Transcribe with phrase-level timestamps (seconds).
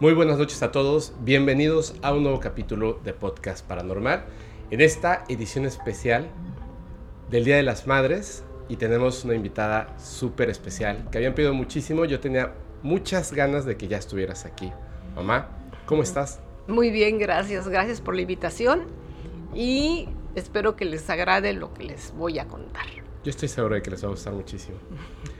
[0.00, 4.24] Muy buenas noches a todos, bienvenidos a un nuevo capítulo de Podcast Paranormal.
[4.70, 6.30] En esta edición especial
[7.28, 12.06] del Día de las Madres y tenemos una invitada súper especial que habían pedido muchísimo.
[12.06, 14.72] Yo tenía muchas ganas de que ya estuvieras aquí.
[15.14, 15.50] Mamá,
[15.84, 16.40] ¿cómo estás?
[16.66, 17.68] Muy bien, gracias.
[17.68, 18.84] Gracias por la invitación
[19.54, 22.86] y espero que les agrade lo que les voy a contar.
[23.22, 24.78] Yo estoy seguro de que les va a gustar muchísimo.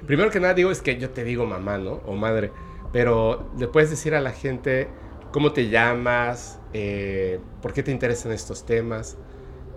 [0.06, 2.02] Primero que nada digo es que yo te digo mamá, ¿no?
[2.04, 2.52] O madre
[2.92, 4.88] pero le puedes decir a la gente
[5.32, 9.16] cómo te llamas, eh, por qué te interesan estos temas.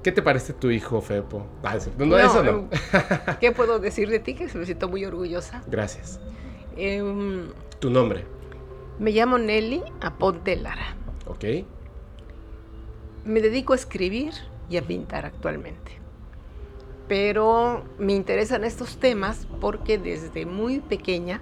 [0.01, 1.47] ¿Qué te parece tu hijo, Fepo?
[1.63, 2.69] Ah, no, eso no.
[3.39, 4.33] ¿Qué puedo decir de ti?
[4.33, 5.63] Que me siento muy orgullosa.
[5.67, 6.19] Gracias.
[6.75, 7.45] Em,
[7.79, 8.25] ¿Tu nombre?
[8.99, 10.97] Me llamo Nelly Aponte Lara.
[11.25, 11.45] Ok.
[13.23, 14.33] Me dedico a escribir
[14.69, 15.99] y a pintar actualmente.
[17.07, 21.41] Pero me interesan estos temas porque desde muy pequeña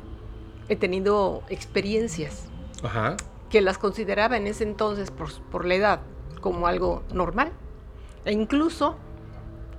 [0.72, 2.48] he tenido experiencias
[3.50, 6.00] que las consideraba en ese entonces por, la edad
[6.40, 7.52] como algo normal.
[8.24, 8.96] E incluso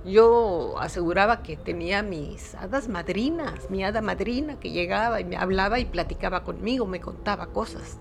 [0.05, 5.79] yo aseguraba que tenía mis hadas madrinas, mi hada madrina que llegaba y me hablaba
[5.79, 7.97] y platicaba conmigo, me contaba cosas.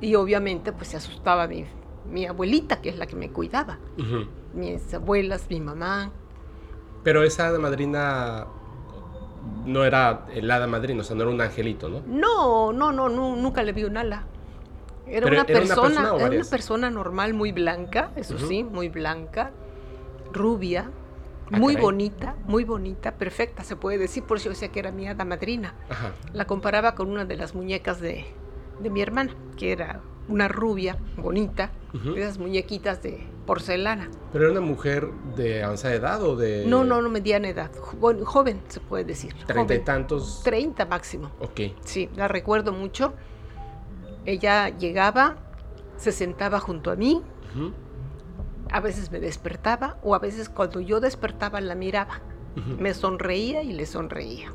[0.00, 1.66] Y obviamente pues se asustaba mi,
[2.10, 3.78] mi abuelita, que es la que me cuidaba,
[4.54, 6.10] mis abuelas, mi mamá.
[7.02, 8.46] Pero esa hada madrina
[9.66, 12.02] no era el hada madrina, o sea, no era un angelito, ¿no?
[12.06, 14.24] No, no, no, nunca le vi un ala.
[15.06, 19.50] Era, una, persona, era una persona normal, muy blanca, eso sí, muy blanca,
[20.32, 20.90] rubia,
[21.52, 25.06] ah, muy bonita, muy bonita, perfecta, se puede decir, por eso decía que era mi
[25.06, 25.74] hada madrina.
[26.32, 28.24] La comparaba con una de las muñecas de,
[28.80, 31.70] de mi hermana, que era una rubia bonita,
[32.16, 34.10] esas muñequitas de porcelana.
[34.32, 36.64] ¿Pero era una mujer de avanzada edad o de...?
[36.66, 39.34] No, no, no, mediana edad, joven se puede decir.
[39.46, 40.42] ¿Treinta y tantos?
[40.42, 41.30] Treinta máximo.
[41.40, 41.60] Ok.
[41.84, 43.14] Sí, la recuerdo mucho.
[44.24, 45.36] Ella llegaba,
[45.96, 47.22] se sentaba junto a mí,
[48.70, 52.20] a veces me despertaba o a veces cuando yo despertaba la miraba.
[52.78, 54.52] Me sonreía y le sonreía.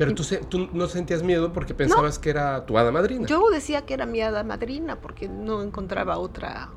[0.00, 3.26] Pero tú, tú, no sentías miedo porque pensabas que era tu hada madrina.
[3.26, 6.70] Yo decía que era mi hada madrina porque no encontraba otra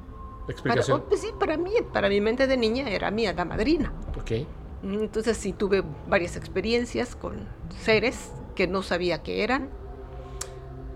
[0.50, 1.00] explicación.
[1.00, 3.94] Para, pues sí, para mí, para mi mente de niña era mi hada madrina.
[4.20, 4.46] Ok.
[4.84, 7.48] Entonces sí tuve varias experiencias con
[7.80, 9.70] seres que no sabía que eran.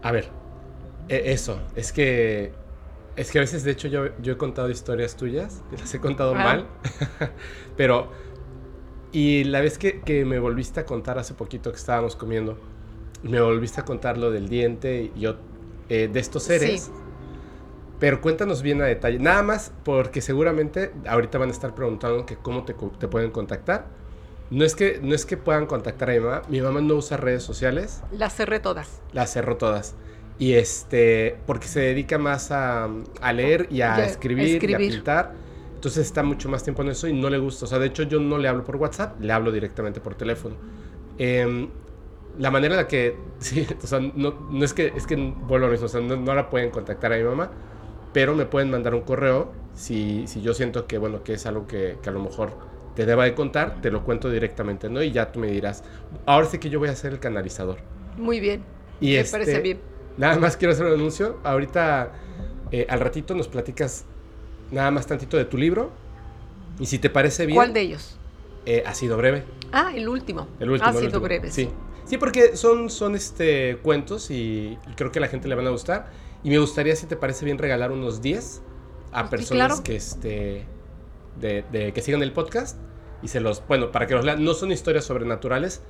[0.03, 0.27] A ver,
[1.07, 2.51] e, eso, es que
[3.15, 6.35] es que a veces, de hecho, yo, yo he contado historias tuyas, las he contado
[6.35, 6.43] ah.
[6.43, 6.67] mal,
[7.77, 8.11] pero
[9.17, 12.55] y la vez que, que, me volviste a contar hace poquito que estábamos comiendo,
[13.23, 15.37] me volviste a contar lo del diente y yo,
[15.89, 16.91] eh, de estos seres.
[17.99, 19.17] Pero cuéntanos bien a detalle.
[19.17, 23.87] Nada más porque seguramente ahorita van a estar preguntando que cómo te, te, pueden contactar.
[24.51, 26.41] No es, que, no es que puedan contactar a mi mamá.
[26.47, 28.03] Mi mamá no usa redes sociales.
[28.11, 29.01] Las cerré todas.
[29.13, 29.95] Las cerró todas.
[30.37, 32.87] Y este, porque se dedica más a,
[33.19, 35.46] a leer y a escribir, y a pintar
[35.77, 37.65] entonces está mucho más tiempo en eso y no le gusta.
[37.65, 40.55] O sea, de hecho yo no le hablo por WhatsApp, le hablo directamente por teléfono.
[41.19, 41.69] Em,
[42.39, 45.67] la manera en la que, sí, o sea, no, no es que, es que vuelvo
[45.67, 47.51] a mismo, o sea, no, la pueden contactar a mi mamá,
[48.11, 51.67] pero me pueden mandar un correo si, si yo siento que, bueno, que es algo
[51.67, 52.53] que, que a lo mejor
[52.95, 55.03] te deba de contar, te lo cuento directamente, ¿no?
[55.03, 55.83] Y ya tú me dirás,
[56.25, 57.77] ahora sí que yo voy a ser el canalizador.
[58.17, 58.63] Muy bien.
[58.99, 59.79] Y me parece este, bien.
[60.17, 61.37] Nada más quiero hacer un anuncio.
[61.43, 62.13] Ahorita,
[62.71, 64.05] eh, al ratito nos platicas
[64.71, 65.91] nada más tantito de tu libro.
[66.79, 67.55] Y si te parece bien.
[67.55, 68.17] ¿Cuál de ellos?
[68.65, 69.43] Eh, ha sido breve.
[69.71, 70.47] Ah, el último.
[70.59, 70.89] El último.
[70.89, 71.51] Ha sido breve.
[71.51, 71.69] Sí.
[72.07, 75.71] Sí, porque son, son este, cuentos y, creo que a la gente le van a
[75.71, 76.09] gustar.
[76.43, 78.61] Y me gustaría, si te parece bien, regalar unos 10
[79.11, 80.65] a personas que, este,
[81.39, 82.77] de, que sigan el podcast.
[83.21, 85.81] Y se los, bueno, para que los lean, no son historias sobrenaturales,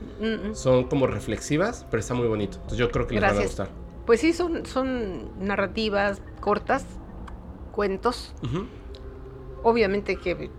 [0.54, 2.56] son como reflexivas, pero está muy bonito.
[2.56, 3.70] Entonces yo creo que les van a gustar.
[4.06, 6.86] Pues sí, son, son narrativas cortas,
[7.78, 8.34] cuentos.
[9.62, 10.50] Obviamente que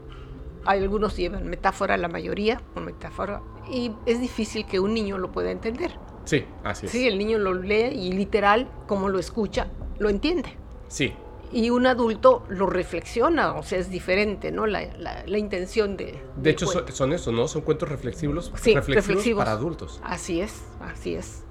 [0.64, 5.32] hay algunos llevan metáfora, la mayoría, o metáfora, y es difícil que un niño lo
[5.32, 5.90] pueda entender.
[6.26, 6.92] Sí, así es.
[6.92, 9.66] Sí, el niño lo lee y literal, como lo escucha,
[9.98, 10.50] lo entiende.
[10.86, 11.12] Sí.
[11.50, 14.68] Y un adulto lo reflexiona, o sea, es diferente, ¿no?
[14.68, 14.86] La,
[15.26, 16.22] la, intención de...
[16.36, 17.48] De hecho, son, eso, ¿no?
[17.48, 20.00] Son cuentos reflexivos, sí, reflexivos, para adultos.
[20.04, 21.42] Así es, así es.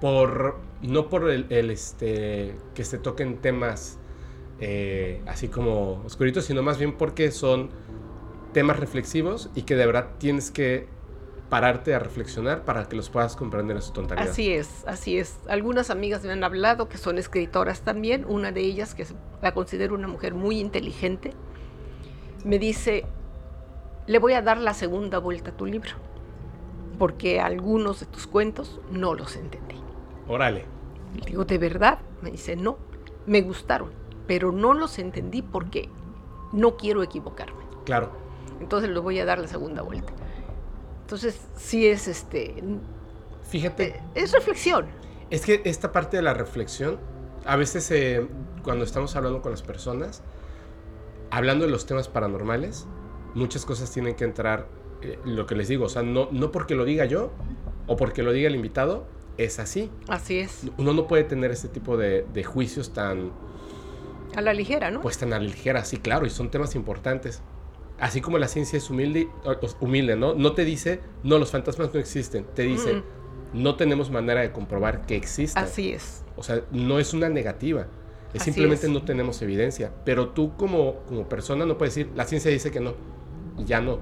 [0.00, 4.00] Por, no por el, el este, que se toquen temas
[4.60, 7.70] eh, así como oscuritos, sino más bien porque son
[8.52, 10.86] temas reflexivos y que de verdad tienes que
[11.52, 14.26] pararte a reflexionar para que los puedas comprender en su totalidad.
[14.26, 15.38] Así es, así es.
[15.48, 19.06] Algunas amigas me han hablado que son escritoras también, una de ellas que
[19.42, 21.32] la considero una mujer muy inteligente,
[22.44, 23.04] me dice,
[24.06, 25.90] le voy a dar la segunda vuelta a tu libro,
[26.98, 29.76] porque algunos de tus cuentos no los entendí.
[30.28, 30.64] Órale.
[31.18, 31.98] Le digo, ¿de verdad?
[32.22, 32.78] Me dice, no,
[33.26, 33.90] me gustaron,
[34.26, 35.88] pero no los entendí porque
[36.52, 37.62] no quiero equivocarme.
[37.84, 38.10] Claro.
[38.60, 40.12] Entonces lo voy a dar la segunda vuelta.
[41.02, 42.62] Entonces, sí es este.
[43.48, 43.88] Fíjate.
[43.96, 44.86] eh, Es reflexión.
[45.30, 46.98] Es que esta parte de la reflexión,
[47.44, 48.26] a veces eh,
[48.62, 50.22] cuando estamos hablando con las personas,
[51.30, 52.86] hablando de los temas paranormales,
[53.34, 54.68] muchas cosas tienen que entrar,
[55.00, 57.30] eh, lo que les digo, o sea, no, no porque lo diga yo
[57.86, 59.06] o porque lo diga el invitado,
[59.38, 59.90] es así.
[60.08, 60.64] Así es.
[60.78, 63.32] Uno no puede tener este tipo de, de juicios tan,
[64.36, 65.00] A la ligera, ¿no?
[65.00, 67.42] pues tan a la ligera, sí, claro, y son temas importantes.
[67.98, 69.28] Así como la ciencia es humilde,
[69.80, 70.34] humilde, ¿no?
[70.34, 72.44] No te dice, no, los fantasmas no existen.
[72.54, 73.62] Te dice, Mm.
[73.62, 75.62] no tenemos manera de comprobar que existen.
[75.62, 76.24] Así es.
[76.36, 77.86] O sea, no es una negativa.
[78.34, 78.92] Es Así simplemente es.
[78.92, 79.92] no tenemos evidencia.
[80.04, 82.94] Pero tú como, como persona no puedes decir, la ciencia dice que no.
[83.58, 84.00] Y ya no.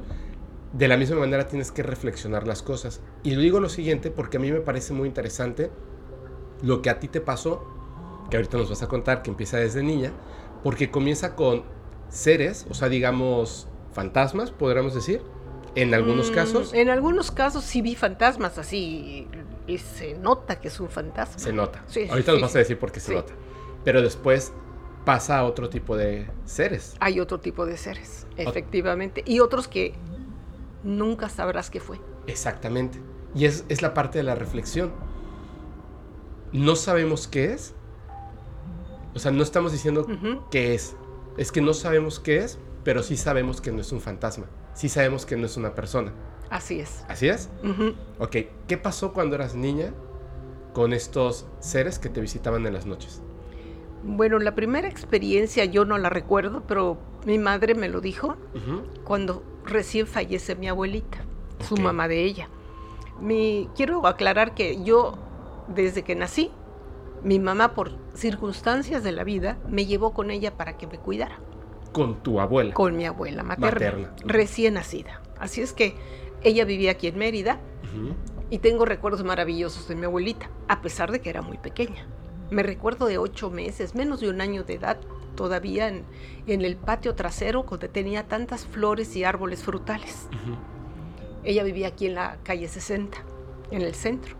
[0.72, 3.00] De la misma manera tienes que reflexionar las cosas.
[3.24, 5.70] Y digo lo siguiente porque a mí me parece muy interesante
[6.62, 7.66] lo que a ti te pasó,
[8.30, 10.12] que ahorita nos vas a contar, que empieza desde niña,
[10.62, 11.64] porque comienza con
[12.08, 15.22] seres, o sea, digamos, fantasmas, podríamos decir,
[15.74, 16.74] en algunos Mm, casos.
[16.74, 19.28] En algunos casos sí vi fantasmas así.
[19.66, 21.38] Y se nota que es un fantasma.
[21.38, 21.84] Se nota.
[21.86, 23.32] Sí, sí, ahorita nos vas a decir por qué se nota.
[23.84, 24.52] Pero después
[25.04, 26.96] pasa a otro tipo de seres.
[26.98, 29.22] Hay otro tipo de seres, efectivamente.
[29.24, 29.94] Y otros que
[30.82, 32.00] nunca sabrás qué fue.
[32.26, 33.00] Exactamente.
[33.34, 34.92] Y es, es la parte de la reflexión.
[36.52, 37.74] No sabemos qué es.
[39.14, 40.42] O sea, no estamos diciendo Ujú.
[40.50, 40.96] qué es.
[41.36, 44.46] Es que no sabemos qué es, pero sí sabemos que no es un fantasma.
[44.74, 46.12] Sí sabemos que no es una persona.
[46.48, 47.04] Así es.
[47.08, 47.48] ¿Así es?
[47.62, 47.94] Ujú.
[48.18, 48.36] Ok.
[48.66, 49.92] ¿Qué pasó cuando eras niña
[50.72, 53.20] con estos seres que te visitaban en las noches?
[54.02, 56.96] Bueno, la primera experiencia yo no la recuerdo, pero
[57.26, 58.82] mi madre me lo dijo Ujú.
[59.04, 61.18] cuando recién fallece mi abuelita,
[61.68, 62.48] su mamá de ella.
[63.20, 65.18] Mi, quiero aclarar que yo,
[65.68, 66.50] desde que nací,
[67.22, 71.38] mi mamá por circunstancias de la vida me llevó con ella para que me cuidara,
[71.92, 72.74] Con tu abuela.
[72.74, 74.12] con mi abuela materna, Materna.
[74.24, 75.20] recién nacida.
[75.38, 75.94] Así es que
[76.42, 77.58] ella vivía aquí en Mérida
[78.50, 82.06] y tengo recuerdos maravillosos de mi abuelita, a pesar de que era muy pequeña.
[82.50, 84.98] Me recuerdo de ocho meses, menos de un año de edad,
[85.36, 86.04] todavía en,
[86.46, 90.28] en el patio trasero, donde tenía tantas flores y árboles frutales.
[91.44, 93.18] Ella vivía aquí en la calle 60,
[93.70, 94.34] en el centro.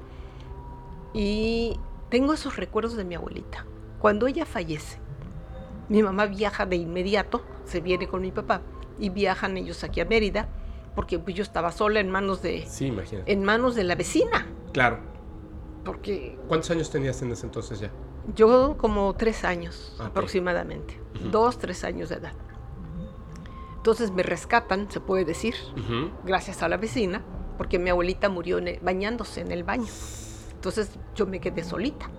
[1.15, 1.79] Y
[2.11, 3.65] tengo esos recuerdos de mi abuelita.
[3.99, 4.99] Cuando ella fallece,
[5.89, 8.63] mi mamá viaja de inmediato, se viene con mi papá
[8.99, 10.49] y viajan ellos aquí a Mérida,
[10.95, 13.33] porque pues, yo estaba sola en manos de, Sí, imagínate.
[13.33, 14.99] en manos de la vecina, Claro.
[15.85, 17.91] porque ¿Cuántos años tenías en ese entonces ya?
[18.35, 20.07] yo como tres años Ok.
[20.07, 22.33] aproximadamente, dos, tres años de edad.
[23.77, 25.55] Entonces me rescatan, se puede decir,
[26.25, 27.23] gracias a la vecina,
[27.57, 29.87] porque mi abuelita murió en el- bañándose en el baño.
[30.61, 32.11] Entonces yo me quedé solita.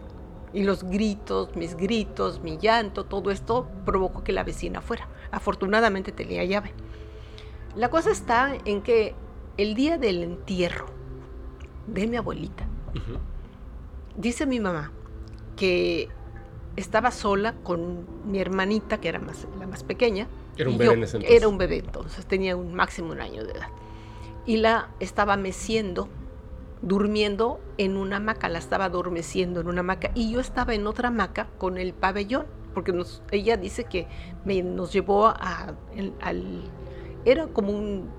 [0.51, 5.07] Y los gritos, mis gritos, mi llanto, todo esto provocó que la vecina fuera.
[5.29, 6.73] Afortunadamente tenía llave.
[7.75, 9.13] La cosa está en que
[9.57, 10.87] el día del entierro
[11.85, 12.65] de mi abuelita,
[14.17, 14.91] dice mi mamá
[15.55, 16.09] que
[16.75, 20.27] estaba sola con mi hermanita, que era más, la más pequeña.
[20.57, 21.37] Era un bebé yo- en ese entonces.
[21.37, 23.67] Era un bebé entonces, tenía un máximo un año de edad.
[24.47, 26.09] Y la estaba meciendo,
[26.81, 30.11] durmiendo en una hamaca, la estaba adormeciendo en una hamaca.
[30.15, 34.07] Y yo estaba en otra hamaca con el pabellón, porque nos- ella dice que
[34.45, 36.63] me, nos llevó a, el- al...
[37.25, 38.09] Era como un,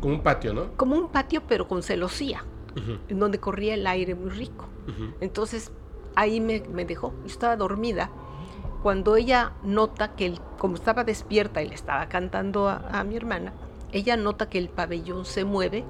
[0.00, 0.72] Como un patio, ¿no?
[0.76, 2.44] como un patio, pero con celosía,
[3.08, 4.66] en donde corría el aire muy rico.
[5.20, 5.70] Entonces
[6.16, 7.12] ahí me, me dejó.
[7.20, 8.10] Yo estaba dormida.
[8.82, 13.16] Cuando ella nota que, el, como estaba despierta y le estaba cantando a, a mi
[13.16, 13.52] hermana,
[13.92, 15.84] ella nota que el pabellón se mueve,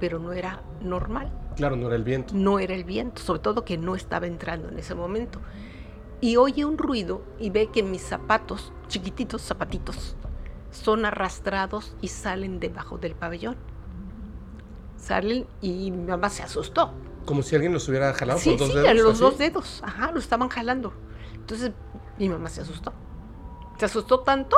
[0.00, 1.32] pero no era normal.
[1.56, 2.34] Claro, no era el viento.
[2.34, 5.40] No era el viento, sobre todo que no estaba entrando en ese momento.
[6.20, 10.16] Y oye un ruido y ve que mis zapatos, chiquititos zapatitos,
[10.70, 13.56] son arrastrados y salen debajo del pabellón.
[14.96, 16.92] Salen y mi mamá se asustó.
[17.26, 18.96] Como si alguien los hubiera jalado Sí, con dos sí, dedos.
[18.96, 19.20] los así.
[19.22, 19.82] dos dedos.
[19.84, 20.92] Ajá, lo estaban jalando.
[21.34, 21.72] Entonces
[22.18, 22.92] mi mamá se asustó.
[23.78, 24.56] Se asustó tanto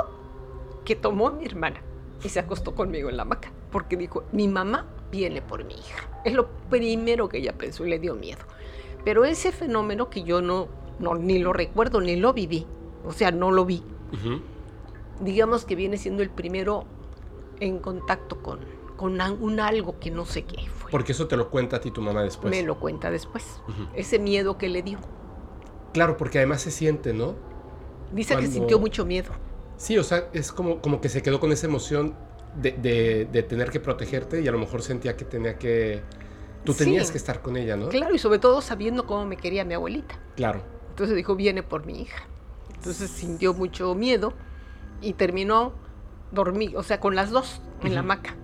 [0.84, 1.80] que tomó a mi hermana
[2.22, 3.50] y se acostó conmigo en la hamaca.
[3.72, 6.08] Porque dijo, mi mamá viene por mi hija.
[6.26, 8.40] Es lo primero que ella pensó y le dio miedo.
[9.04, 10.66] Pero ese fenómeno que yo no,
[10.98, 12.66] no ni lo recuerdo ni lo viví,
[13.06, 13.84] o sea, no lo vi,
[15.20, 16.84] digamos que viene siendo el primero
[17.60, 18.58] en contacto con,
[18.96, 20.90] con un algo que no sé qué fue.
[20.90, 22.50] Porque eso te lo cuenta a ti tu mamá después.
[22.50, 23.60] Me lo cuenta después.
[23.94, 24.98] Ese miedo que le dio.
[25.92, 27.36] Claro, porque además se siente, ¿no?
[28.12, 29.30] Dice que sintió mucho miedo.
[29.76, 32.16] Sí, o sea, es como, como que se quedó con esa emoción
[32.60, 36.02] de, de- de tener que protegerte y a lo mejor sentía que tenía que
[36.64, 37.88] Tú tenías que estar con ella, ¿no?
[37.90, 40.18] Claro, y sobre todo sabiendo cómo me quería mi abuelita.
[40.34, 40.62] Claro.
[40.90, 42.24] Entonces dijo, viene por mi hija.
[42.74, 44.32] Entonces sintió mucho miedo
[45.00, 45.74] y terminó
[46.32, 48.34] dormir, o sea, con las dos en la hamaca.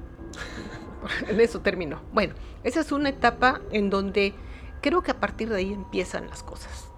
[1.28, 2.00] en eso terminó.
[2.12, 4.34] Bueno, esa es una etapa en donde
[4.82, 6.88] creo que a partir de ahí empiezan las cosas.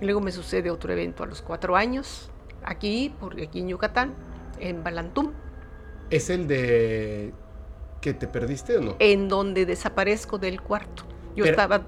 [0.00, 2.30] Luego me sucede otro evento a los cuatro años,
[2.64, 4.14] aquí, porque aquí en Yucatán,
[4.60, 5.32] en Balantum.
[6.10, 7.32] ¿Es el de
[8.00, 8.96] que te perdiste o no?
[8.98, 11.04] En donde desaparezco del cuarto.
[11.36, 11.82] Yo estaba...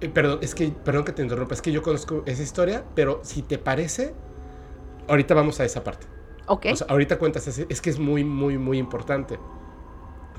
[0.00, 3.20] Eh, perdón, es que, perdón que te interrumpa, es que yo conozco esa historia, pero
[3.22, 4.14] si te parece,
[5.08, 6.06] ahorita vamos a esa parte.
[6.46, 6.66] Ok.
[6.72, 9.38] O sea, ahorita cuentas, es que es muy, muy, muy importante.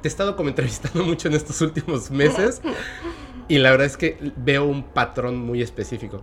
[0.01, 2.61] Te he estado como entrevistando mucho en estos últimos meses
[3.47, 6.21] y la verdad es que veo un patrón muy específico.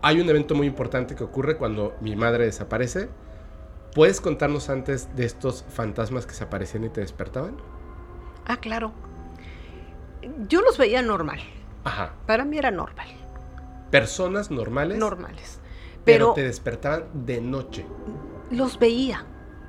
[0.00, 3.08] Hay un evento muy importante que ocurre cuando mi madre desaparece.
[3.94, 7.56] ¿Puedes contarnos antes de estos fantasmas que se aparecían y te despertaban?
[8.46, 8.92] Ah, claro.
[10.48, 11.40] Yo los veía normal.
[11.84, 12.14] Ajá.
[12.26, 13.06] Para mí era normal.
[13.90, 14.98] Personas normales.
[14.98, 15.60] Normales.
[16.04, 17.84] Pero, pero te despertaban de noche.
[18.50, 19.26] Los veía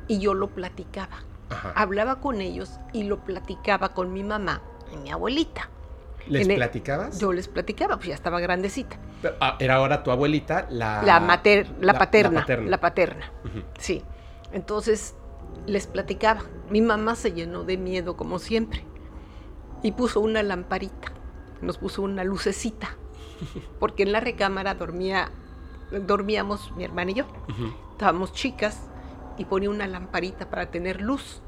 [0.08, 1.24] y yo lo platicaba.
[1.50, 1.74] Ajá.
[1.76, 4.62] Hablaba con ellos y lo platicaba con mi mamá
[4.94, 5.70] y mi abuelita.
[6.28, 7.20] ¿Les platicabas?
[7.20, 8.98] yo les platicaba, pues ya estaba grandecita.
[9.42, 11.04] Ah, era ahora tu abuelita la...
[11.04, 12.46] La, mater, la, paterna.
[12.66, 13.30] La paterna.
[13.78, 14.02] Sí.
[14.54, 15.16] Entonces
[15.66, 16.44] les platicaba.
[16.70, 18.86] Mi mamá se llenó de miedo como siempre
[19.82, 21.12] y puso una lamparita,
[21.62, 22.96] nos puso una lucecita,
[23.80, 25.30] porque en la recámara dormía,
[26.08, 27.26] dormíamos mi hermana y yo.
[27.92, 28.90] Estábamos chicas
[29.38, 31.42] y ponía una lamparita para tener luz,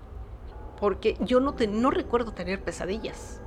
[0.79, 3.41] porque yo no, no recuerdo tener pesadillas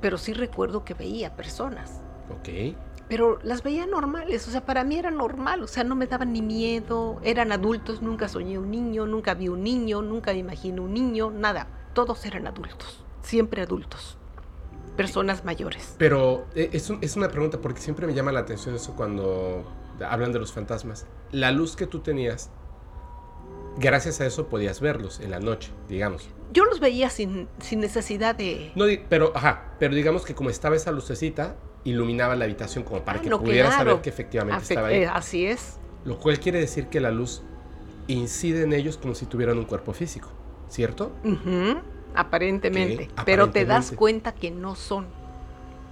[0.00, 2.00] pero sí recuerdo que veía personas.
[2.30, 2.76] Ok.
[3.08, 6.32] Pero las veía normales, o sea, para mí era normal, o sea, no me daban
[6.32, 10.80] ni miedo, eran adultos, nunca soñé un niño, nunca vi un niño, nunca me imaginé
[10.80, 14.18] un niño, nada, todos eran adultos, siempre adultos,
[14.96, 15.94] personas mayores.
[15.98, 19.64] Pero eh, es, es una pregunta porque siempre me llama la atención eso cuando
[20.04, 21.06] hablan de los fantasmas.
[21.30, 22.50] La luz que tú tenías,
[23.78, 26.28] gracias a eso podías verlos en la noche, digamos.
[26.52, 28.72] Yo los veía sin, sin necesidad de...
[28.74, 33.20] No, pero, ajá, pero digamos que como estaba esa lucecita, iluminaba la habitación como para
[33.20, 35.02] ah, que pudieras saber que efectivamente estaba ahí.
[35.02, 35.78] Eh, así es.
[36.04, 37.42] Lo cual quiere decir que la luz
[38.08, 40.30] incide en ellos como si tuvieran un cuerpo físico,
[40.68, 41.12] ¿cierto?
[42.14, 43.08] Aparentemente.
[43.24, 45.06] Pero te das cuenta que no son.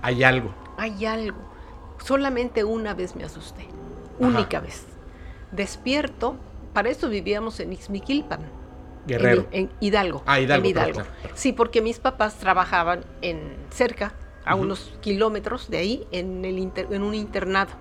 [0.03, 0.55] Hay algo.
[0.77, 1.39] Hay algo.
[2.05, 3.67] Solamente una vez me asusté.
[4.19, 4.85] Única vez.
[5.53, 6.37] Despierto
[6.73, 8.41] para eso vivíamos en Ixmiquilpan.
[9.07, 9.47] Guerrero.
[9.53, 10.23] En, Hidalgo.
[10.27, 10.65] Ah, Hidalgo.
[10.65, 11.03] En Hidalgo.
[11.35, 14.13] Sí, porque mis papás trabajaban en cerca,
[14.45, 17.73] a unos kilómetros de ahí, en, el en un internado.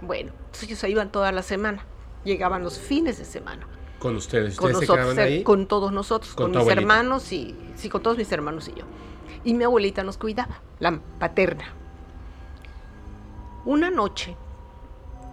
[0.00, 1.84] Bueno, entonces ellos iban toda la semana.
[2.24, 3.66] Llegaban los fines de semana.
[3.98, 4.56] ¿Con ustedes?
[4.56, 5.42] Con nosotros, ahí?
[5.42, 8.84] Con todos nosotros, con, mis hermanos y sí, con todos mis hermanos y yo.
[9.44, 11.64] Y mi abuelita nos cuidaba, la paterna.
[13.64, 14.36] Una noche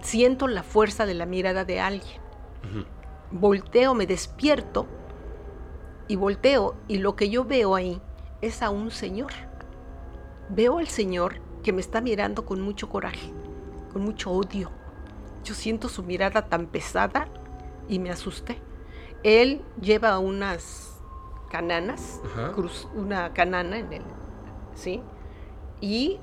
[0.02, 2.26] siento la fuerza de la mirada de alguien
[3.32, 4.86] Volteo, me despierto
[6.08, 8.00] y volteo y lo que yo veo ahí
[8.42, 9.32] es a un señor.
[10.50, 13.34] Veo al señor que me está mirando con mucho coraje,
[13.92, 14.70] con mucho odio.
[15.44, 17.28] Yo siento su mirada tan pesada
[17.88, 18.60] y me asusté.
[19.24, 21.02] Él lleva unas
[21.50, 22.22] cananas,
[22.94, 24.04] una canana en él,
[24.76, 25.02] ¿sí?
[25.82, 26.20] Y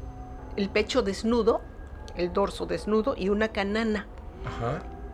[0.57, 1.61] el pecho desnudo,
[2.17, 4.07] el dorso desnudo y una canana.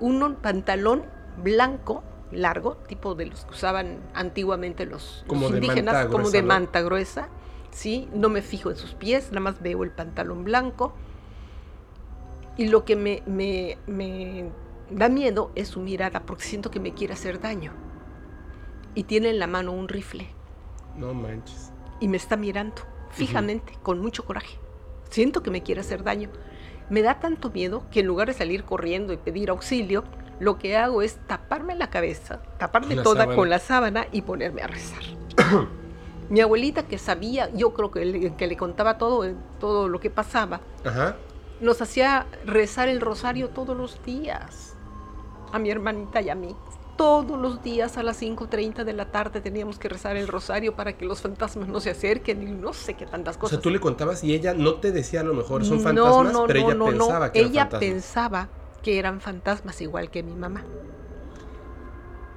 [0.00, 1.04] Un pantalón
[1.42, 7.28] blanco, largo, tipo de los que usaban antiguamente los, indígenas, como de manta gruesa.
[7.70, 8.08] ¿Sí?
[8.12, 10.94] No me fijo en sus pies, nada más veo el pantalón blanco.
[12.56, 14.50] Y lo que me, me, me
[14.90, 17.72] da miedo es su mirada, porque siento que me quiere hacer daño.
[18.94, 20.28] Y tiene en la mano un rifle.
[20.96, 21.72] No manches.
[22.00, 24.58] Y me está mirando fijamente, con mucho coraje.
[25.10, 26.30] Siento que me quiere hacer daño.
[26.90, 30.04] Me da tanto miedo que en lugar de salir corriendo y pedir auxilio,
[30.40, 34.68] lo que hago es taparme la cabeza, taparme toda con la sábana y ponerme a
[34.68, 35.02] rezar.
[36.30, 39.24] Mi abuelita que sabía, yo creo que le, que le contaba todo,
[39.58, 40.60] todo lo que pasaba,
[41.60, 44.76] nos hacía rezar el rosario todos los días,
[45.52, 46.54] a mi hermanita y a mí.
[46.96, 50.94] Todos los días a las 5.30 de la tarde teníamos que rezar el rosario para
[50.94, 53.52] que los fantasmas no se acerquen y no sé qué tantas cosas.
[53.52, 56.36] O sea, tú le contabas y ella no te decía a lo mejor son fantasmas,
[56.48, 58.48] pero ella pensaba que ella pensaba
[58.82, 60.64] que eran fantasmas igual que mi mamá.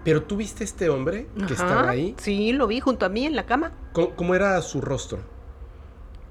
[0.03, 2.15] ¿Pero tú viste este hombre que estaba ahí?
[2.17, 3.71] Sí, lo vi junto a mí en la cama.
[3.93, 5.19] ¿Cómo, era su rostro?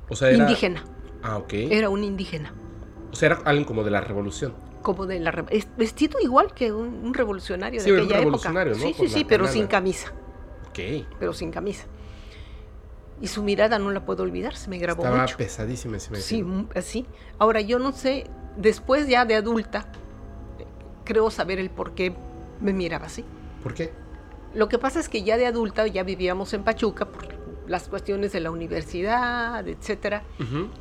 [0.08, 0.38] O sea, era...
[0.38, 0.84] Indígena.
[1.22, 1.52] Ah, ok.
[1.52, 2.52] Era un indígena.
[3.12, 4.54] O sea, era alguien como de la revolución.
[4.82, 5.30] Como de la
[5.76, 8.80] vestido igual que un, revolucionario de aquella un revolucionario, ¿no?
[8.80, 10.12] Sí, sí, sí, pero sin camisa.
[10.70, 11.06] Ok.
[11.18, 11.84] Pero sin camisa.
[13.20, 15.36] Y su mirada no la puedo olvidar, se me grabó Estaba mucho.
[15.36, 16.56] pesadísima esa Sí, imagen.
[16.56, 17.06] mu- así.
[17.38, 18.24] Ahora, yo no sé,
[18.56, 19.92] después ya de adulta,
[21.04, 22.14] creo saber el por qué
[22.60, 23.24] me miraba así.
[23.62, 23.92] ¿Por qué?
[24.54, 27.28] Lo que pasa es que ya de adulta ya vivíamos en Pachuca por
[27.68, 30.24] las cuestiones de la universidad, etcétera.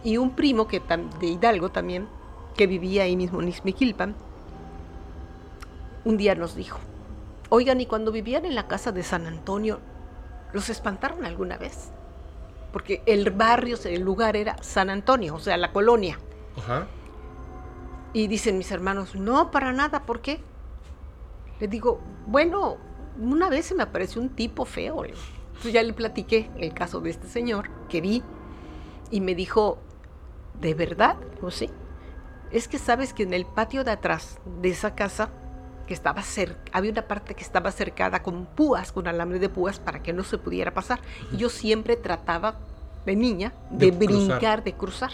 [0.03, 0.81] Y un primo que
[1.19, 2.07] de Hidalgo también,
[2.55, 4.15] que vivía ahí mismo en Ixmiquilpan,
[6.03, 6.79] un día nos dijo,
[7.49, 9.79] oigan, ¿y cuando vivían en la casa de San Antonio,
[10.51, 11.91] los espantaron alguna vez?
[12.73, 16.19] Porque el barrio, el lugar era San Antonio, o sea, la colonia.
[16.57, 16.87] Ajá.
[18.13, 20.41] Y dicen mis hermanos, no, para nada, ¿por qué?
[21.59, 22.77] Le digo, bueno,
[23.19, 25.03] una vez se me apareció un tipo feo.
[25.03, 28.23] Entonces ya le platiqué el caso de este señor que vi
[29.11, 29.79] y me dijo,
[30.59, 31.17] ¿de verdad?
[31.41, 31.69] Pues sí.
[32.51, 35.29] Es que sabes que en el patio de atrás de esa casa,
[35.85, 39.79] que estaba cerca, había una parte que estaba cercada con púas, con alambre de púas
[39.79, 40.99] para que no se pudiera pasar.
[41.31, 42.59] Y yo siempre trataba
[43.05, 44.27] de niña de, De cruzar.
[44.27, 45.11] brincar, de cruzar.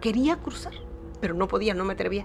[0.00, 0.74] Quería cruzar,
[1.20, 2.24] pero no podía, no me atrevía.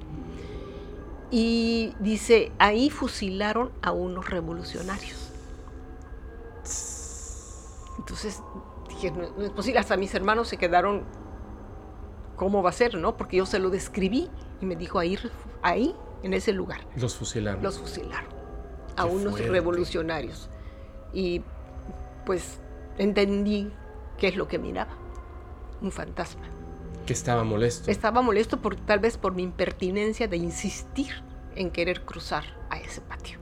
[1.35, 5.31] Y dice, ahí fusilaron a unos revolucionarios.
[7.97, 8.39] Entonces
[8.87, 11.01] dije, no, no es posible, hasta mis hermanos se quedaron,
[12.35, 13.17] ¿cómo va a ser, no?
[13.17, 14.29] Porque yo se lo describí
[14.61, 15.17] y me dijo, ahí,
[15.63, 17.63] ahí, en ese lugar, Los fusilaron.
[17.63, 18.29] los fusilaron
[18.95, 19.49] a Qué unos fuerte.
[19.49, 20.51] revolucionarios.
[21.13, 21.41] Y
[22.27, 22.59] pues
[22.99, 23.71] entendí
[24.19, 24.91] qué es lo que miraba,
[25.81, 26.43] un fantasma.
[27.05, 27.91] Que estaba molesto.
[27.91, 31.13] Estaba molesto por, tal vez por mi impertinencia de insistir
[31.55, 33.39] en querer cruzar a ese patio.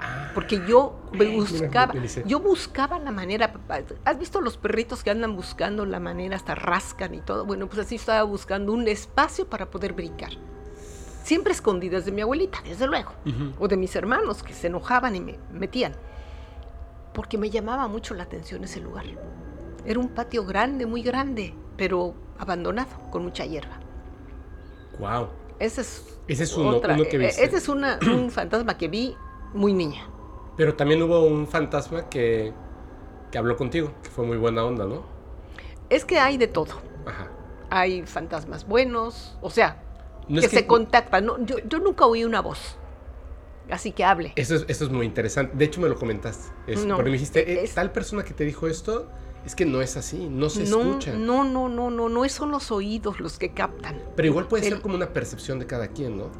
[0.00, 1.94] Ah, Porque yo me buscaba,
[2.26, 3.54] yo buscaba la manera.
[4.04, 7.46] ¿Has visto los perritos que andan buscando la manera, hasta rascan y todo?
[7.46, 10.32] Bueno, pues así estaba buscando un espacio para poder brincar.
[11.22, 13.12] Siempre escondidas de mi abuelita, desde luego.
[13.24, 13.52] Ujú.
[13.58, 15.94] O de mis hermanos que se enojaban y me metían.
[17.14, 19.06] Porque me llamaba mucho la atención ese lugar.
[19.86, 23.78] Era un patio grande, muy grande, pero abandonado, con mucha hierba.
[24.98, 25.28] Wow.
[25.58, 27.44] Ese es, Ese es uno, otra- uno que eh, viste.
[27.44, 29.16] Ese es una- un fantasma que vi
[29.52, 30.08] muy niña.
[30.56, 32.52] Pero también hubo un fantasma que,
[33.30, 35.02] que habló contigo, que fue muy buena onda, ¿no?
[35.90, 36.74] Es que hay de todo.
[37.06, 37.28] Ajá.
[37.70, 39.82] Hay fantasmas buenos, o sea,
[40.28, 41.26] No que, es se contactan.
[41.26, 42.76] No, yo, yo nunca oí una voz,
[43.70, 44.32] así que hable.
[44.36, 45.56] Eso es, eso es muy interesante.
[45.56, 46.52] De hecho, me lo comentaste.
[46.68, 49.08] Es, No, porque me dijiste, eh, es- tal persona que te dijo esto,
[49.44, 51.12] es que no es así, no se no, escucha.
[51.12, 54.00] no, no, no, no, no son los oídos los que captan.
[54.16, 56.30] Pero igual puede ser como una percepción de cada quien, ¿no?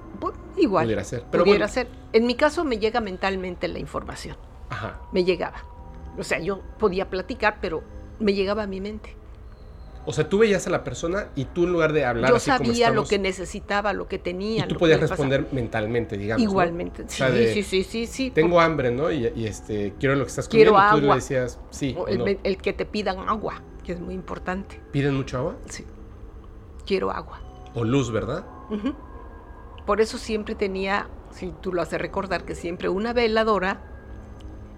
[0.56, 0.86] Igual.
[0.86, 1.24] Pudiera ser.
[1.30, 1.72] Pero pudiera bueno.
[1.72, 1.88] ser.
[2.12, 4.36] En mi caso me llega mentalmente la información.
[4.70, 5.00] Ajá.
[5.12, 5.64] Me llegaba.
[6.16, 7.82] O sea, yo podía platicar, pero
[8.20, 9.16] me llegaba a mi mente.
[10.06, 12.50] O sea, tú veías a la persona y tú en lugar de hablar yo así
[12.50, 14.64] como sabía lo estamos, que necesitaba, lo que tenía.
[14.64, 15.16] y tú lo podías pasaba.
[15.16, 16.44] responder mentalmente, digamos.
[16.44, 16.50] ¿no?
[16.50, 17.04] Igualmente.
[17.08, 18.30] Sí, de, sí, sí, sí, sí.
[18.30, 19.10] Tengo hambre, ¿no?
[19.10, 20.98] Y, y, este, quiero lo que estás Quiero comiendo.
[20.98, 22.24] y Tú le decías, sí, O o el, no.
[22.42, 24.78] el que te pidan agua, que es muy importante.
[24.92, 25.56] ¿Piden mucho agua?
[25.70, 25.84] Sí.
[26.86, 27.40] Quiero agua.
[27.74, 28.44] O luz, ¿verdad?
[29.86, 33.80] Por eso siempre tenía, si tú lo haces recordar, que siempre una veladora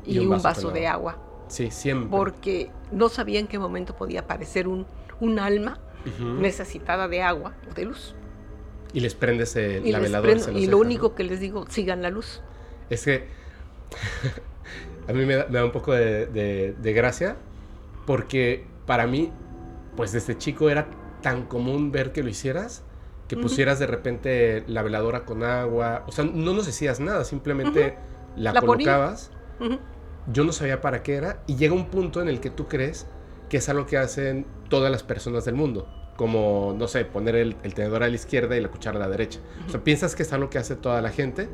[0.04, 1.18] y, un vaso, de agua.
[1.48, 2.10] Sí, siempre.
[2.10, 4.86] Porque no sabía en qué momento podía aparecer un,
[5.20, 5.79] un alma
[6.40, 8.14] necesitada de agua o de luz.
[8.92, 10.33] Y les prendes eh, Y, la veladora.
[10.33, 11.14] prendo- se los y lo único ¿no?
[11.16, 12.40] que les digo, sigan la luz.
[12.88, 13.26] Es que
[15.09, 17.37] a mí me da, me da un poco de, de- de gracia
[18.07, 19.33] porque para mí,
[19.96, 20.87] pues desde chico era
[21.22, 22.85] tan común ver que lo hicieras,
[23.26, 26.05] que pusieras de repente la veladora con agua.
[26.07, 27.96] O sea, no nos decías nada, simplemente
[28.37, 29.33] la, colocabas.
[30.33, 33.07] Yo no sabía para qué era y llega un punto en el que tú crees
[33.48, 35.88] que es algo que hacen todas las personas del mundo.
[36.16, 39.09] Como, no sé, poner el, el tenedor a la izquierda y la cuchara a la
[39.09, 39.40] derecha.
[39.66, 41.50] O sea, piensas que es algo que hace toda la gente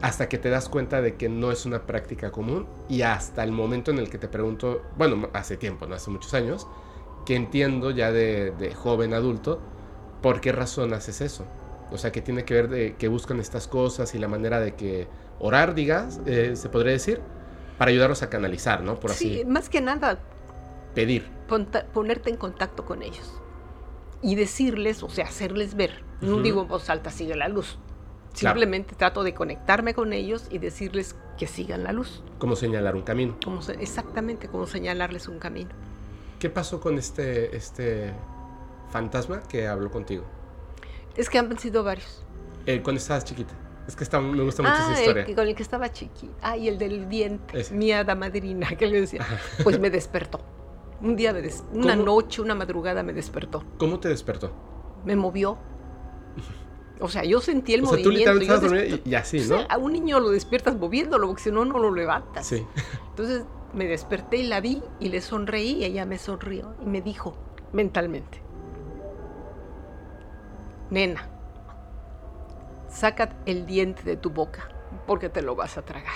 [0.00, 3.52] hasta que te das cuenta de que no es una práctica común y hasta el
[3.52, 6.66] momento en el que te pregunto, bueno, hace tiempo, no hace muchos años,
[7.24, 9.60] que entiendo ya de, de joven adulto
[10.20, 11.46] por qué razón haces eso.
[11.90, 14.74] O sea, que tiene que ver de que buscan estas cosas y la manera de
[14.74, 17.20] que orar, digas, eh, se podría decir,
[17.78, 18.98] para ayudarlos a canalizar, ¿no?
[18.98, 20.18] Por Sí, así más que nada,
[20.94, 21.30] pedir.
[21.48, 23.40] ponta- ponerte en contacto con ellos
[24.22, 26.04] y decirles, o sea, hacerles ver.
[26.20, 26.42] No Ujú.
[26.42, 27.78] digo en voz alta, sigue la luz.
[28.38, 28.54] Claro.
[28.58, 32.22] Simplemente trato de conectarme con ellos y decirles que sigan la luz.
[32.38, 33.36] Cómo señalar un camino.
[33.44, 35.70] Como exactamente como señalarles un camino.
[36.38, 38.12] ¿Qué pasó con este, este
[38.90, 40.24] fantasma que habló contigo?
[41.16, 42.24] Es que han sido varios.
[42.66, 43.52] Eh, cuando estabas chiquita.
[43.86, 45.24] Es que está- me gusta mucho ah, esa el historia.
[45.26, 46.32] que- con el que estaba chiquita.
[46.40, 47.60] Ah, y el del diente.
[47.60, 47.74] Ese.
[47.74, 49.26] Mi hada madrina, que le decía.
[49.64, 50.40] Pues me despertó.
[51.02, 52.06] Un día, me des- una ¿Cómo?
[52.06, 53.62] noche, una madrugada me despertó.
[53.78, 54.52] ¿Cómo te despertó?
[55.04, 55.58] Me movió.
[57.00, 58.34] O sea, yo sentí el o sea, tú movimiento.
[58.34, 59.56] literalmente yo y, y así, O ¿no?
[59.58, 62.46] sea, a un niño lo despiertas moviéndolo, porque si no, no lo levantas.
[62.46, 62.64] Sí.
[63.10, 67.00] Entonces me desperté y la vi y le sonreí y ella me sonrió y me
[67.02, 67.34] dijo
[67.72, 68.40] mentalmente,
[70.90, 71.26] nena,
[72.88, 74.68] saca el diente de tu boca
[75.06, 76.12] porque te lo vas a tragar.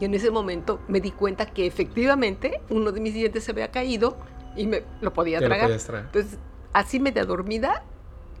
[0.00, 3.70] Y en ese momento me di cuenta que efectivamente uno de mis dientes se había
[3.70, 4.16] caído
[4.56, 5.70] y me lo podía lo tragar.
[5.70, 6.38] Entonces,
[6.72, 7.84] así media dormida,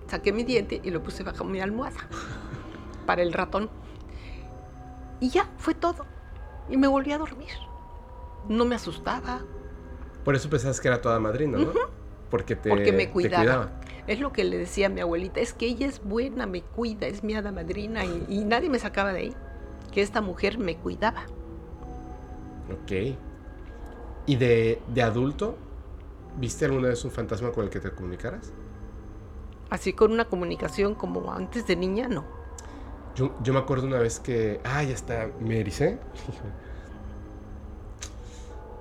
[0.08, 2.08] saqué mi diente y lo puse bajo mi almohada
[3.06, 3.70] para el ratón.
[5.20, 6.06] Y ya, fue todo.
[6.68, 7.52] Y me volví a dormir.
[8.48, 9.42] No me asustaba.
[10.24, 11.72] Por eso pensabas que era toda madrina, ¿no?
[12.30, 13.70] Porque te, Porque me te cuidaba.
[14.06, 17.06] Es lo que le decía a mi abuelita, es que ella es buena, me cuida,
[17.06, 19.34] es mi hada madrina y, y nadie me sacaba de ahí,
[19.92, 21.24] que esta mujer me cuidaba.
[22.72, 23.16] Ok.
[24.26, 25.56] ¿Y de, de adulto?
[26.36, 28.52] ¿Viste alguna vez un fantasma con el que te comunicaras?
[29.70, 32.24] Así con una comunicación como antes de niña, no.
[33.14, 34.60] Yo, yo me acuerdo una vez que.
[34.64, 35.30] Ah, ya está.
[35.40, 35.98] Me ericé.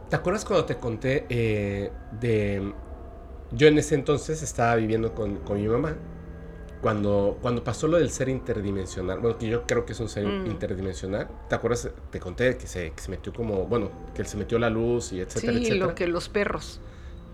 [0.10, 2.74] ¿Te acuerdas cuando te conté eh, de.
[3.52, 5.96] Yo en ese entonces estaba viviendo con, con mi mamá.
[6.84, 9.17] Cuando, cuando pasó lo del ser interdimensional.
[9.19, 10.46] Bueno, que yo creo que es un ser Mm.
[10.48, 11.28] interdimensional.
[11.50, 11.89] ¿Te acuerdas?
[12.12, 13.65] Te conté que se, que se metió como.
[13.65, 15.86] Bueno, que él se metió la luz y etcétera, sí, etcétera.
[15.88, 16.80] lo que los perros,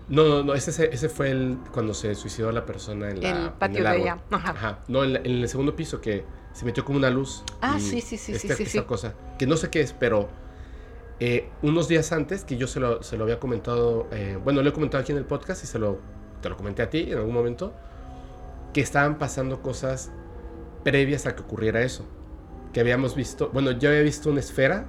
[0.08, 0.54] No, no, no.
[0.54, 3.28] Ese, ese fue el, cuando se suicidó la persona en la.
[3.30, 4.18] el en patio el de ella.
[4.30, 4.50] Ajá.
[4.52, 4.78] Ajá.
[4.88, 7.42] No, en, la- en el segundo piso que se metió como una luz.
[7.60, 8.86] Ah, sí, sí, sí, esta- sí, sí, esta sí.
[8.86, 9.14] cosa.
[9.38, 10.28] Que no sé qué es, pero
[11.20, 14.68] eh, unos días antes que yo se lo, se lo había comentado, eh, bueno, lo
[14.70, 15.98] he comentado aquí en el podcast y se lo,
[16.40, 17.72] te lo comenté a ti en algún momento,
[18.72, 20.12] que estaban pasando cosas
[20.84, 22.06] previas a que ocurriera eso.
[22.72, 24.86] Que habíamos visto, bueno, yo había visto una esfera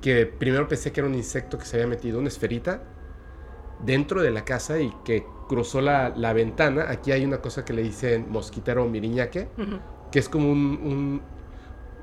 [0.00, 2.82] que primero pensé que era un insecto que se había metido, una esferita,
[3.84, 6.86] dentro de la casa y que cruzó la, la ventana.
[6.90, 9.48] Aquí hay una cosa que le dicen mosquitero o miriñaque,
[10.10, 11.22] que es como un, un,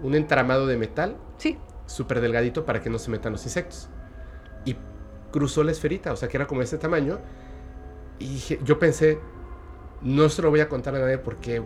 [0.01, 3.89] un entramado de metal Sí, súper delgadito para que no se metan los insectos.
[4.65, 4.75] Y
[5.31, 7.19] cruzó la esferita, o sea que era como de ese tamaño.
[8.19, 9.19] Y dije- yo pensé,
[10.01, 11.61] no se lo voy a contar a nadie porque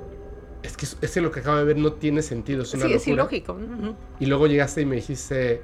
[0.63, 2.93] es que, es que lo que acabo de ver no tiene sentido, es una sí,
[2.93, 3.57] es ilógico.
[4.19, 5.61] Y luego llegaste y me dijiste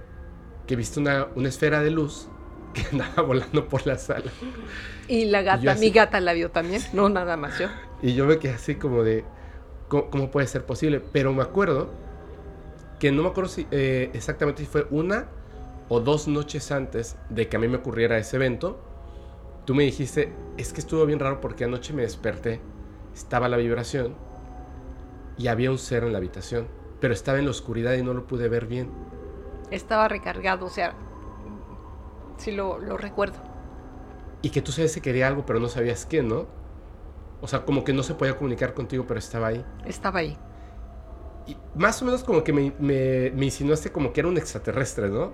[0.67, 2.27] que viste una, una esfera de luz
[2.73, 4.31] que andaba volando por la sala.
[5.07, 7.67] Y la gata, así- mi gata la vio también, no nada más yo.
[8.01, 9.23] Y yo me quedé así como de,
[9.87, 10.99] ¿cómo, cómo puede ser posible?
[10.99, 11.89] Pero me acuerdo
[12.99, 15.27] que no me acuerdo si eh, exactamente si fue una
[15.89, 18.79] o dos noches antes de que a mí me ocurriera ese evento,
[19.67, 22.61] tú me dijiste, es que estuvo bien raro porque anoche me desperté,
[23.13, 24.15] estaba la vibración
[25.37, 26.69] y había un ser en la habitación,
[27.01, 28.89] pero estaba en la oscuridad y no lo pude ver bien.
[29.71, 30.93] Estaba recargado, o sea,
[32.37, 33.39] sí lo, lo recuerdo.
[34.41, 36.47] Y que tú sabes que quería algo, pero no sabías qué, ¿no?
[37.41, 39.65] O sea, como que no se podía comunicar contigo, pero estaba ahí.
[39.85, 40.37] Estaba ahí.
[41.45, 45.09] Y más o menos como que me, me, me insinuaste como que era un extraterrestre,
[45.09, 45.33] ¿no?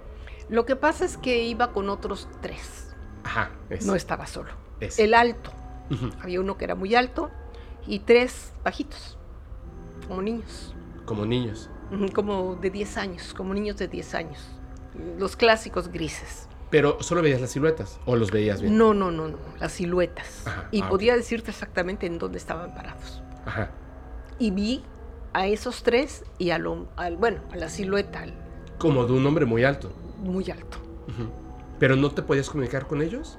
[0.50, 2.83] Lo que pasa es que iba con otros tres,
[3.24, 3.86] Ajá, es.
[3.86, 4.52] no estaba solo.
[4.80, 5.00] es.
[5.00, 5.52] El alto,
[6.22, 7.30] había uno que era muy alto
[7.88, 9.18] y tres bajitos,
[10.08, 10.74] como niños,
[11.06, 11.70] Como niños.
[12.16, 14.40] Como de 10 años, como niños de 10 años.
[15.20, 16.48] Los clásicos grises.
[16.72, 18.76] Pero solo veías las siluetas o los veías bien.
[18.78, 20.48] No, no, no, no, las siluetas.
[20.48, 23.22] Ajá, y ah, podía decirte exactamente en dónde estaban parados.
[23.46, 23.70] Ajá.
[24.40, 24.84] Y vi
[25.34, 28.34] a esos tres y a lo, al, bueno, a la silueta al-
[28.80, 29.92] Como de un hombre muy alto.
[30.18, 30.78] muy alto.
[31.10, 31.30] Ujú.
[31.84, 33.38] Pero no te podías comunicar con ellos.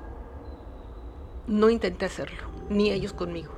[1.47, 3.51] No intenté hacerlo, ni ellos conmigo.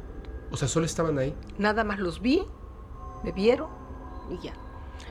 [0.52, 1.34] O sea, solo estaban ahí.
[1.58, 2.46] Nada más los vi,
[3.24, 3.68] me vieron
[4.30, 4.52] y ya.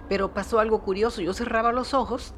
[0.07, 2.33] Pero pasó algo curioso, yo cerraba los ojos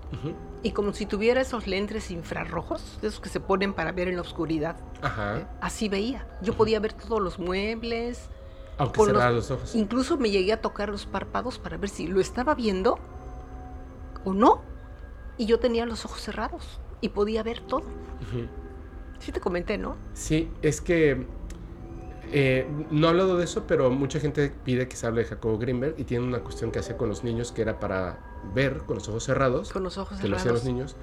[0.63, 4.23] y como si tuviera esos lentes infrarrojos, esos que se ponen para ver en la
[4.23, 5.47] oscuridad, Ajá.
[5.62, 6.28] así veía.
[6.41, 8.32] Yo podía ver todos los muebles,
[8.80, 9.76] Aunque los- cerraras los ojos.
[9.76, 12.97] incluso me llegué a tocar los párpados para ver si lo estaba viendo
[14.26, 14.63] o no.
[15.38, 17.82] Y yo tenía los ojos cerrados y podía ver todo.
[17.82, 18.48] Ujú.
[19.20, 19.96] Sí te comenté, ¿no?
[20.14, 21.26] Sí, es que
[22.32, 25.58] eh, no he hablado de eso, pero mucha gente pide que se hable de Jacobo
[25.58, 28.20] Greenberg y tiene una cuestión que hacía con los niños que era para
[28.54, 30.66] ver con los ojos cerrados, Con los ojos que lo hacían cerrados.
[30.66, 30.96] los niños.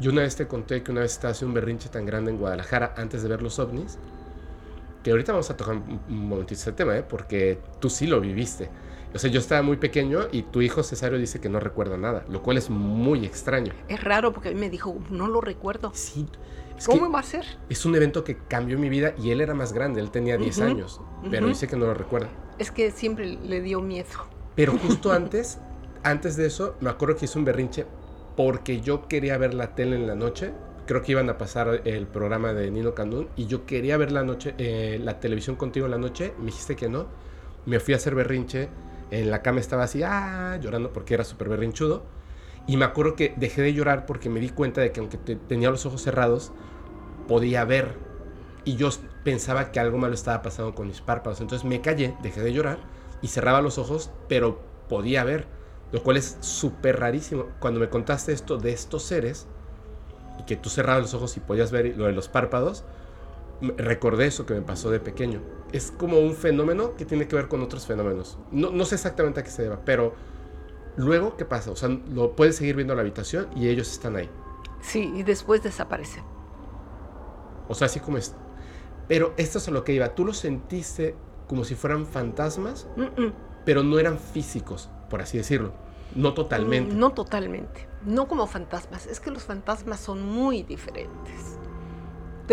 [0.00, 2.38] Yo una vez te conté que una vez estaba haciendo un berrinche tan grande en
[2.38, 3.98] Guadalajara antes de ver los ovnis,
[5.04, 7.02] que ahorita vamos a tocar un momentito ese tema, ¿eh?
[7.06, 8.70] porque tú sí lo viviste.
[9.14, 12.24] O sea, yo estaba muy pequeño y tu hijo Cesario dice que no recuerda nada,
[12.28, 13.72] lo cual es muy extraño.
[13.88, 15.90] Es raro porque a mí me dijo, no lo recuerdo.
[15.94, 16.28] Sí,
[16.78, 17.44] es ¿Cómo va a ser?
[17.68, 20.58] es un evento que cambió mi vida y él era más grande, él tenía 10
[20.58, 21.48] Ujú, años, pero ujú.
[21.48, 22.28] dice que no lo recuerda.
[22.58, 24.08] Es que siempre le dio miedo.
[24.54, 25.58] Pero justo antes,
[26.02, 27.86] antes de eso, me acuerdo que hice un berrinche
[28.36, 30.52] porque yo quería ver la tele en la noche.
[30.86, 34.24] Creo que iban a pasar el programa de Nino Candún y yo quería ver la
[34.24, 36.32] noche, eh, la televisión contigo en la noche.
[36.38, 37.06] Me dijiste que no.
[37.66, 38.68] Me fui a hacer berrinche.
[39.10, 42.04] En la cama estaba así, ah, llorando porque era súper berrinchudo.
[42.66, 45.70] Y me acuerdo que dejé de llorar porque me di cuenta de que aunque tenía
[45.70, 46.52] los ojos cerrados,
[47.26, 47.94] podía ver.
[48.64, 48.90] Y yo
[49.24, 51.40] pensaba que algo malo estaba pasando con mis párpados.
[51.40, 52.78] Entonces me callé, dejé de llorar
[53.22, 55.46] y cerraba los ojos, pero podía ver.
[55.92, 57.46] Lo cual es súper rarísimo.
[57.58, 59.48] Cuando me contaste esto de estos seres,
[60.40, 62.84] y que tú cerrabas los ojos y podías ver lo de los párpados,
[63.60, 65.40] recordé eso que me pasó de pequeño.
[65.72, 68.38] Es como un fenómeno que tiene que ver con otros fenómenos.
[68.50, 70.14] No, no sé exactamente a qué se deba, pero
[70.96, 71.70] luego, ¿qué pasa?
[71.70, 74.30] O sea, lo puedes seguir viendo en la habitación y ellos están ahí.
[74.80, 76.24] Sí, y después desaparecen.
[77.68, 78.34] O sea, así como es.
[79.06, 80.14] Pero esto es a lo que iba.
[80.14, 81.14] Tú lo sentiste
[81.46, 82.86] como si fueran fantasmas,
[83.64, 85.72] pero no eran físicos, por así decirlo.
[86.14, 86.94] No totalmente.
[86.94, 87.88] No totalmente.
[88.04, 89.06] No como fantasmas.
[89.06, 91.59] Es que los fantasmas son muy diferentes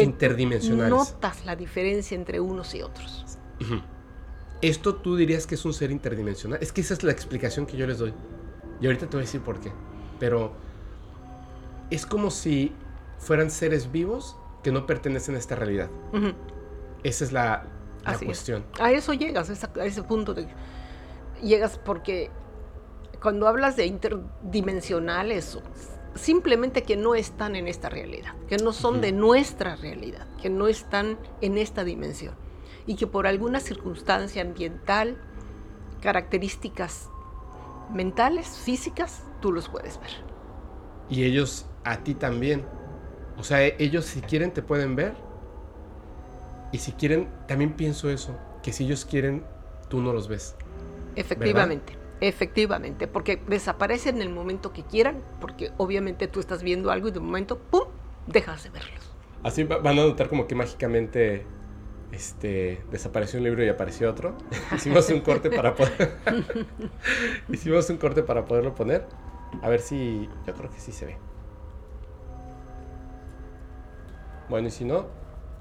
[0.03, 0.89] interdimensionales.
[0.89, 3.25] Notas la diferencia entre unos y otros.
[4.61, 6.59] ¿Esto tú dirías que es un ser interdimensional?
[6.61, 8.13] Es que esa es la explicación que yo les doy.
[8.81, 9.71] Y ahorita te voy a decir por qué.
[10.19, 10.53] Pero
[11.89, 12.73] es como si
[13.19, 15.89] fueran seres vivos que no pertenecen a esta realidad.
[17.03, 17.67] Esa es la,
[18.25, 18.65] cuestión.
[18.79, 20.47] A eso llegas, a ese punto de...
[21.41, 22.31] Llegas porque
[23.21, 25.57] cuando hablas de interdimensionales
[26.15, 30.67] simplemente que no están en esta realidad, que no son de nuestra realidad, que no
[30.67, 32.35] están en esta dimensión
[32.85, 35.17] y que por alguna circunstancia ambiental,
[36.01, 37.09] características
[37.93, 40.11] mentales, físicas, tú los puedes ver.
[41.09, 42.65] Y ellos a ti también.
[43.37, 45.13] O sea, e-, ellos si quieren te pueden ver.
[46.71, 49.45] Y si quieren, también pienso eso, que si ellos quieren,
[49.89, 50.55] tú no los ves.
[51.15, 51.93] Efectivamente.
[52.19, 57.11] Efectivamente, porque desaparecen en el momento que quieran, porque obviamente tú estás viendo algo y
[57.11, 57.89] de momento, ¡pum!,
[58.25, 59.13] dejas de verlos.
[59.43, 61.45] Así van a notar como que mágicamente
[62.11, 64.35] este, desapareció un libro y apareció otro.
[64.75, 66.17] Hicimos un corte para poder...
[67.49, 69.05] Hicimos un corte para poderlo poner.
[69.61, 70.27] A ver si...
[70.45, 71.17] Yo creo que sí se ve.
[74.49, 75.07] Bueno, y si no,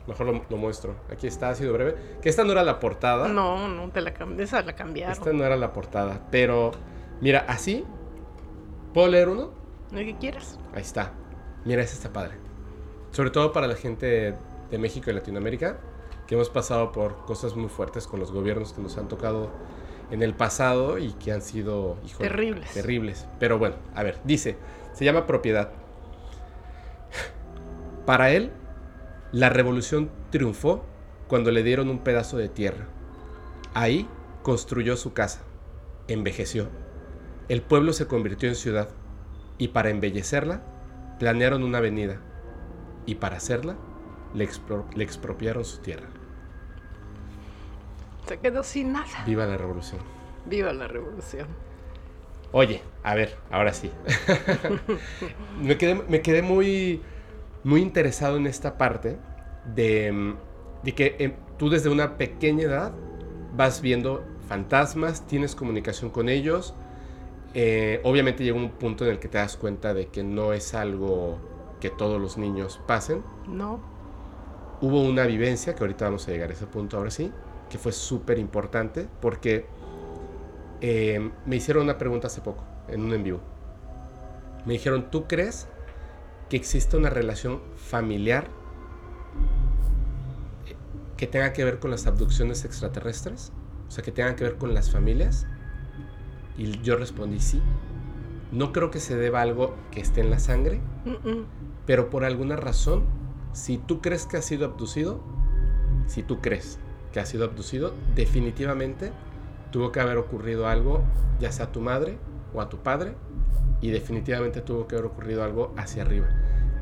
[0.06, 0.94] Mejor lo, muestro.
[1.10, 1.96] Aquí está, ha sido breve.
[2.22, 3.28] Que esta no era la portada.
[3.28, 5.12] No, no, te la, esa la cambiaron.
[5.12, 6.26] Esta no era la portada.
[6.30, 6.72] Pero,
[7.20, 7.84] mira, así.
[8.94, 9.50] ¿Puedo leer uno?
[9.90, 10.58] Lo que quieras.
[10.74, 11.12] Ahí está.
[11.64, 12.34] Mira, ese está padre.
[13.10, 14.36] Sobre todo para la gente
[14.70, 15.78] de México y Latinoamérica,
[16.26, 19.50] que hemos pasado por cosas muy fuertes con los gobiernos que nos han tocado
[20.10, 22.72] en el pasado y que han sido terribles.
[22.72, 23.26] Terribles.
[23.38, 24.56] Pero bueno, a ver, dice,
[24.92, 25.70] se llama propiedad.
[28.06, 28.52] Para él,
[29.37, 30.83] la revolución triunfó
[31.29, 32.87] cuando le dieron un pedazo de tierra.
[33.75, 34.09] Ahí
[34.42, 35.42] construyó su casa,
[36.09, 36.70] envejeció.
[37.51, 38.88] El pueblo se convirtió en ciudad
[39.59, 40.62] y para embellecerla
[41.18, 42.18] planearon una avenida
[43.05, 43.77] y para hacerla
[44.33, 46.09] le, expropiaron su tierra.
[48.27, 49.22] Se quedó sin nada.
[49.27, 50.01] Viva la revolución.
[50.46, 51.46] Viva la revolución.
[52.53, 53.90] Oye, a ver, ahora sí.
[55.61, 57.03] me, quedé, me quedé muy
[57.66, 59.18] muy interesado en esta parte
[59.74, 60.37] de,
[60.94, 62.92] que em, tú desde una pequeña edad
[63.57, 66.74] vas viendo fantasmas, tienes comunicación con ellos.
[67.55, 70.74] Eh, obviamente llega un punto en el que te das cuenta de que no es
[70.74, 71.38] algo
[71.81, 73.24] que todos los niños pasen.
[73.48, 73.81] No.
[74.81, 77.33] Hubo una vivencia, que ahorita vamos a llegar a ese punto ahora sí,
[77.68, 79.66] que fue súper importante porque
[80.81, 83.40] em, me hicieron una pregunta hace poco, en un en vivo.
[84.66, 85.66] Me dijeron, ¿tú crees
[86.48, 88.48] que exista una relación familiar
[91.16, 93.52] que tenga que ver con las abducciones extraterrestres,
[93.88, 95.46] o sea, que tenga que ver con las familias.
[96.59, 97.62] Y yo respondí sí.
[98.52, 100.80] No creo que se deba a algo que esté en la sangre,
[101.87, 103.04] pero por alguna razón,
[103.52, 105.20] si tú crees que ha sido abducido,
[106.06, 106.78] si tú crees
[107.12, 109.12] que ha sido abducido, definitivamente
[109.72, 111.02] tuvo que haber ocurrido algo,
[111.40, 112.18] ya sea a tu madre
[112.56, 113.14] o a tu padre,
[113.80, 116.28] y definitivamente tuvo que haber ocurrido algo hacia arriba.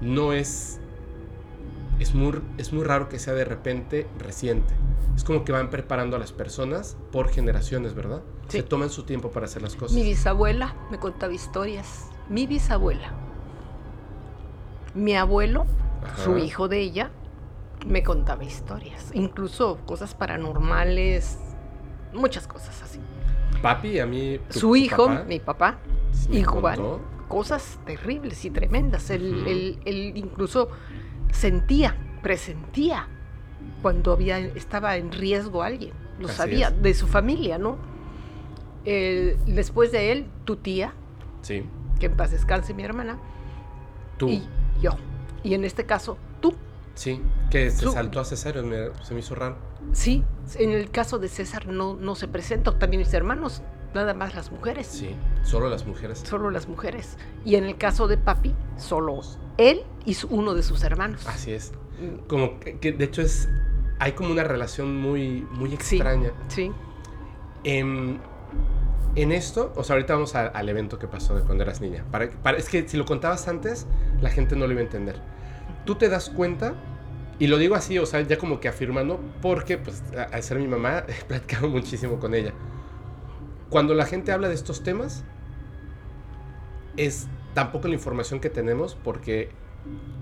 [0.00, 0.80] No es...
[2.00, 4.74] Es muy, es muy raro que sea de repente reciente.
[5.14, 8.22] Es como que van preparando a las personas por generaciones, ¿verdad?
[8.48, 9.96] Se toman su tiempo para hacer las cosas.
[9.96, 12.10] Mi bisabuela me contaba historias.
[12.28, 13.12] Mi bisabuela.
[14.94, 15.66] Mi abuelo,
[16.16, 17.10] su hijo de ella,
[17.86, 19.10] me contaba historias.
[19.14, 21.38] Incluso cosas paranormales,
[22.12, 22.98] muchas cosas así.
[23.62, 24.38] Papi, a mí...
[24.50, 25.78] Su hijo, mi papá,
[26.30, 26.80] Igual.
[27.28, 29.10] Cosas terribles y tremendas.
[29.10, 30.68] Él, incluso
[31.32, 33.08] sentía, presentía
[33.82, 35.92] cuando había, estaba en riesgo alguien.
[36.18, 37.76] Lo sabía, de su familia, ¿no?
[38.84, 40.92] después de él, tu tía.
[41.40, 41.64] Sí.
[41.98, 43.18] Que en paz descanse mi hermana.
[44.18, 44.28] Tú.
[44.28, 44.42] Y
[44.80, 44.92] yo.
[45.42, 46.54] Y en este caso, tú.
[46.94, 48.54] Sí, que se saltó a César,
[49.02, 49.56] se me hizo raro.
[49.92, 50.24] Sí,
[50.56, 53.62] en el caso de César no, no se presenta, también mis hermanos
[53.94, 54.86] nada más las mujeres.
[54.86, 56.18] Sí, solo las mujeres.
[56.18, 57.16] Solo las mujeres.
[57.44, 59.20] Y en el caso de papi, solo
[59.56, 61.26] él y uno de sus hermanos.
[61.26, 61.72] Así es.
[62.00, 62.26] Mm.
[62.26, 63.48] Como que, de hecho es
[64.00, 66.32] hay como una relación muy muy extraña.
[66.48, 66.72] Sí.
[67.62, 68.20] En,
[69.14, 72.04] en esto, o sea, ahorita vamos al evento que pasó de cuando eras niña.
[72.10, 73.86] Para, para, es que si lo contabas antes,
[74.20, 75.16] la gente no lo iba a entender.
[75.86, 76.74] Tú te das cuenta
[77.38, 80.68] y lo digo así, o sea, ya como que afirmando, porque pues al ser mi
[80.68, 82.52] mamá he platicado muchísimo con ella.
[83.70, 85.24] Cuando la gente habla de estos temas,
[86.96, 89.50] es tampoco la información que tenemos porque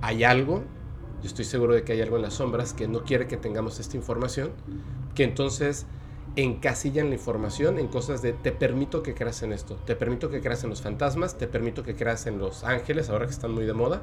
[0.01, 0.63] hay algo,
[1.23, 3.79] yo estoy seguro de que hay algo en las sombras que no quiere que tengamos
[3.79, 4.53] esta información,
[5.15, 5.87] que entonces
[6.35, 10.41] encasillan la información en cosas de te permito que creas en esto, te permito que
[10.41, 13.67] creas en los fantasmas, te permito que creas en los ángeles, ahora que están muy
[13.67, 14.01] de moda,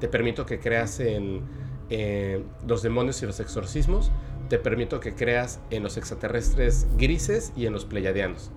[0.00, 1.42] te permito que creas en
[1.90, 4.10] eh, los demonios y los exorcismos,
[4.48, 8.52] te permito que creas en los extraterrestres grises y en los pleiadianos.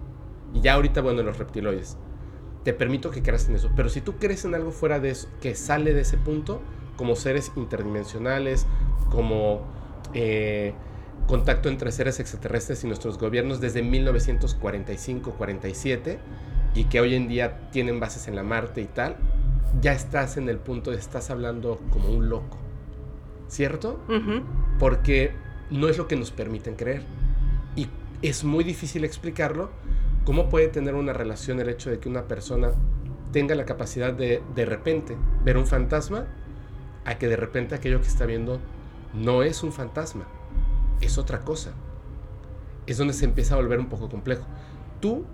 [0.54, 1.98] Y ya ahorita, bueno, en los reptiloides.
[2.64, 3.70] Te permito que creas en eso.
[3.76, 6.62] Pero si tú crees en algo fuera de eso, que sale de ese punto,
[6.96, 8.66] como seres interdimensionales,
[9.10, 9.62] como
[10.14, 10.74] eh,
[11.28, 16.18] contacto entre seres extraterrestres y nuestros gobiernos desde 1945-47,
[16.76, 19.16] y que hoy en día tienen bases en la Marte y tal,
[19.82, 22.58] ya estás en el punto de estás hablando como un loco.
[23.50, 24.00] ¿Cierto?
[24.78, 25.34] Porque
[25.70, 27.02] no es lo que nos permiten creer.
[27.76, 27.88] Y
[28.22, 29.70] es muy difícil explicarlo.
[30.24, 32.72] ¿Cómo puede tener una relación el hecho de que una persona
[33.32, 36.26] tenga la capacidad de de repente ver un fantasma
[37.06, 38.60] a que de repente aquello que está viendo
[39.14, 40.26] no es un fantasma,
[41.02, 41.72] es otra cosa?
[42.86, 44.46] Es donde se empieza a volver un poco complejo.
[45.00, 45.26] Tú,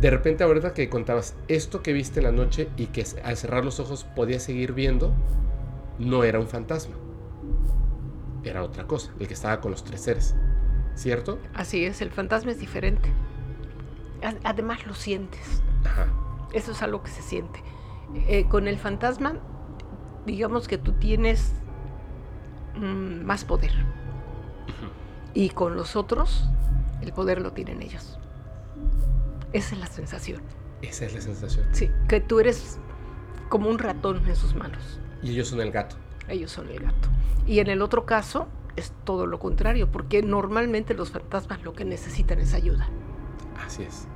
[0.00, 3.64] de repente ahorita que contabas esto que viste en la noche y que al cerrar
[3.64, 5.12] los ojos podías seguir viendo,
[5.98, 6.94] no era un fantasma.
[8.44, 10.34] Era otra cosa, el que estaba con los tres seres.
[10.94, 11.38] ¿Cierto?
[11.54, 13.12] Así es, el fantasma es diferente.
[14.44, 15.62] Además lo sientes.
[15.84, 16.06] Ajá.
[16.52, 17.62] Eso es algo que se siente.
[18.28, 19.34] Eh, con el fantasma,
[20.26, 21.52] digamos que tú tienes
[22.76, 23.72] mm, más poder.
[25.34, 26.44] Y con los otros,
[27.00, 28.18] el poder lo tienen ellos.
[29.52, 30.42] Esa es la sensación.
[30.82, 31.66] Esa es la sensación.
[31.72, 32.78] Sí, que tú eres
[33.48, 35.00] como un ratón en sus manos.
[35.22, 35.96] Y ellos son el gato.
[36.28, 37.08] Ellos son el gato.
[37.46, 41.84] Y en el otro caso es todo lo contrario, porque normalmente los fantasmas lo que
[41.84, 42.88] necesitan es ayuda.
[43.64, 44.06] Así es.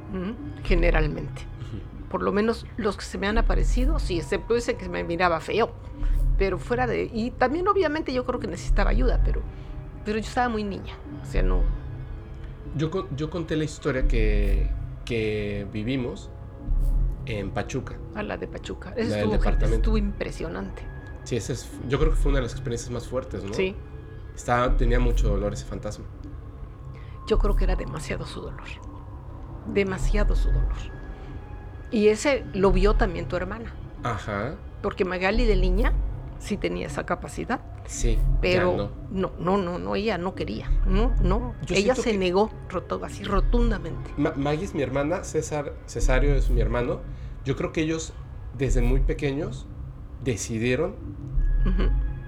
[0.64, 1.42] Generalmente.
[2.10, 5.40] Por lo menos los que se me han aparecido, sí, excepto ese que me miraba
[5.40, 5.72] feo.
[6.38, 7.10] Pero fuera de...
[7.12, 9.40] Y también obviamente yo creo que necesitaba ayuda, pero,
[10.04, 10.94] pero yo estaba muy niña.
[11.22, 11.62] O sea, no...
[12.76, 14.70] Yo, yo conté la historia que,
[15.04, 16.30] que vivimos
[17.24, 17.96] en Pachuca.
[18.14, 18.92] A la de Pachuca.
[18.96, 20.82] Eso estuvo, estuvo impresionante.
[21.26, 23.52] Sí, ese es, yo creo que fue una de las experiencias más fuertes, ¿no?
[23.52, 23.74] Sí.
[24.36, 26.04] Estaba, tenía mucho dolor ese fantasma.
[27.26, 28.62] Yo creo que era demasiado su dolor.
[29.66, 30.72] Demasiado su dolor.
[31.90, 33.74] Y ese lo vio también tu hermana.
[34.04, 34.54] Ajá.
[34.82, 35.92] Porque Magali de niña
[36.38, 37.60] sí tenía esa capacidad.
[37.86, 38.20] Sí.
[38.40, 38.76] Pero
[39.10, 39.32] no.
[39.40, 39.56] no.
[39.58, 40.70] no, no, ella no quería.
[40.86, 41.56] No, no.
[41.68, 42.52] ella se negó
[43.02, 44.12] así rotundamente.
[44.16, 47.00] Maggie es mi hermana, César, Cesario es mi hermano.
[47.44, 48.12] Yo creo que ellos
[48.56, 49.66] desde muy pequeños
[50.22, 50.94] decidieron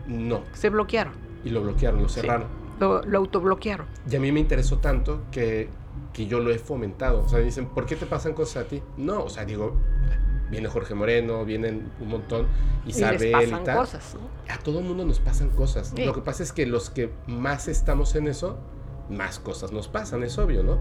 [0.09, 0.42] no.
[0.53, 1.12] Se bloquearon.
[1.44, 2.48] Y lo bloquearon, lo cerraron.
[2.81, 3.87] Lo, autobloquearon.
[4.11, 5.68] Y a mí me interesó tanto que,
[6.12, 7.24] que yo lo he fomentado.
[7.24, 8.83] O sea, dicen, ¿por qué te pasan cosas a ti?
[8.96, 9.77] No, o sea, digo,
[10.51, 12.46] viene Jorge Moreno, vienen un montón,
[12.87, 14.16] Isabel y, les pasan cosas,
[14.48, 15.94] A todo mundo nos pasan cosas.
[15.98, 18.59] Lo que pasa es que los que más estamos en eso,
[19.11, 20.79] más cosas nos pasan, es obvio, ¿no?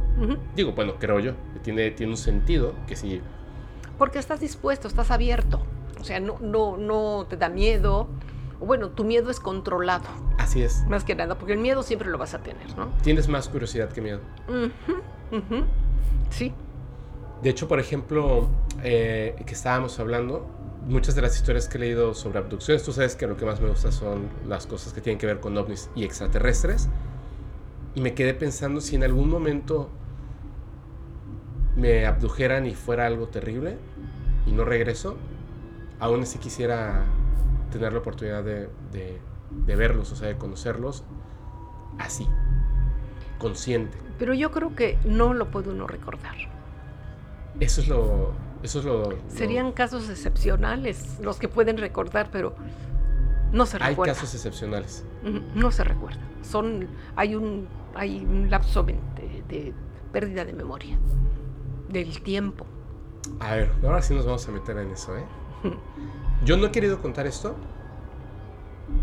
[0.56, 3.22] Digo, bueno, creo yo, tiene, tiene un sentido que si...
[3.98, 5.64] Porque estás dispuesto, estás abierto.
[6.00, 8.08] O sea, no, no, no te da miedo.
[8.60, 10.08] Bueno, tu miedo es controlado.
[10.38, 10.84] Así es.
[10.88, 12.90] Más que nada, porque el miedo siempre lo vas a tener, ¿no?
[13.04, 14.20] Tienes más curiosidad que miedo.
[16.30, 16.54] Sí.
[17.42, 18.48] De hecho, por ejemplo,
[18.84, 20.48] eh, que estábamos hablando,
[20.88, 23.62] muchas de las historias que he leído sobre abducciones, tú sabes que lo que más
[23.62, 26.90] me gusta son las cosas que tienen que ver con ovnis y extraterrestres.
[27.94, 29.90] Y me quedé pensando si en algún momento
[31.76, 33.78] me abdujeran y fuera algo terrible
[34.48, 35.18] y no regreso,
[36.00, 37.06] aún así quisiera
[37.72, 38.70] tener la oportunidad de,
[39.66, 41.04] verlos, o sea, de conocerlos
[42.00, 42.28] así,
[43.40, 43.98] consciente.
[44.18, 46.36] Pero yo creo que no lo puede uno recordar.
[47.60, 48.34] Eso es lo...
[48.64, 52.56] Eso es lo, Serían casos excepcionales los que pueden recordar, pero
[53.52, 54.14] no se recuerda.
[54.14, 55.06] Hay casos excepcionales.
[55.54, 56.20] No se recuerda.
[56.42, 58.96] Son, hay, un, hay un lapso de,
[59.48, 59.74] de
[60.12, 60.98] pérdida de memoria,
[61.90, 62.66] del tiempo.
[63.40, 65.24] A ver, ahora sí nos vamos a meter en eso, ¿eh?
[66.44, 67.56] Yo no he querido contar esto.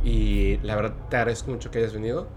[0.03, 2.29] Y la verdad te agradezco mucho que hayas venido.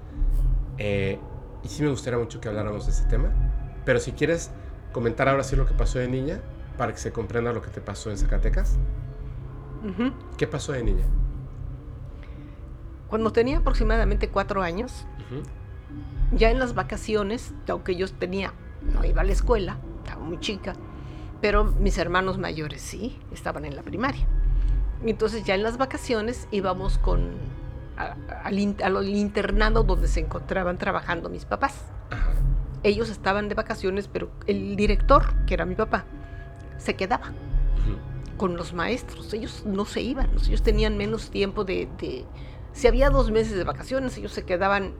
[0.78, 1.20] Eh,
[1.64, 3.32] y sí me gustaría mucho que habláramos de ese tema.
[3.86, 4.52] Pero si quieres,
[4.92, 6.42] comentar ahora sí lo que pasó de niña
[6.78, 8.78] para que se comprenda lo que te pasó en Zacatecas.
[10.38, 11.06] ¿Qué pasó de niña?
[13.08, 15.06] Cuando tenía aproximadamente cuatro años,
[16.32, 18.54] ya en las vacaciones, aunque yo tenía,
[18.94, 20.74] no iba a la escuela, estaba muy chica,
[21.42, 24.26] pero mis hermanos mayores sí, estaban en la primaria.
[25.06, 27.32] Entonces ya en las vacaciones íbamos con
[27.98, 31.86] a- al, in- al internado donde se encontraban trabajando mis papás.
[32.84, 36.06] Ellos estaban de vacaciones, pero el director, que era mi papá,
[36.78, 37.32] se quedaba
[38.38, 39.34] con los maestros.
[39.34, 42.26] Ellos no se iban, ellos tenían menos tiempo de, de-
[42.74, 44.94] Si había dos meses de vacaciones, ellos se quedaban,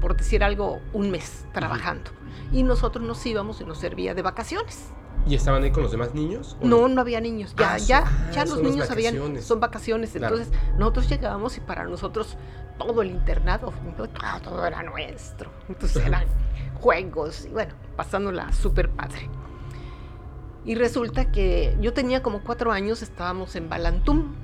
[0.00, 2.10] por decir algo, un mes trabajando.
[2.52, 4.90] Y nosotros nos íbamos y nos servía de vacaciones.
[5.26, 6.56] ¿Y estaban ahí con los demás niños?
[6.62, 7.54] No, no había niños.
[7.56, 10.10] Ya, Ah, ya, son- ya ah, los niños habían, son vacaciones.
[10.12, 10.36] Claro.
[10.38, 12.36] Entonces nosotros llegábamos y para nosotros
[12.78, 14.08] todo el internado, todo,
[14.42, 15.50] todo era nuestro.
[15.68, 16.24] Entonces eran
[16.80, 19.28] juegos y bueno, pasándola súper padre.
[20.64, 24.34] Y resulta que yo tenía como cuatro años, estábamos en Balantum,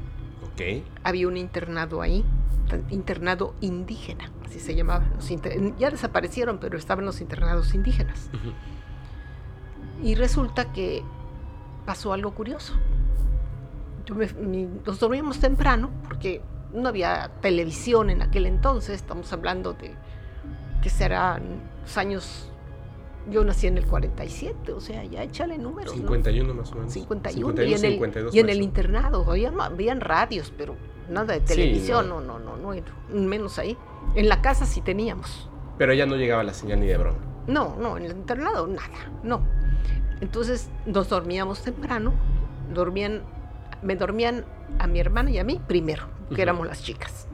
[0.52, 0.82] Ok.
[1.02, 2.24] había un internado ahí,
[2.90, 5.04] internado indígena, así se llamaba.
[5.16, 5.28] Los
[5.78, 8.30] ya desaparecieron, pero estaban los internados indígenas.
[8.32, 8.52] Ujú.
[10.04, 11.02] Y resulta que
[11.86, 12.74] pasó algo curioso.
[14.04, 16.42] Yo me- mi- nos dormíamos temprano porque
[16.74, 18.94] no había televisión en aquel entonces.
[18.96, 19.92] Estamos hablando de
[20.82, 21.42] que serán
[21.82, 22.50] los años.
[23.30, 25.94] Yo nací en el 47, o sea, ya échale números.
[25.94, 26.02] ¿no?
[26.02, 26.92] 51 más o menos.
[26.92, 27.62] 51.
[27.62, 30.76] y en el, 52 y en el internado, había, habían radios, pero
[31.08, 32.20] nada de Sí, televisión, no.
[32.20, 33.78] no, no, no, no, menos ahí.
[34.14, 35.48] En la casa sí teníamos.
[35.78, 37.16] Pero ya no llegaba la señal ni de broma.
[37.46, 38.88] No, no, en el internado nada,
[39.22, 39.40] no.
[40.20, 42.12] Entonces nos dormíamos temprano,
[42.72, 43.22] dormían,
[43.82, 44.44] me dormían
[44.78, 46.04] a mi hermana y a mí primero,
[46.34, 47.26] que éramos las chicas.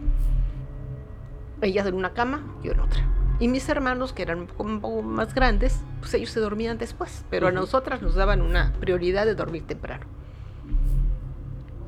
[1.63, 3.07] Ellas en una cama, yo en otra.
[3.39, 6.79] Y mis hermanos, que eran un poco, un poco más grandes, pues ellos se dormían
[6.79, 10.07] después, pero a nosotras nos daban una prioridad de dormir temprano.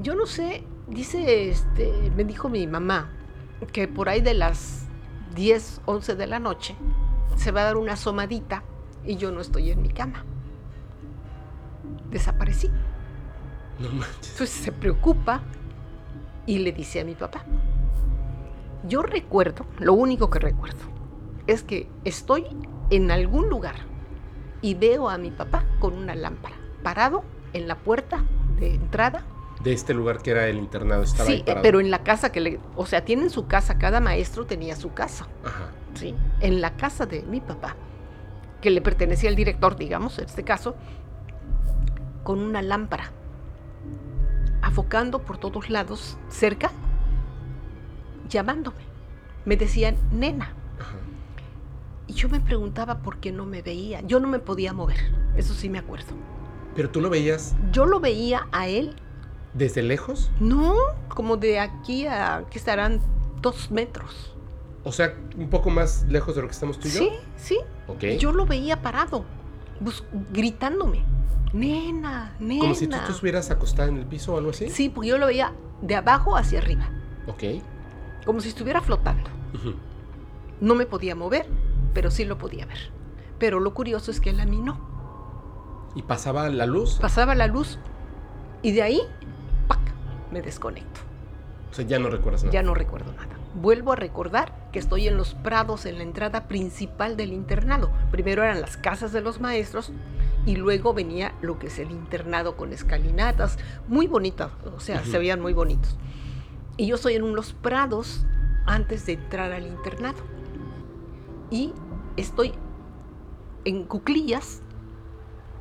[0.00, 3.10] Yo no sé, dice, este, me dijo mi mamá
[3.72, 4.86] que por ahí de las
[5.34, 6.74] 10, 11 de la noche
[7.36, 8.62] se va a dar una asomadita
[9.04, 10.24] y yo no estoy en mi cama.
[12.12, 12.70] Desaparecí.
[13.78, 14.32] No manches.
[14.32, 15.42] Entonces se preocupa
[16.46, 17.44] y le dice a mi papá.
[18.86, 20.80] Yo recuerdo, lo único que recuerdo,
[21.46, 22.46] es que estoy
[22.90, 23.76] en algún lugar
[24.60, 28.24] y veo a mi papá con una lámpara, parado en la puerta
[28.58, 29.24] de entrada.
[29.62, 31.62] De este lugar que era el internado, estaba Sí, parado.
[31.62, 34.92] pero en la casa que le, o sea, tienen su casa, cada maestro tenía su
[34.92, 35.26] casa.
[35.44, 35.70] Ajá.
[35.94, 36.14] ¿sí?
[36.40, 37.76] en la casa de mi papá,
[38.62, 40.74] que le pertenecía al director, digamos, en este caso,
[42.22, 43.12] con una lámpara,
[44.62, 46.70] afocando por todos lados, cerca,
[48.28, 48.82] llamándome.
[49.44, 50.52] Me decían, nena.
[50.80, 50.96] Ajá.
[52.06, 54.00] Y yo me preguntaba por qué no me veía.
[54.02, 54.98] Yo no me podía mover,
[55.36, 56.14] eso sí me acuerdo.
[56.74, 58.96] Pero tú lo veías Yo lo veía a él,
[59.52, 60.30] desde lejos.
[60.40, 60.74] no,
[61.08, 63.00] como de aquí a, que estarán
[63.42, 64.34] dos metros.
[64.84, 66.98] O sea, un poco más lejos de lo que estamos tú y yo.
[67.00, 68.04] Sí, sí, Ok.
[68.18, 69.24] Yo lo veía parado,
[70.32, 71.04] gritándome.
[71.52, 72.60] Nena, nena.
[72.60, 74.70] Como si tú te estuvieras acostada en el piso o algo así.
[74.70, 75.52] Sí, porque yo lo veía
[75.82, 76.88] de abajo hacia arriba,
[77.26, 77.42] Ok.
[78.24, 79.28] como si estuviera flotando.
[80.60, 81.46] No me podía mover,
[81.92, 82.90] pero sí lo podía ver.
[83.38, 84.80] Pero lo curioso es que él a mí no.
[85.94, 86.98] Y pasaba la luz.
[87.00, 87.78] Pasaba la luz
[88.62, 89.00] y de ahí,
[89.68, 89.80] ¡pac!
[90.30, 91.00] me desconecto.
[91.70, 92.52] O sea, ya no recuerdas nada.
[92.54, 93.31] Ya no recuerdo nada.
[93.54, 97.90] Vuelvo a recordar que estoy en los prados en la entrada principal del internado.
[98.10, 99.92] Primero eran las casas de los maestros
[100.46, 105.10] y luego venía lo que es el internado con escalinatas, muy bonitas, o sea, Ujú.
[105.10, 105.96] se veían muy bonitos.
[106.78, 108.24] Y yo estoy en unos prados
[108.66, 110.22] antes de entrar al internado.
[111.50, 111.74] Y
[112.16, 112.54] estoy
[113.66, 114.62] en cuclillas,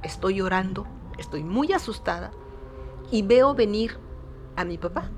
[0.02, 0.88] estoy llorando,
[1.18, 2.32] estoy muy asustada
[3.12, 3.98] y veo venir
[4.56, 5.10] a mi papá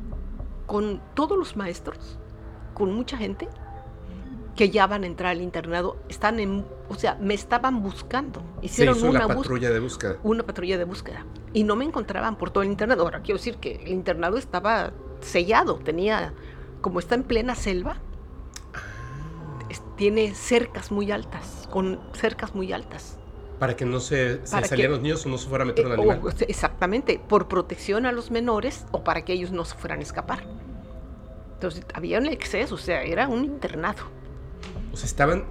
[0.65, 2.17] con todos los maestros,
[2.73, 3.47] con mucha gente
[4.55, 8.65] que ya van a entrar al internado, están en, o sea, me estaban buscando, Se
[8.67, 10.17] hicieron hizo una patrulla de búsqueda.
[10.23, 13.01] una patrulla de búsqueda y no me encontraban por todo el internado.
[13.03, 16.33] Ahora quiero decir que el internado estaba sellado, tenía,
[16.81, 17.97] como está en plena selva,
[19.69, 23.17] es- tiene cercas muy altas, con cercas muy altas.
[23.59, 25.91] Para que no se, se salieran los niños o no se fuera a meter un
[25.93, 26.21] Eh, animal.
[26.23, 30.03] o- exactamente, por protección a los menores o para que ellos no se fueran a
[30.03, 30.43] escapar.
[31.63, 34.03] Entonces había un exceso, o sea, era un internado.
[34.91, 35.45] O sea, estaban.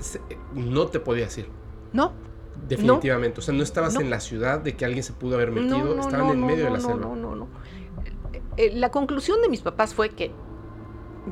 [0.53, 1.49] No te podías ir.
[1.95, 2.13] No,
[2.69, 3.41] Definitivamente.
[3.41, 4.01] O sea, no estabas No.
[4.03, 5.79] en la ciudad de que alguien se pudo haber metido.
[5.79, 7.07] no, no, estaban no, en no, medio no, de la no, selva.
[7.07, 7.49] No, no, no.
[8.59, 10.33] Eh, La conclusión de mis papás fue que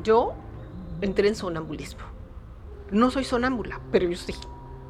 [0.03, 0.33] yo
[1.01, 2.01] entré en sonambulismo.
[2.89, 4.33] No soy sonámbula, pero yo sí.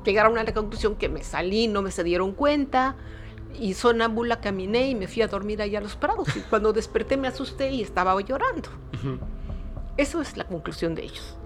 [0.06, 2.96] llegaron a la conclusión que me salí, no me se dieron cuenta.
[3.60, 6.34] Y sonámbula caminé y me fui a dormir allá a los prados.
[6.38, 8.70] Y cuando desperté me asusté y estaba llorando.
[9.98, 11.38] Eso es la conclusión de ellos.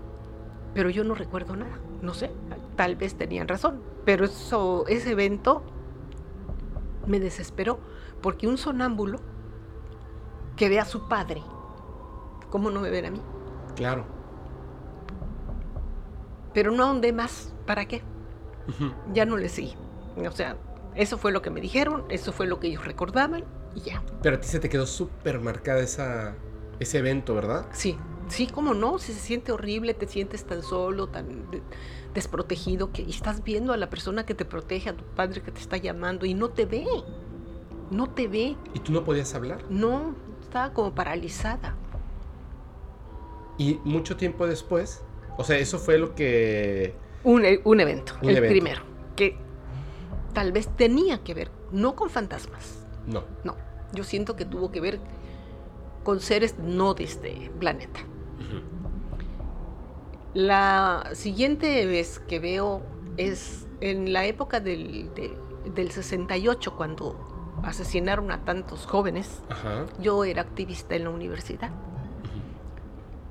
[0.73, 1.79] Pero yo no recuerdo nada.
[2.01, 2.31] No sé,
[2.75, 3.81] tal vez tenían razón.
[4.05, 5.63] Pero eso, ese evento
[7.07, 7.79] me desesperó.
[8.21, 9.19] Porque un sonámbulo
[10.55, 11.41] que ve a su padre,
[12.49, 13.21] ¿cómo no me ven a mí?
[13.75, 14.05] Claro.
[16.53, 17.53] Pero no ahondé más.
[17.65, 18.03] ¿Para qué?
[19.13, 19.75] Ya no le seguí.
[20.17, 20.57] O sea,
[20.95, 23.43] eso fue lo que me dijeron, eso fue lo que ellos recordaban
[23.75, 24.01] y ya.
[24.21, 26.35] Pero a ti se te quedó súper marcada esa,
[26.79, 27.65] ese evento, ¿verdad?
[27.73, 27.97] Sí,
[28.27, 31.61] sí, cómo no, si se siente horrible, te sientes tan solo, tan de-
[32.13, 35.51] desprotegido, que y estás viendo a la persona que te protege, a tu padre que
[35.51, 36.85] te está llamando y no te ve,
[37.91, 39.63] no te ve, ¿Y tú no podías hablar?
[39.69, 41.75] no, estaba como paralizada.
[43.57, 45.01] Y mucho tiempo después,
[45.37, 46.93] o sea, eso fue lo que...
[47.23, 48.53] Un, e- un evento, Un el evento.
[48.53, 48.81] primero,
[49.15, 49.37] que
[50.33, 53.23] tal vez tenía que ver, no con fantasmas, No.
[53.43, 53.55] no,
[53.93, 54.99] yo siento que tuvo que ver
[56.03, 58.01] con seres no de este planeta.
[60.33, 62.81] La siguiente vez que veo
[63.17, 65.37] es en la época del, de-
[65.73, 67.17] del 68, cuando
[67.63, 69.41] asesinaron a tantos jóvenes.
[69.49, 69.85] Ajá.
[70.01, 71.71] Yo era activista en la universidad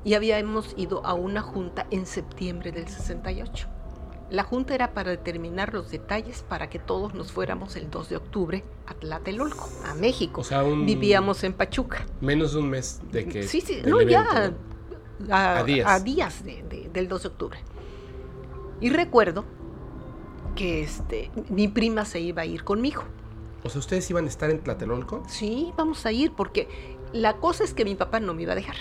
[0.03, 3.69] y habíamos ido a una junta en septiembre del 68.
[4.31, 8.17] La junta era para determinar los detalles para que todos nos fuéramos el 2 de
[8.17, 10.41] octubre a Tlatelolco, a México.
[10.41, 10.87] O sea, un...
[10.87, 12.07] Vivíamos en Pachuca.
[12.23, 13.43] Menos de un mes de que...
[13.45, 14.53] Sí, sí, no, ya.
[15.31, 15.91] A, A días.
[15.91, 17.59] a días de- de- del 2 de octubre.
[18.81, 19.45] Y recuerdo
[20.57, 23.03] que este, mi prima se iba a ir conmigo.
[23.63, 25.23] O sea, ¿ustedes iban a estar en Tlatelolco?
[25.29, 26.69] Sí, vamos a ir porque
[27.13, 28.77] la cosa es que mi papá no me iba a dejar,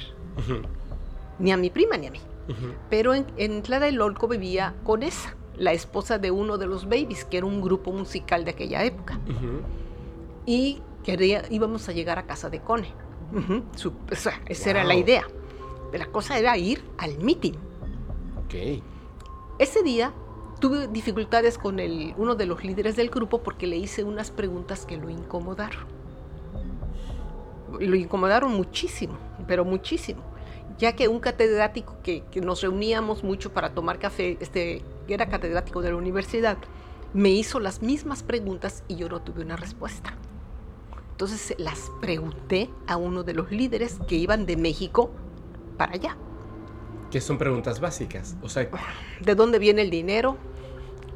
[1.40, 2.20] ni a mi prima ni a mí.
[2.90, 7.38] Pero en, en Tlatelolco vivía con esa, la esposa de uno de los Babies, que
[7.38, 9.18] era un grupo musical de aquella época.
[10.46, 12.92] Y quería, íbamos a llegar a casa de Cone.
[13.76, 15.04] Su- o sea, esa era la Wow.
[15.94, 16.06] Idea.
[16.06, 17.54] La cosa era ir al meeting.
[18.46, 18.82] Ok.
[19.60, 20.14] Ese día
[20.60, 24.86] tuve dificultades con el, uno de los líderes del grupo porque le hice unas preguntas
[24.86, 25.86] que lo incomodaron.
[27.80, 29.18] Lo incomodaron muchísimo,
[29.48, 30.22] pero muchísimo.
[30.78, 35.28] Ya que un catedrático que, que nos reuníamos mucho para tomar café, este, que era
[35.28, 36.58] catedrático de la universidad,
[37.14, 40.16] me hizo las mismas preguntas y yo no tuve una respuesta.
[41.12, 45.12] Entonces las pregunté a uno de los líderes que iban de México
[45.78, 46.18] para allá.
[47.12, 48.36] Que son preguntas básicas.
[48.42, 48.68] O sea,
[49.22, 50.38] de dónde viene el dinero,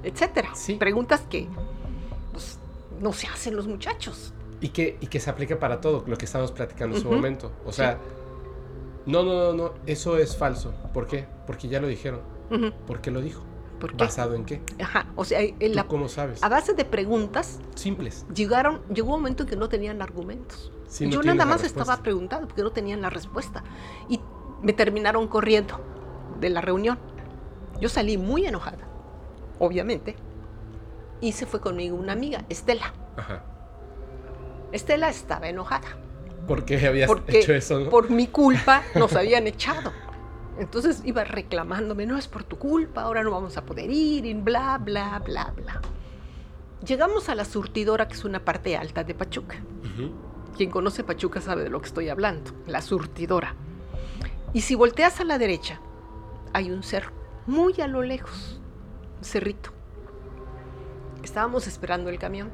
[0.03, 0.49] etcétera.
[0.53, 0.75] Sí.
[0.75, 1.47] Preguntas que
[2.31, 2.59] pues,
[3.01, 4.33] no se hacen los muchachos.
[4.61, 7.51] y que, y que se aplica para todo lo que estábamos platicando en su momento.
[7.65, 7.97] O sea,
[9.05, 10.73] no, no, no, no, eso es falso.
[10.93, 11.25] ¿Por qué?
[11.45, 12.21] Porque ya lo dijeron.
[12.51, 12.71] Ujú.
[12.85, 13.41] ¿Por qué lo dijo?
[13.79, 14.05] ¿Por qué?
[14.05, 14.61] ¿Basado en qué?
[14.81, 16.41] Ajá, o sea, en ¿Tú la- cómo sabes?
[16.43, 18.25] a base de preguntas Simples.
[18.33, 20.71] llegaron, llegó un momento en que no tenían argumentos.
[20.87, 21.81] Sí, no Yo nada más respuesta.
[21.81, 23.63] estaba preguntando porque no tenían la respuesta
[24.09, 24.19] y
[24.61, 25.79] me terminaron corriendo
[26.39, 26.99] de la reunión.
[27.79, 28.87] Yo salí muy enojada,
[29.59, 30.15] obviamente,
[31.21, 32.93] y se fue conmigo una amiga, Estela.
[33.15, 33.43] Ajá.
[34.71, 35.87] Estela estaba enojada.
[36.47, 37.79] ¿Por qué habías porque hecho eso?
[37.79, 37.89] no?
[37.89, 39.91] por mi culpa nos habían echado.
[40.59, 44.33] Entonces iba reclamándome, no es por tu culpa, ahora no vamos a poder ir, y
[44.33, 45.81] bla, bla, bla, bla.
[46.85, 49.57] Llegamos a la surtidora, que es una parte alta de Pachuca.
[50.55, 53.55] Quien conoce Pachuca sabe de lo que estoy hablando, la surtidora.
[54.57, 55.79] Y si volteas a la derecha,
[56.51, 57.11] hay un cerro,
[57.45, 58.59] muy a lo lejos,
[59.19, 59.69] un cerrito.
[61.23, 62.49] Estábamos esperando el camión.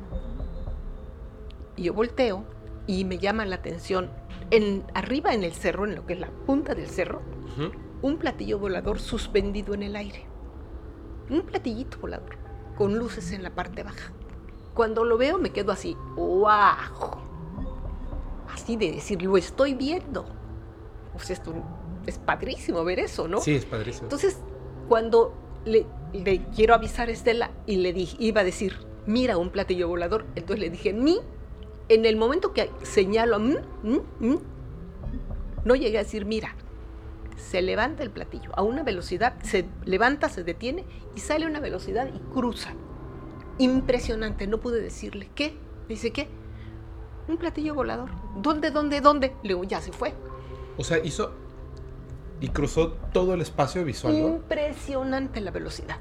[1.77, 2.43] Y yo volteo
[2.87, 4.09] y me llama la atención,
[4.51, 7.21] en, arriba en el cerro, en lo que es la punta del cerro,
[8.01, 10.25] un platillo volador suspendido en el aire.
[11.29, 12.37] Un platillito volador,
[12.75, 14.11] con luces en la parte baja.
[14.73, 16.51] Cuando lo veo me quedo así, ¡wow!
[18.53, 20.25] Así de decir, lo estoy viendo.
[21.15, 21.53] O sea, esto
[22.05, 23.41] es padrísimo ver eso, ¿no?
[23.41, 24.05] Sí, es padrísimo.
[24.05, 24.37] Entonces,
[24.87, 25.33] cuando
[25.65, 28.75] le, le quiero avisar a Estela y le dije, iba a decir,
[29.05, 31.19] mira un platillo volador, entonces le dije, mi,
[31.89, 34.39] en el momento que señalo, mm, mm, mm,
[35.65, 36.55] no llegué a decir, mira,
[37.37, 40.85] se levanta el platillo a una velocidad, se levanta, se detiene
[41.15, 42.73] y sale a una velocidad y cruza.
[43.59, 45.55] Impresionante, no pude decirle, ¿qué?
[45.87, 46.27] Dice, ¿qué?
[47.27, 48.09] Un platillo volador.
[48.37, 49.33] ¿Dónde, dónde, dónde?
[49.43, 50.13] Le digo, ya se fue.
[50.77, 51.33] O sea, hizo
[52.43, 54.27] y cruzó todo el espacio visual, ¿no?
[54.27, 55.95] Impresionante la velocidad.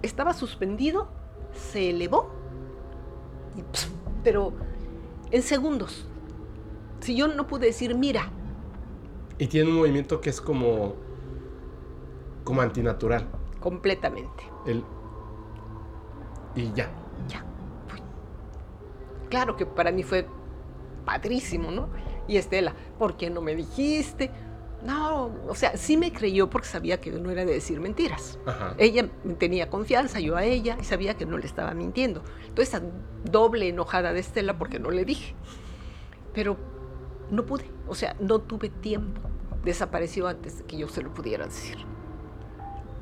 [0.00, 1.08] Estaba suspendido,
[1.52, 2.30] se elevó,
[3.54, 3.90] y pss,
[4.24, 4.54] pero
[5.30, 6.06] en segundos.
[7.00, 8.30] Si yo no pude decir, mira,
[9.36, 10.94] Y tiene un movimiento que es como
[12.42, 13.26] como antinatural.
[13.60, 14.44] completamente.
[14.64, 14.82] El
[16.54, 16.88] Y ya.
[17.28, 17.44] Ya.
[19.28, 20.26] Claro que para mí fue
[21.04, 21.90] padrísimo, ¿no?
[22.26, 24.30] Y Estela, ¿por qué no me dijiste?
[24.84, 28.38] No, o sea, sí me creyó porque sabía que no era de decir mentiras.
[28.46, 28.74] Ajá.
[28.78, 29.08] Ella
[29.38, 32.22] tenía confianza, yo a ella, y sabía que no le estaba mintiendo.
[32.46, 32.82] Entonces, esa
[33.24, 35.34] doble enojada de Estela porque no le dije.
[36.32, 36.56] Pero
[37.30, 39.20] no pude, o sea, no tuve tiempo.
[39.64, 41.76] Desapareció antes de que yo se lo pudiera decir.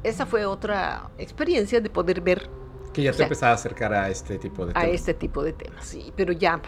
[0.03, 2.49] Esa fue otra experiencia de poder ver
[2.93, 4.95] Que ya te sea, empezaba a acercar a este tipo de a temas.
[4.95, 6.61] este tipo de temas, sí, pero ya,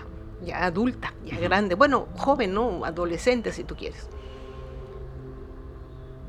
[0.43, 2.85] ya adulta, ya grande, bueno, joven, ¿no?
[2.85, 4.09] Adolescente, si tú quieres.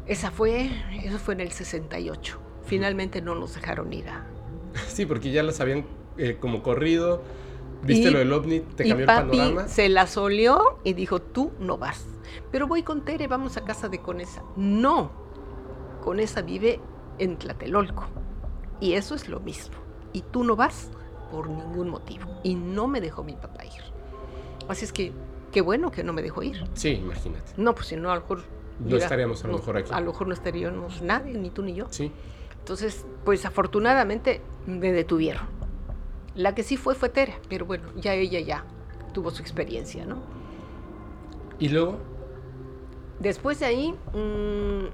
[0.09, 0.69] Esa fue,
[1.03, 2.37] eso fue en el 68.
[2.65, 4.25] Finalmente no nos dejaron ir a...
[4.87, 5.85] Sí, porque ya las habían
[6.17, 7.21] eh, como corrido.
[7.83, 9.67] Viste Y- lo del ovni, te y cambió el papi panorama.
[9.69, 12.05] se la solió y dijo, tú no vas.
[12.51, 14.43] Pero voy con Tere, vamos a casa de Conesa.
[14.57, 15.11] No,
[16.03, 16.79] Conesa vive
[17.19, 18.03] en Tlatelolco.
[18.81, 19.75] Y eso es lo mismo.
[20.13, 20.89] Y tú no vas
[21.31, 22.25] por ningún motivo.
[22.43, 23.81] Y no me dejó mi papá ir.
[24.67, 25.11] Así es que,
[25.51, 26.63] qué bueno que no me dejó ir.
[26.73, 27.53] Sí, imagínate.
[27.57, 28.43] No, pues si no, a lo mejor...
[28.79, 29.91] No estaríamos a lo mejor aquí.
[29.93, 31.87] A lo mejor no estaríamos nadie, ni tú ni yo.
[31.89, 32.11] Sí.
[32.59, 35.43] Entonces, pues afortunadamente me detuvieron.
[36.35, 38.63] La que sí fue fue Tere, pero bueno, ya ella ya
[39.13, 40.17] tuvo su experiencia, ¿no?
[41.59, 41.97] Y luego,
[43.19, 44.85] Después de ahí, mm,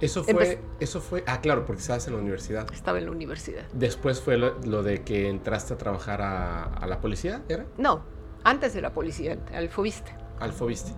[0.00, 2.72] eso fue, Empe- eso fue, ah, claro, porque estabas en la universidad.
[2.72, 3.64] estaba en la universidad.
[3.72, 7.66] Después fue lo, lo de que entraste a trabajar a, a la policía, ¿era?
[7.78, 8.02] No,
[8.44, 10.92] antes de la policía, al Fobiste, Al Fobiste.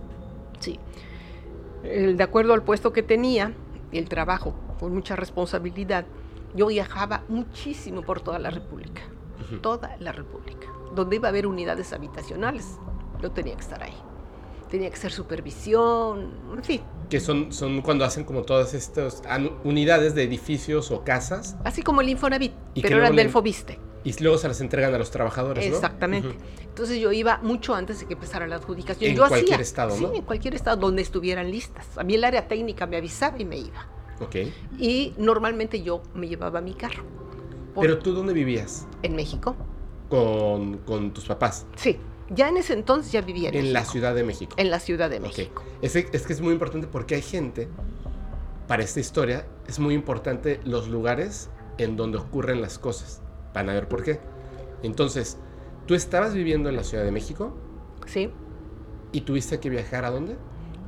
[0.59, 0.79] sí.
[1.83, 3.53] De acuerdo al puesto que tenía,
[3.91, 6.05] el trabajo con mucha responsabilidad,
[6.55, 9.01] yo viajaba muchísimo por toda la República,
[9.61, 10.67] toda la República.
[10.93, 12.77] Donde iba a haber unidades habitacionales,
[13.21, 13.95] yo tenía que estar ahí.
[14.69, 19.21] Tenía que hacer supervisión, en fin, Que son, son cuando hacen como todas estas
[19.65, 23.79] unidades de edificios o casas así como el Infonavit, Y pero eran del Fobiste.
[24.05, 25.75] y luego se las entregan a los trabajadores, ¿no?
[25.75, 26.29] Exactamente.
[26.29, 26.37] Ujú.
[26.71, 29.11] Entonces yo iba mucho antes de que empezara la adjudicación.
[29.11, 30.13] En yo cualquier hacía, estado, Sí, ¿no?
[30.13, 31.85] en cualquier estado donde estuvieran listas.
[31.97, 33.87] A mí el área técnica me avisaba y me iba.
[34.21, 34.35] Ok.
[34.79, 37.03] Y normalmente yo me llevaba mi carro.
[37.75, 38.87] Por- Pero tú, ¿dónde vivías?
[39.03, 39.55] ¿En México?
[40.09, 41.65] Con, con tus papás.
[41.75, 41.97] Sí.
[42.29, 44.53] Ya en ese entonces ya vivía en, En la México, Ciudad de México.
[44.57, 45.19] En la Ciudad de.
[45.19, 45.63] México.
[45.81, 47.67] Es, es que es muy importante porque hay gente,
[48.67, 53.21] para esta historia, es muy importante los lugares en donde ocurren las cosas.
[53.53, 54.21] Van a ver por qué.
[54.83, 55.37] Entonces,
[55.91, 57.53] tú estabas viviendo en la Ciudad de México
[58.05, 58.31] Sí.
[59.11, 60.37] y tuviste que viajar a dónde?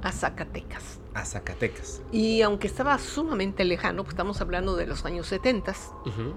[0.01, 1.01] A Zacatecas.
[1.13, 2.01] A Zacatecas.
[2.13, 5.73] Y aunque estaba sumamente lejano, pues estamos hablando de los años 70,
[6.05, 6.33] Ujú.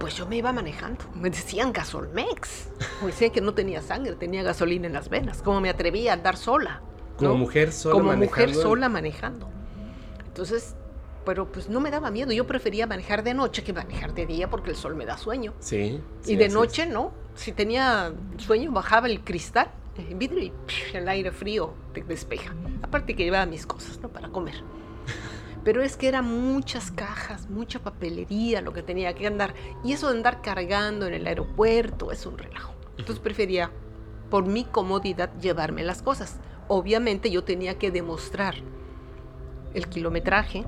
[0.00, 1.04] pues yo me iba manejando.
[1.14, 2.70] Me decían gasolmex.
[3.00, 5.40] Me decían que no tenía sangre, tenía gasolina en las venas.
[5.40, 6.82] ¿Cómo me atrevía a andar sola?
[7.16, 7.36] Como ¿no?
[7.36, 9.48] mujer sola Como mujer manejando sola manejando.
[10.26, 10.74] Entonces,
[11.24, 12.32] pero pues no me daba miedo.
[12.32, 15.54] Yo prefería manejar de noche que manejar de día porque el sol me da sueño.
[15.60, 16.00] Sí.
[16.20, 16.88] sí, y de noche es.
[16.88, 17.12] no.
[17.34, 22.54] Si tenía sueño, bajaba el cristal, el vidrio y psh, el aire frío te despeja.
[22.82, 24.08] Aparte que llevaba mis cosas, ¿no?
[24.08, 24.54] Para comer.
[25.64, 29.54] Pero es que eran muchas cajas, mucha papelería lo que tenía que andar.
[29.82, 32.74] Y eso de andar cargando en el aeropuerto es un relajo.
[32.98, 33.70] Entonces prefería,
[34.30, 36.38] por mi comodidad, llevarme las cosas.
[36.68, 38.54] Obviamente yo tenía que demostrar
[39.74, 40.64] el kilometraje.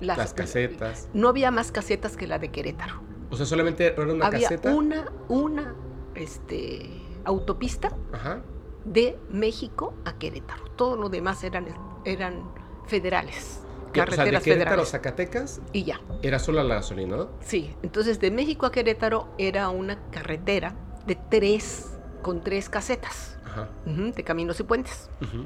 [0.00, 1.08] Las- Las, casetas.
[1.14, 3.00] No había más casetas que la de Querétaro.
[3.30, 4.74] O sea, solamente era una había caseta.
[4.74, 5.74] una, una
[6.14, 6.88] este,
[7.24, 8.40] autopista Ajá.
[8.84, 10.64] de México a Querétaro.
[10.76, 11.66] Todo lo demás eran,
[12.04, 12.42] eran
[12.86, 13.60] federales,
[13.92, 14.90] Que, o sea, de carreteras Querétaro federales.
[14.90, 17.28] Zacatecas Y ya, era solo la gasolina, ¿no?
[17.40, 17.74] sí.
[17.82, 20.74] Entonces de México a Querétaro era una carretera
[21.06, 23.68] de tres, con tres casetas Ajá.
[23.86, 25.10] de caminos y puentes.
[25.22, 25.44] Ujú.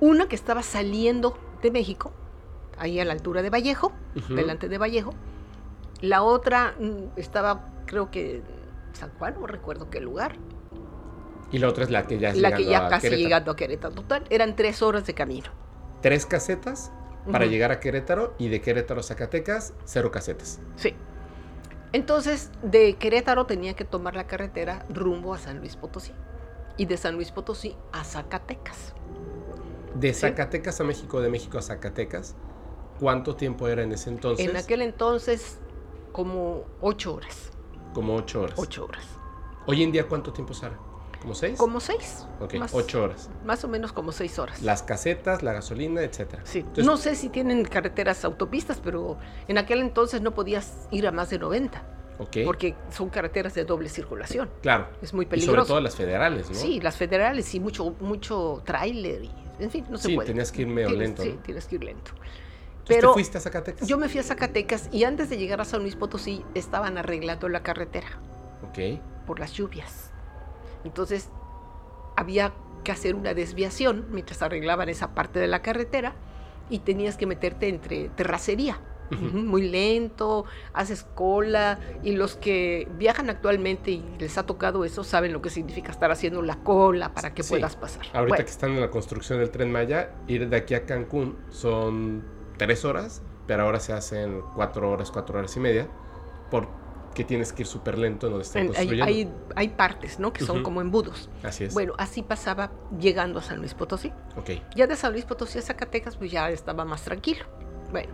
[0.00, 2.12] Una que estaba saliendo de México,
[2.78, 3.92] ahí a la altura de Vallejo,
[4.28, 5.14] delante de Vallejo.
[6.00, 8.42] La otra mm, estaba, creo que
[8.92, 10.36] San Juan, no recuerdo qué lugar.
[11.52, 13.22] Y la otra es la que ya es La que ya a casi Querétaro.
[13.22, 13.94] llegando a Querétaro.
[13.94, 15.50] Total, eran tres horas de camino.
[16.02, 16.90] Tres casetas
[17.30, 20.60] para llegar a Querétaro y de Querétaro a Zacatecas, cero casetas.
[20.76, 20.94] Sí.
[21.92, 26.12] Entonces, de Querétaro tenía que tomar la carretera rumbo a San Luis Potosí.
[26.76, 28.92] Y de San Luis Potosí a Zacatecas.
[29.98, 30.12] De.
[30.14, 32.34] Zacatecas a México, de México a Zacatecas,
[33.00, 34.48] ¿cuánto tiempo era en ese entonces?
[34.48, 35.58] En aquel entonces,
[36.12, 37.50] como ocho horas.
[37.94, 38.58] Como ocho horas.
[38.58, 39.04] Ocho horas.
[39.66, 40.76] Hoy en día, ¿cuánto tiempo sale?
[41.20, 41.58] ¿Como seis?
[41.58, 42.26] Como seis.
[42.40, 43.30] Ok, más, ocho horas.
[43.44, 44.62] Más o menos como seis horas.
[44.62, 46.42] Las casetas, la gasolina, etcétera.
[46.44, 46.58] Sí.
[46.60, 49.16] Entonces- no sé si tienen carreteras autopistas, pero
[49.48, 51.82] en aquel entonces no podías ir a más de 90,
[52.18, 52.36] Ok.
[52.44, 54.50] porque son carreteras de doble circulación.
[54.62, 54.88] Claro.
[55.02, 55.66] Es muy Y sobre peligroso.
[55.68, 56.54] todo las federales, ¿no?
[56.54, 60.26] Sí, las federales y mucho, mucho tráiler y en fin, no se Sí, puede.
[60.28, 61.42] tenías que ir medio Tienes- lento, Sí, ¿no?
[61.42, 62.10] tienes que ir lento.
[62.86, 63.88] Pero ¿Tú fuiste a Zacatecas?
[63.88, 67.48] yo me fui a Zacatecas y antes de llegar a San Luis Potosí estaban arreglando
[67.48, 68.06] la carretera
[68.68, 69.00] Ok.
[69.26, 70.12] por las lluvias.
[70.84, 71.28] Entonces
[72.16, 72.52] había
[72.84, 76.14] que hacer una desviación mientras arreglaban esa parte de la carretera
[76.70, 78.78] y tenías que meterte entre terracería.
[79.10, 85.32] Muy lento, haces cola y los que viajan actualmente y les ha tocado eso saben
[85.32, 87.50] lo que significa estar haciendo la cola para que Sí.
[87.50, 88.02] puedas pasar.
[88.12, 91.36] Ahorita Bueno, que están en la construcción del Tren Maya, ir de aquí a Cancún
[91.50, 92.24] son
[92.56, 95.88] tres horas, pero ahora se hacen cuatro horas, cuatro horas y media,
[96.50, 99.04] porque tienes que ir súper lento en donde están en- hay, construyendo.
[99.06, 100.32] hay- hay partes ¿no?
[100.32, 101.30] que son como embudos.
[101.42, 101.74] Así es.
[101.74, 104.12] Bueno, así pasaba llegando a San Luis Potosí.
[104.36, 104.50] Ok.
[104.74, 107.44] Ya de San Luis Potosí a Zacatecas, pues ya estaba más tranquilo.
[107.90, 108.10] Bueno,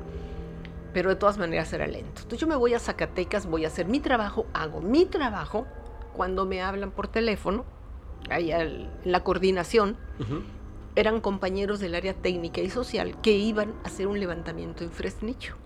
[0.93, 2.23] pero de todas maneras era lento.
[2.23, 5.67] Entonces yo me voy a Zacatecas, voy a hacer mi trabajo, hago mi trabajo.
[6.15, 7.65] Cuando me hablan por teléfono,
[8.31, 9.97] ahí en la coordinación,
[10.95, 15.57] eran compañeros del área técnica y social que iban a hacer un levantamiento en Fresnillo.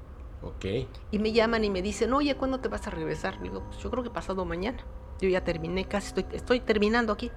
[0.42, 0.64] Ok.
[1.10, 3.40] Y me llaman y me dicen, oye, ¿cuándo te vas a regresar?
[3.42, 4.78] Digo, pues yo creo que pasado mañana.
[5.20, 7.30] Yo ya terminé, casi estoy, estoy terminando aquí.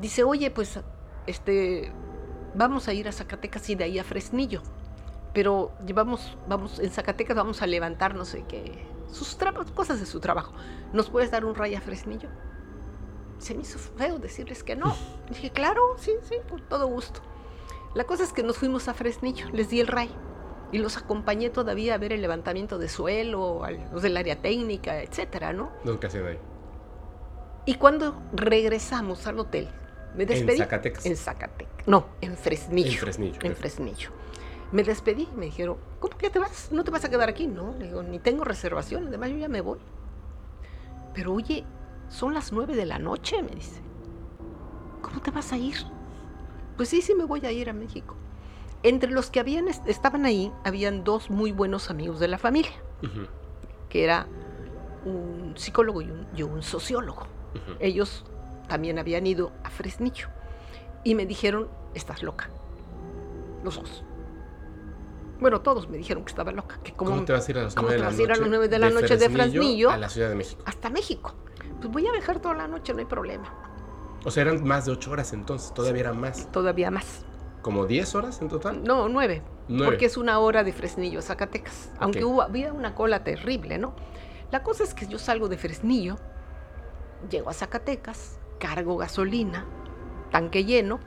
[0.00, 0.80] Dice, oye, pues
[1.26, 1.92] este,
[2.54, 4.62] vamos a ir a Zacatecas y de ahí a Fresnillo.
[5.34, 9.36] Pero llevamos, vamos, en Zacatecas vamos a levantar, no sé qué, sus
[9.74, 10.54] cosas de su trabajo.
[10.92, 12.28] ¿Nos puedes dar un ray a Fresnillo?
[13.38, 14.96] Se me hizo feo decirles que no.
[15.28, 17.20] Dije, claro, sí, sí, con todo gusto.
[17.94, 20.10] La cosa es que nos fuimos a Fresnillo, les di el ray
[20.72, 25.02] y los acompañé todavía a ver el levantamiento de suelo, a los del área técnica,
[25.02, 25.70] etcétera, ¿no?
[25.84, 26.38] Nunca se ahí.
[27.66, 29.68] Y cuando regresamos al hotel,
[30.16, 30.52] me despedí.
[30.52, 31.06] En Zacatecas.
[31.06, 31.86] En Zacatecas.
[31.86, 32.90] No, en Fresnillo.
[32.90, 33.38] En Fresnillo.
[33.42, 34.10] En Fresnillo.
[34.72, 36.68] Me despedí, me dijeron, ¿cómo que ya te vas?
[36.72, 37.46] ¿No te vas a quedar aquí?
[37.46, 39.78] No, le digo, ni tengo reservación, además yo ya me voy.
[41.14, 41.64] Pero oye,
[42.08, 43.80] son las nueve de la noche, me dice.
[45.00, 45.76] ¿Cómo te vas a ir?
[46.76, 48.16] Pues sí, sí me voy a ir a México.
[48.82, 52.72] Entre los que habían, est- estaban ahí, habían dos muy buenos amigos de la familia,
[53.88, 54.26] que era
[55.04, 57.22] un psicólogo y un, y un sociólogo.
[57.78, 58.24] Ellos
[58.68, 60.28] también habían ido a Fresnillo
[61.04, 62.50] y me dijeron, estás loca.
[63.62, 64.03] Los dos.
[65.40, 66.78] Bueno, todos me dijeron que estaba loca.
[66.82, 68.22] Que cómo, ¿Cómo te vas a ir a las cómo 9 de la vas a
[68.22, 68.40] ir a noche?
[68.40, 69.90] las nueve de la noche de Fresnillo?
[69.90, 70.62] A la Ciudad de México.
[70.66, 71.34] hasta México.
[71.80, 73.52] Pues voy a viajar toda la noche, no hay problema.
[74.24, 76.50] O sea, eran más de 8 horas entonces, todavía eran más.
[76.50, 77.24] Todavía más.
[77.62, 78.82] ¿Como 10 horas en total?
[78.84, 79.42] No, nueve.
[79.68, 79.86] Nueve.
[79.86, 81.90] Porque es una hora de Fresnillo a Zacatecas.
[81.98, 83.94] Aunque hubo, había una cola terrible, ¿no?
[84.50, 86.16] La cosa es que yo salgo de Fresnillo,
[87.30, 89.64] llego a Zacatecas, cargo gasolina,
[90.30, 91.00] tanque lleno,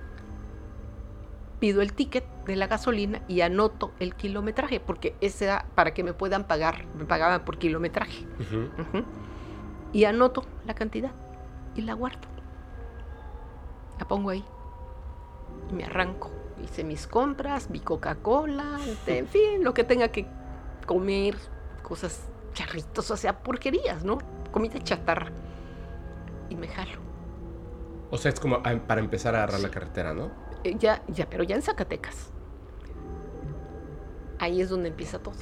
[1.60, 6.04] pido el ticket de la gasolina y anoto el kilometraje, porque ese era para que
[6.04, 8.26] me puedan pagar, me pagaban por kilometraje.
[9.94, 11.12] Y anoto la cantidad
[11.76, 12.28] y la guardo.
[14.00, 14.44] La pongo ahí.
[15.70, 16.32] Y me arranco.
[16.64, 20.28] Hice mis compras, mi Coca-Cola, en fin, lo que tenga que
[20.88, 21.36] comer,
[21.84, 24.18] cosas charritos, o sea, porquerías, ¿no?
[24.52, 25.32] Comida chatarra.
[26.50, 27.00] Y me jalo.
[28.10, 30.32] O sea, es como ah, para empezar a agarrar la carretera, ¿no?
[30.68, 32.30] Eh, ya, ya, pero ya en Zacatecas.
[34.40, 35.36] Ahí es donde empieza todo.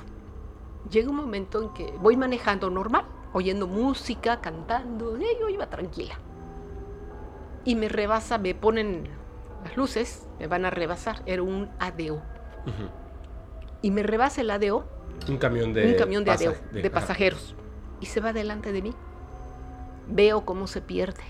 [0.90, 6.20] Llega un momento en que voy manejando normal, oyendo música, cantando, yo iba tranquila.
[7.64, 9.10] Y me rebasa, me ponen
[9.64, 12.22] las luces, me van a rebasar, era un ADO.
[13.82, 14.86] Y me rebasa el ADO,
[15.28, 15.88] Un camión de...
[15.88, 17.56] un camión de ADO, de, pasajeros,
[18.00, 18.94] y se va delante de mí.
[20.08, 21.24] Veo cómo se pierde.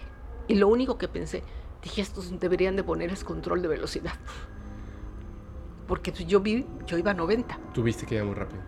[0.48, 1.44] Y lo único que pensé,
[1.86, 4.14] dije, estos deberían de poner es control de velocidad.
[5.88, 7.60] Porque pues, yo vi, yo iba a 90.
[7.74, 8.62] Tuviste que ir muy rápido.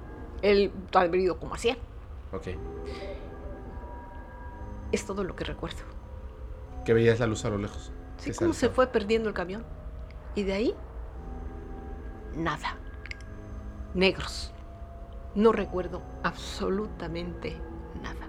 [0.43, 1.77] Él había ido como a 100.
[2.31, 2.47] Ok.
[4.91, 5.79] Es todo lo que recuerdo.
[6.85, 7.91] Que veías la luz a lo lejos.
[8.17, 9.65] Sí, cómo se fue perdiendo el camión.
[10.35, 10.75] Y de ahí,
[12.35, 12.77] nada.
[13.95, 14.53] Negros.
[15.33, 17.57] No recuerdo absolutamente
[18.03, 18.27] nada.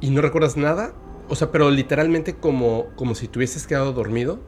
[0.00, 0.94] ¿Y no recuerdas nada?
[1.32, 4.38] O sea, pero literalmente como, como si te hubieses quedado dormido.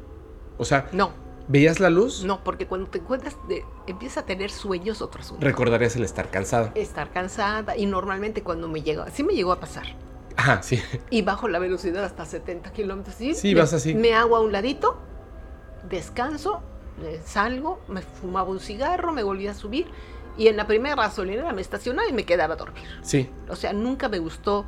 [0.59, 1.13] O sea, No,
[1.49, 2.25] ¿veías la luz?
[2.25, 5.43] no, porque cuando te encuentras, de, empieza a tener sueños otro asunto.
[5.43, 6.73] Recordarías el estar cansado.
[6.75, 9.85] Estar cansada y normalmente cuando me llega, sí me llegó a pasar.
[10.37, 10.79] Ajá, sí.
[11.09, 13.17] Y bajo la velocidad hasta 70 kilómetros.
[13.17, 13.95] Sí, Sí, me- vas así.
[13.95, 14.99] Me hago a un ladito,
[15.89, 16.61] descanso,
[17.25, 19.87] salgo, me fumaba un cigarro, me volví a subir
[20.37, 22.85] y en la primera gasolinera me estacionaba y me quedaba a dormir.
[23.01, 24.67] Sí, O sea, nunca me gustó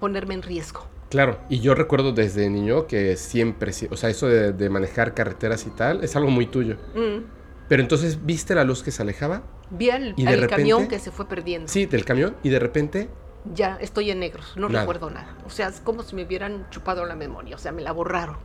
[0.00, 0.84] ponerme en riesgo.
[1.10, 1.38] Claro.
[1.48, 5.70] Y yo recuerdo desde niño que siempre, o sea, eso de, de manejar carreteras y
[5.70, 6.76] tal, es algo muy tuyo.
[6.94, 7.24] Mm.
[7.68, 9.42] Pero entonces, ¿viste la luz que se alejaba?
[9.70, 10.56] Vi al, ¿Y de al repente?
[10.56, 11.68] camión que se fue perdiendo.
[11.68, 12.34] Sí, del camión.
[12.42, 13.08] Y de repente,
[13.54, 14.80] Ya estoy en negros, no Nada.
[14.80, 15.36] recuerdo nada.
[15.46, 18.36] O sea, es como si me hubieran chupado la memoria, o sea, me la borraron.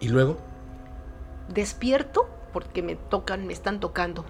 [0.00, 0.38] y luego,
[1.48, 4.24] Despierto porque me tocan, me están tocando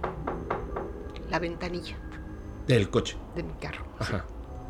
[1.31, 1.97] la ventanilla.
[2.67, 3.17] Del coche.
[3.35, 3.85] de mi carro.
[3.99, 4.25] Ajá.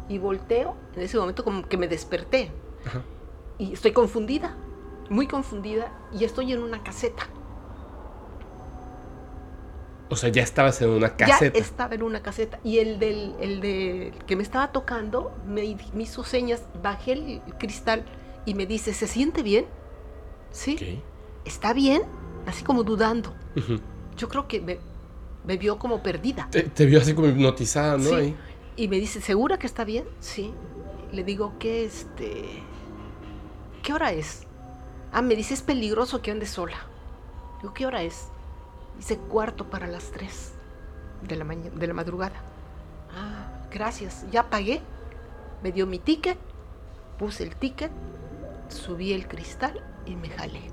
[0.08, 2.50] Y volteo, en ese momento como que me desperté.
[2.88, 3.02] Ajá.
[3.58, 4.56] Y estoy confundida,
[5.10, 7.28] muy confundida, y estoy en una caseta.
[10.10, 11.58] O sea, ya estabas en una caseta.
[11.58, 12.58] Ya estaba en una caseta.
[12.64, 17.42] Y el del, el del que me estaba tocando me, me hizo señas, bajé el
[17.58, 18.04] cristal
[18.46, 19.66] y me dice, ¿se siente bien?
[20.50, 20.76] Sí.
[20.76, 21.04] Ok.
[21.44, 22.02] ¿Está bien?
[22.46, 23.34] Así como dudando.
[24.16, 24.78] Yo creo que me,
[25.44, 26.48] me vio como perdida.
[26.50, 28.08] te, te vio así como hipnotizada, ¿no?
[28.08, 28.14] Sí.
[28.14, 28.36] Ahí.
[28.76, 30.06] Y me dice, ¿segura que está bien?
[30.20, 30.54] Sí.
[31.12, 32.62] Le digo, ¿qué este?
[33.88, 34.42] ¿Qué hora es?
[35.12, 36.76] Ah, me dice, es peligroso que ande sola.
[37.62, 38.28] Digo, ¿qué hora es?
[38.98, 40.52] Dice, cuarto para las tres
[41.22, 42.38] de la, de la madrugada.
[43.16, 44.26] Ah, gracias.
[44.30, 44.82] Ya pagué.
[45.62, 46.36] Me dio mi ticket,
[47.18, 47.90] puse el ticket,
[48.68, 50.70] subí el cristal y me jalé.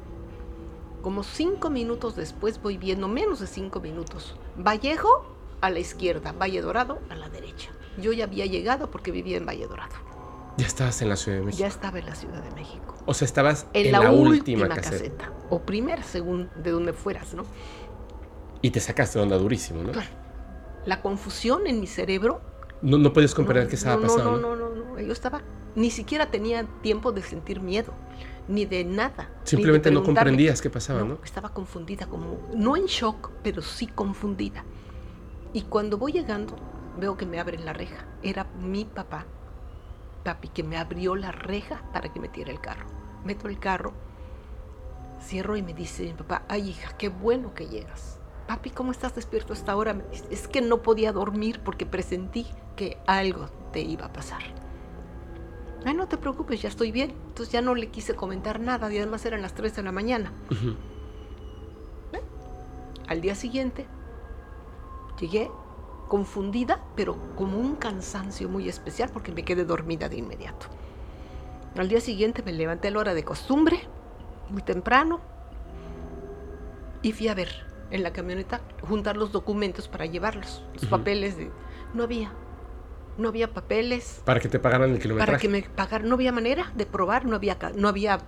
[1.01, 5.25] Como cinco minutos después voy viendo, menos de cinco minutos, Vallejo
[5.61, 7.71] a la izquierda, Valle Dorado a la derecha.
[7.97, 10.14] Yo ya había llegado porque vivía en Valle Dorado.
[10.57, 11.59] Ya estabas en la Ciudad de México.
[11.59, 12.95] Ya estaba en la Ciudad de México.
[13.05, 14.29] O sea, estabas En, en, la, la, última,
[14.63, 14.91] última, caseta.
[14.91, 15.31] caseta.
[15.49, 17.43] O primera, según de donde fueras, ¿no?
[18.61, 19.91] Y te sacaste de onda durísimo, ¿no?
[19.91, 20.09] Claro.
[20.85, 22.41] La confusión en mi cerebro.
[22.81, 24.37] No, no podías comprender no, qué estaba no, pasando.
[24.37, 24.99] No, no, no, no.
[24.99, 25.41] Yo estaba.
[25.75, 27.93] Ni siquiera tenía tiempo de sentir miedo,
[28.47, 29.29] ni de nada.
[29.29, 31.19] ni de Simplemente no comprendías qué pasaba, ¿no?
[31.23, 34.63] estaba confundida, como, no en shock, pero sí confundida.
[35.51, 36.55] Y cuando voy llegando,
[36.97, 38.05] veo que me abren la reja.
[38.23, 39.25] Era mi papá,
[40.25, 42.87] papi, que me abrió la reja para que metiera el carro.
[43.23, 43.93] Meto el carro,
[45.21, 48.19] cierro y me dice mi papá, ay hija, qué bueno que llegas.
[48.47, 50.03] Papi, ¿cómo estás despierto hasta ahora?
[50.29, 52.45] Es que no podía dormir porque presentí
[52.75, 54.41] que algo te iba a pasar.
[55.85, 57.11] Ay, no te preocupes, ya estoy bien.
[57.27, 60.33] Entonces ya no le quise comentar nada y además eran las 3 de la mañana.
[63.07, 63.85] Al día siguiente
[65.19, 65.49] llegué
[66.07, 70.67] confundida, pero como un cansancio muy especial porque me quedé dormida de inmediato.
[71.77, 73.79] Al día siguiente me levanté a la hora de costumbre,
[74.49, 75.19] muy temprano,
[77.01, 77.49] y fui a ver
[77.91, 80.89] en la camioneta juntar los documentos para llevarlos, los Ujú.
[80.91, 81.51] papeles de...
[81.93, 82.31] No había,
[83.17, 85.31] no había papeles Para que te pagaran el kilometraje.
[85.31, 88.19] para que me pagaran, no había manera de probar, no había, no había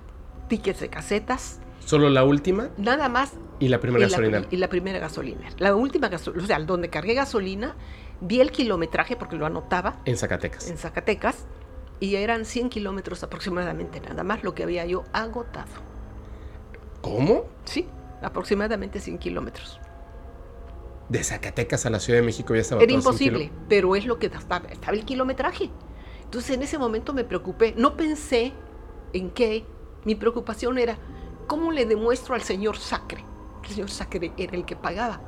[0.48, 4.48] tickets de casetas, Solo la última nada más y la primera y la, gasolina.
[4.52, 5.48] y la primera gasolina.
[5.58, 7.78] La última gasolina, o sea, donde cargué gasolina,
[8.20, 10.70] vi el kilometraje porque lo anotaba En Zacatecas.
[10.70, 11.46] en Zacatecas
[12.02, 15.72] y eran 100 kilómetros aproximadamente, nada más lo que había yo agotado.
[17.00, 17.46] ¿Cómo?
[17.64, 17.88] Sí,
[18.22, 19.80] aproximadamente 100 kilómetros.
[21.08, 24.26] De Zacatecas a la Ciudad de México ya estaba Era imposible, pero es lo que
[24.26, 25.70] estaba, estaba el kilometraje.
[26.26, 28.52] Entonces en ese momento me preocupé, no pensé
[29.14, 29.66] en qué,
[30.04, 30.98] mi preocupación era,
[31.48, 33.24] ¿cómo le demuestro al señor Sacre?
[33.64, 35.20] El señor Sacre era el que pagaba.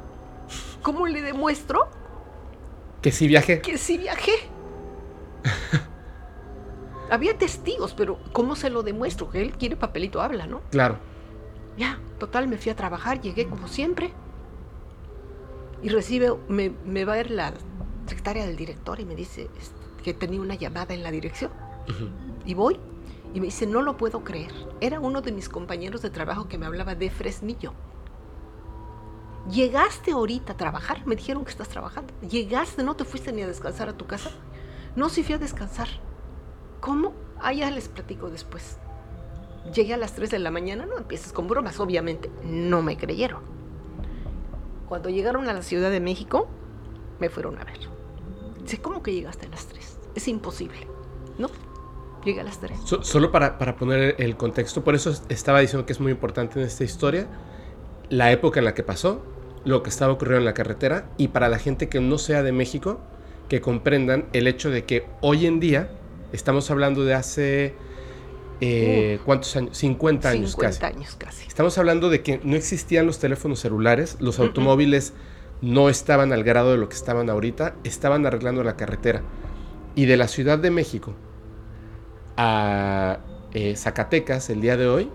[0.82, 1.90] ¿Cómo le demuestro
[3.02, 3.62] Que sí viajé.
[3.62, 4.32] que sí viajé?
[7.12, 9.30] Había testigos, pero ¿cómo se lo demuestro?
[9.30, 10.62] Que él quiere papelito, habla, ¿no?
[10.70, 10.98] Claro.
[11.78, 14.14] Ya, total, me fui a trabajar, llegué como siempre.
[15.82, 17.54] Y recibe, me, me va a ver la
[18.06, 21.52] secretaria del director y me dice este, que tenía una llamada en la dirección.
[22.46, 22.80] Y voy
[23.34, 24.52] y me dice, no lo puedo creer.
[24.82, 27.74] Era uno de mis compañeros de trabajo que me hablaba de Fresnillo.
[29.52, 31.06] ¿Llegaste ahorita a trabajar?
[31.06, 32.14] Me dijeron que estás trabajando.
[32.22, 32.84] ¿Llegaste?
[32.84, 34.32] ¿No te fuiste ni a descansar a tu casa?
[34.96, 35.88] No, sí fui a descansar.
[36.80, 37.14] ¿Cómo?
[37.40, 38.78] Ah, ya les platico después.
[39.74, 42.32] Llegué a las 3 de la mañana, no empieces con bromas, obviamente.
[42.44, 43.42] No me creyeron.
[44.88, 46.48] Cuando llegaron a la Ciudad de México,
[47.20, 47.80] me fueron a ver.
[48.62, 50.00] Dice, ¿cómo que llegaste a las 3?
[50.16, 50.88] Es imposible.
[51.38, 51.50] No,
[52.26, 52.80] llegué a las 3.
[52.86, 56.60] So- solo para, para poner el contexto, por eso estaba diciendo que es muy importante
[56.60, 57.28] en esta historia
[58.10, 59.24] la época en la que pasó,
[59.66, 62.52] lo que estaba ocurriendo en la carretera y para la gente que no sea de
[62.52, 63.00] México,
[63.50, 65.92] que comprendan el hecho de que hoy en día
[66.32, 67.74] estamos hablando de hace
[68.62, 69.78] eh, ¿cuántos años?
[69.78, 70.96] 50 años 50 casi.
[70.96, 71.48] años casi.
[71.48, 75.14] Estamos hablando de que no existían los teléfonos celulares, los automóviles
[75.62, 79.22] no estaban al grado de lo que estaban ahorita, estaban arreglando la carretera.
[79.96, 81.14] Y de la Ciudad de México
[82.42, 83.20] a
[83.54, 85.12] eh, Zacatecas el día de hoy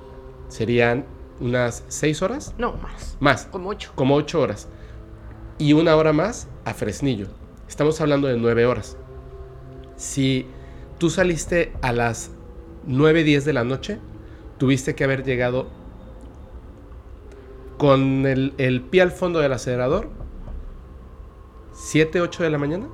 [0.48, 1.06] serían
[1.40, 3.16] unas 6 horas, No, más.
[3.18, 3.92] más, Como 8.
[3.94, 4.68] como 8 horas.
[5.58, 7.28] Y una hora más a Fresnillo.
[7.66, 8.98] Estamos hablando de 9 horas.
[9.96, 10.46] Si
[10.98, 12.30] tú saliste a las
[12.86, 13.98] 9, 10 de la noche,
[14.58, 15.68] tuviste que haber llegado
[17.78, 20.08] con el, el pie al fondo del acelerador
[21.72, 22.86] 7, 8 de la mañana.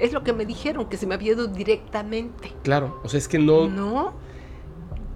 [0.00, 2.52] Es lo que me dijeron, que se me había ido directamente.
[2.62, 4.14] Claro, o sea, es que no, No,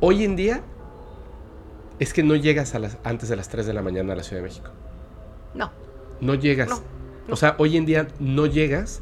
[0.01, 0.63] hoy en día
[1.99, 4.23] es que no llegas a las, antes de las 3 de la mañana a la
[4.23, 4.71] Ciudad de México.
[5.55, 5.71] no,
[6.21, 6.69] No llegas.
[6.69, 6.77] No,
[7.29, 7.33] no.
[7.35, 9.01] O sea, hoy en día no llegas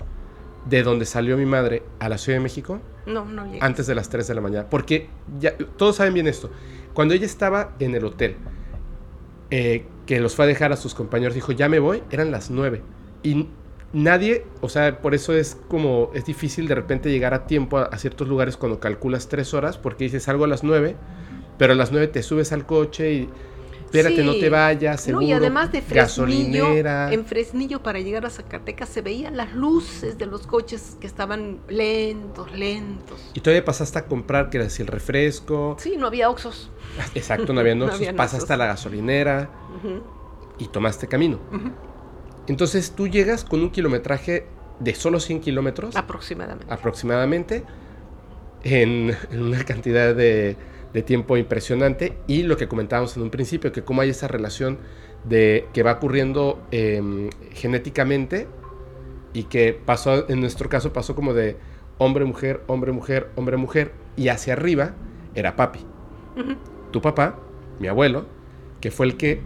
[0.68, 3.58] de donde salió mi madre a la Ciudad de México No, no llegué.
[3.62, 4.68] antes de las 3 de la mañana.
[4.70, 5.08] Porque
[5.40, 6.50] ya, todos saben bien esto.
[6.94, 8.36] Cuando ella estaba en el hotel,
[9.50, 12.50] eh, que los fue a dejar a sus compañeros, dijo, ya me voy, eran las
[12.50, 12.82] 9.
[13.22, 13.48] Y
[13.92, 17.84] nadie, o sea, por eso es como, es difícil de repente llegar a tiempo a,
[17.84, 20.96] a ciertos lugares cuando calculas 3 horas, porque dices algo a las 9,
[21.58, 23.28] pero a las 9 te subes al coche y...
[23.92, 24.24] Espérate, Sí.
[24.24, 25.20] no te vayas, seguro.
[25.20, 26.00] no, y además de Fresnillo,
[26.64, 27.12] gasolinera.
[27.12, 31.58] en Fresnillo para llegar a Zacatecas se veían las luces de los coches que estaban
[31.68, 33.20] lentos, lentos.
[33.34, 35.76] Y todavía pasaste a comprar, que era así el refresco.
[35.78, 36.70] Sí, no había oxos.
[37.14, 38.00] Exacto, no había No noxos.
[38.00, 39.50] había pasaste a la gasolinera
[40.58, 41.38] y tomaste camino.
[42.48, 44.46] Entonces tú llegas con un kilometraje
[44.80, 46.66] de solo 100 kilómetros Aproximadamente.
[46.68, 47.64] aproximadamente
[48.64, 50.56] en, en una cantidad de,
[50.92, 54.78] de tiempo impresionante y lo que comentábamos en un principio, que cómo hay esa relación
[55.24, 58.48] de que va ocurriendo em, genéticamente
[59.32, 61.56] y que pasó, en nuestro caso pasó como de
[61.98, 64.94] hombre, mujer, hombre, mujer, hombre, mujer y hacia arriba
[65.34, 65.80] era papi.
[66.90, 67.38] Tu papá,
[67.78, 68.26] mi abuelo,
[68.80, 69.40] que fue el que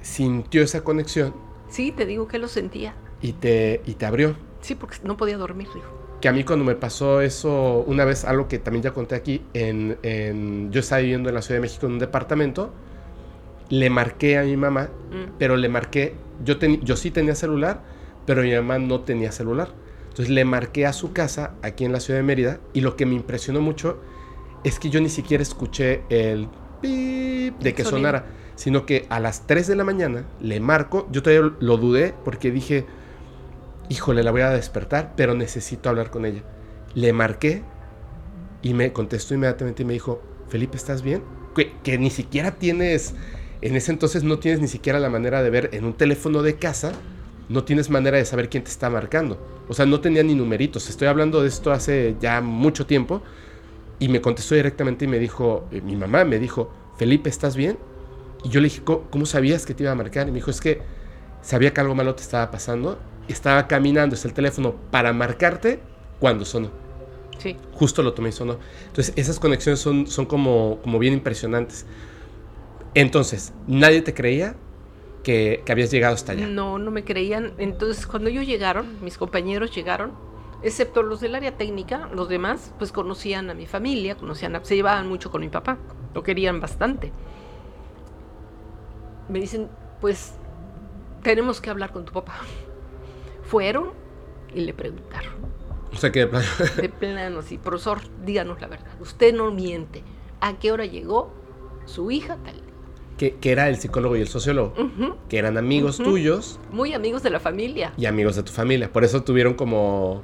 [0.00, 1.34] sintió esa conexión
[1.70, 2.94] Sí, te digo que lo sentía.
[3.22, 4.34] y te, y te abrió.
[4.60, 5.86] Sí, porque no podía dormir, dijo.
[6.20, 9.42] Que a mí cuando me pasó eso, una vez, algo que también ya conté aquí,
[9.54, 12.72] en, en- yo estaba viviendo en la Ciudad de México en un departamento,
[13.68, 15.32] le marqué a mi mamá, Mm.
[15.38, 16.14] pero le marqué,
[16.44, 17.82] yo, teni- yo sí tenía celular,
[18.26, 19.68] pero mi mamá no tenía celular.
[20.08, 23.06] Entonces le marqué a su casa aquí en la ciudad de Mérida y lo que
[23.06, 24.00] me impresionó mucho
[24.64, 26.48] es que yo ni siquiera escuché el
[26.82, 28.26] pip de que sonara,
[28.60, 32.50] sino que a las 3 de la mañana le marco, yo todavía lo dudé porque
[32.50, 32.84] dije,
[33.88, 36.42] híjole, la voy a despertar, pero necesito hablar con ella.
[36.92, 37.62] Le marqué
[38.60, 41.22] y me contestó inmediatamente y me dijo, Felipe, ¿estás bien?
[41.54, 43.14] Que, que ni siquiera tienes,
[43.62, 46.56] en ese entonces no tienes ni siquiera la manera de ver en un teléfono de
[46.56, 46.92] casa,
[47.48, 49.42] no tienes manera de saber quién te está marcando.
[49.68, 50.90] O sea, no tenía ni numeritos.
[50.90, 53.22] Estoy hablando de esto hace ya mucho tiempo.
[53.98, 57.78] Y me contestó directamente y me dijo, eh, mi mamá me dijo, Felipe, ¿estás bien?
[58.44, 60.28] Y yo le dije, ¿cómo, sabías que te iba a marcar?
[60.28, 60.80] Y me dijo, es que
[61.42, 62.98] sabía que algo malo te estaba pasando.
[63.28, 65.80] Estaba caminando hasta el teléfono para marcarte
[66.18, 66.70] cuando sonó.
[67.38, 67.56] Sí.
[67.72, 68.58] Justo lo tomé y sonó.
[68.86, 71.86] Entonces, esas conexiones son, son como, como bien impresionantes.
[72.94, 74.56] Entonces, nadie te creía
[75.22, 76.46] que, que habías llegado hasta allá.
[76.46, 77.52] No, no me creían.
[77.58, 80.12] Entonces, cuando ellos llegaron, mis compañeros llegaron,
[80.62, 84.74] excepto los del área técnica, los demás, pues conocían a mi familia, conocían a- se
[84.76, 85.78] llevaban mucho con mi papá,
[86.14, 87.12] lo querían bastante.
[89.30, 89.68] Me dicen,
[90.00, 90.32] pues,
[91.22, 92.34] tenemos que hablar con tu papá.
[93.44, 93.90] Fueron
[94.54, 95.32] y le preguntaron,
[95.92, 100.02] O sea que de plano- de plano, sí, profesor, díganos la verdad, usted no miente.
[100.40, 101.32] ¿A qué hora llegó
[101.86, 102.54] su hija tal?
[103.18, 104.72] que, que era el psicólogo y el sociólogo,
[105.28, 108.90] que eran amigos tuyos Muy amigos de la familia, y amigos de tu familia.
[108.90, 110.22] Por eso tuvieron como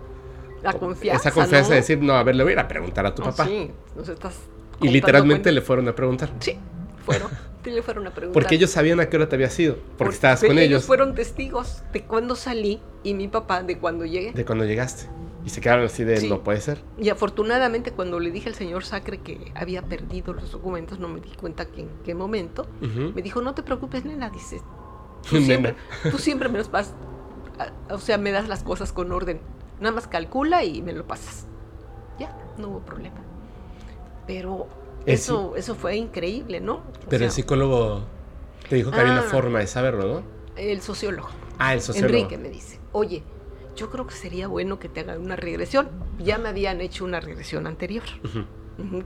[0.63, 1.29] la confianza.
[1.29, 1.75] esa confianza ¿no?
[1.75, 3.45] de decir, no, a ver, le voy a ir a preguntar a tu Oh, papá.
[3.45, 4.39] Sí, nos estás
[4.81, 6.31] y literalmente le fueron a preguntar.
[6.41, 6.57] Sí,
[7.05, 7.29] fueron.
[7.71, 8.33] Le fueron a preguntar.
[8.41, 11.83] Porque ellos sabían a qué hora te había sido, porque estabas con ellos, fueron testigos
[11.93, 14.33] de cuando salí y mi papá de cuando llegué.
[14.33, 15.09] de cuando llegaste.
[15.45, 16.29] Y se quedaron así de, Sí.
[16.29, 16.83] no puede ser.
[16.99, 21.21] Y afortunadamente cuando le dije al señor Sacre que había perdido los documentos, no me
[21.21, 22.67] di cuenta que en qué momento,
[23.15, 24.61] me dijo, no te preocupes, nena, dice,
[25.29, 25.77] tú siempre,
[26.11, 26.95] tú siempre me los vas,
[27.91, 29.41] o sea, me das las cosas con orden.
[29.81, 31.47] Nada más calcula y me lo pasas.
[32.19, 33.17] Ya, no hubo problema.
[34.27, 34.67] Pero
[35.07, 36.75] eso, eso fue increíble, ¿no?
[36.75, 38.03] O Pero el psicólogo
[38.69, 39.31] te dijo que había una Ah.
[39.31, 40.37] forma de saberlo, ¿no?
[40.57, 41.29] el sociólogo.
[41.59, 42.15] Ah, el sociólogo.
[42.15, 43.23] Enrique me dice, oye,
[43.77, 45.89] yo creo que sería bueno que te hagan una regresión.
[46.19, 48.05] Ya me habían hecho una regresión anterior,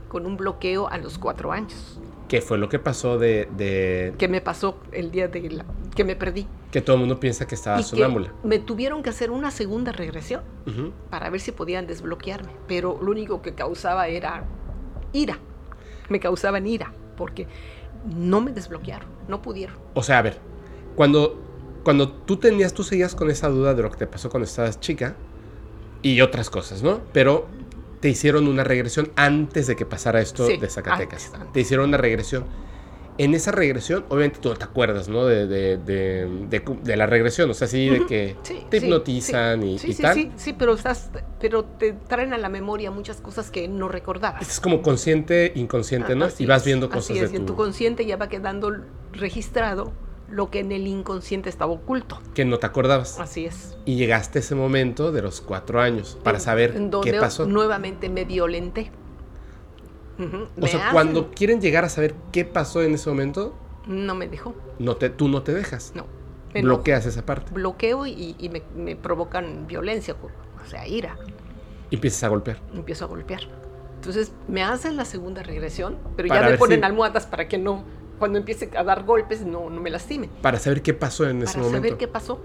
[0.07, 1.99] con un bloqueo a los cuatro años,
[2.29, 6.05] ¿Qué fue lo que pasó de, de que me pasó el día de la, que
[6.05, 6.47] me perdí.
[6.71, 8.31] que todo el mundo piensa que estaba y que sonámbula?
[8.45, 10.41] me tuvieron que hacer una segunda regresión
[11.09, 14.45] para ver si podían desbloquearme, pero lo único que causaba era
[15.11, 15.39] ira.
[16.11, 17.47] Me causaban ira, porque
[18.13, 19.77] no me desbloquearon, no pudieron.
[19.93, 20.39] O sea, a ver,
[20.95, 21.39] cuando,
[21.83, 24.79] cuando tú tenías, tú seguías con esa duda de lo que te pasó cuando estabas
[24.81, 25.15] chica
[26.01, 26.99] y otras cosas, ¿no?
[27.13, 27.47] Pero
[28.01, 31.25] te hicieron una regresión antes de que pasara esto Sí, de Zacatecas.
[31.25, 31.53] antes, antes.
[31.53, 32.45] Te hicieron una regresión.
[33.17, 35.25] En esa regresión, obviamente tú no te acuerdas, ¿no?
[35.25, 39.67] De, de, de, de la regresión, o sea, sí, de que sí, te hipnotizan sí.
[39.67, 40.13] y, Sí, y sí, tal.
[40.15, 41.09] sí, sí, pero estás,
[41.39, 44.41] pero te traen a la memoria muchas cosas que no recordabas.
[44.41, 46.25] Es como consciente, inconsciente, ¿no?
[46.25, 48.17] Ah, así Y vas viendo así cosas es, de y en tu, tu consciente ya
[48.17, 48.71] va quedando
[49.13, 49.91] registrado
[50.29, 52.19] lo que en el inconsciente estaba oculto.
[52.33, 53.19] que no te acordabas.
[53.19, 53.75] Así es.
[53.85, 57.13] Y llegaste a ese momento de los cuatro años para En- saber en qué donde
[57.13, 57.45] pasó.
[57.45, 58.91] nuevamente me violenté.
[60.19, 63.53] Ujú, O sea, hacen- cuando quieren llegar a saber qué pasó en ese momento,
[63.87, 65.93] No me dejó, no te, tú no te dejas.
[65.95, 66.05] no.
[66.53, 67.53] Bloqueas esa parte.
[67.53, 70.15] Bloqueo y, y me, me provocan violencia.
[70.21, 71.15] o sea, ira.
[71.89, 72.59] Y empiezas a golpear.
[72.73, 73.41] Empiezo a golpear.
[73.95, 77.57] Entonces me hacen la segunda regresión, pero Para ya me ponen si- almohadas para que
[77.57, 77.85] no,
[78.19, 80.29] cuando empiece a dar golpes, no, no me lastime.
[80.41, 81.87] Para saber qué pasó en ese Para momento.
[81.87, 82.41] saber qué pasó.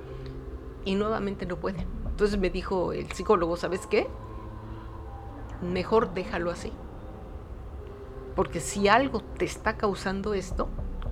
[0.84, 1.84] Y nuevamente no pueden.
[2.08, 4.06] Entonces me dijo el psicólogo, ¿sabes qué?
[5.62, 6.72] Mejor déjalo así.
[8.36, 10.68] Porque si algo te está causando esto,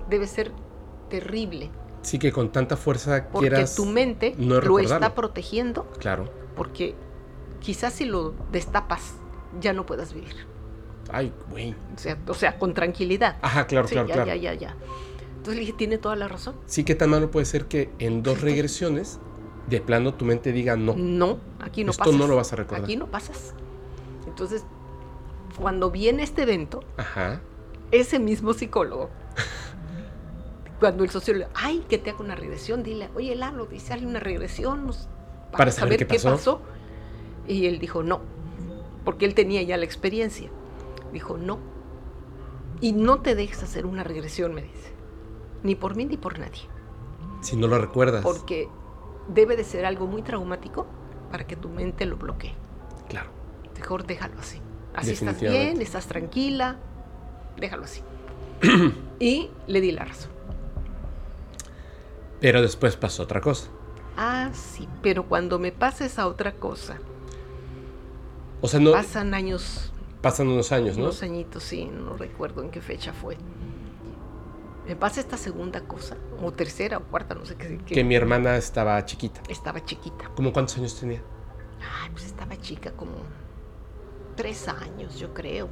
[0.09, 0.51] debe ser
[1.09, 1.71] terrible.
[2.03, 3.75] Sí, que con tanta fuerza Porque quieras.
[3.75, 5.85] tu mente no lo está protegiendo.
[5.99, 6.29] Claro.
[6.55, 6.95] Porque
[7.59, 9.15] quizás si lo destapas,
[9.59, 10.35] ya no puedas vivir.
[11.11, 11.75] Ay, güey.
[11.95, 13.37] O sea, o sea con tranquilidad.
[13.41, 14.27] Ajá, claro, Sí, claro, ya, claro.
[14.29, 14.75] ya, ya, ya.
[15.37, 16.55] Entonces le dije, tiene toda la razón.
[16.67, 19.19] Sí, que tan malo puede ser que en dos regresiones,
[19.67, 20.93] de plano tu mente diga no.
[20.95, 22.19] No, aquí no Esto pasas.
[22.19, 22.83] no lo vas a recordar.
[22.83, 23.53] Aquí no pasas.
[24.27, 24.63] Entonces,
[25.59, 27.41] cuando viene este evento, Ajá.
[27.91, 29.09] ese mismo psicólogo,
[30.79, 34.19] cuando el sociólogo, ay, que te haga una regresión, dile, oye, Lalo, dice, hazle una
[34.19, 35.07] regresión nos-
[35.51, 36.61] Para saber qué pasó.
[37.47, 38.21] Y él dijo, no,
[39.03, 40.49] porque él tenía ya la experiencia.
[41.13, 41.59] Dijo, no.
[42.81, 44.91] Y no te dejes hacer una regresión, me dice.
[45.63, 46.61] Ni por mí ni por nadie.
[47.41, 48.23] Si no lo recuerdas.
[48.23, 48.67] Porque
[49.29, 50.87] debe de ser algo muy traumático
[51.31, 52.53] para que tu mente lo bloquee.
[53.07, 53.29] Claro.
[53.77, 54.59] Mejor déjalo así.
[54.95, 56.77] Así estás bien, estás tranquila,
[57.57, 58.01] déjalo así.
[59.19, 60.31] y le di la razón.
[62.39, 63.69] Pero después pasó otra cosa.
[64.17, 66.97] Ah, sí, pero cuando me pasa esa otra cosa,
[68.61, 69.91] O sea, no pasan años,
[70.21, 71.03] pasan unos años, ¿no?
[71.05, 73.37] unos añitos, sí, no recuerdo en qué fecha fue.
[74.87, 77.77] Me pasa esta segunda cosa, o tercera o cuarta, no sé qué.
[77.85, 79.41] qué- Que mi hermana estaba chiquita.
[79.49, 80.29] Estaba chiquita.
[80.35, 81.21] ¿Cómo cuántos años tenía?
[82.03, 83.13] Ay, pues estaba chica, como
[84.35, 85.67] tres años, yo creo.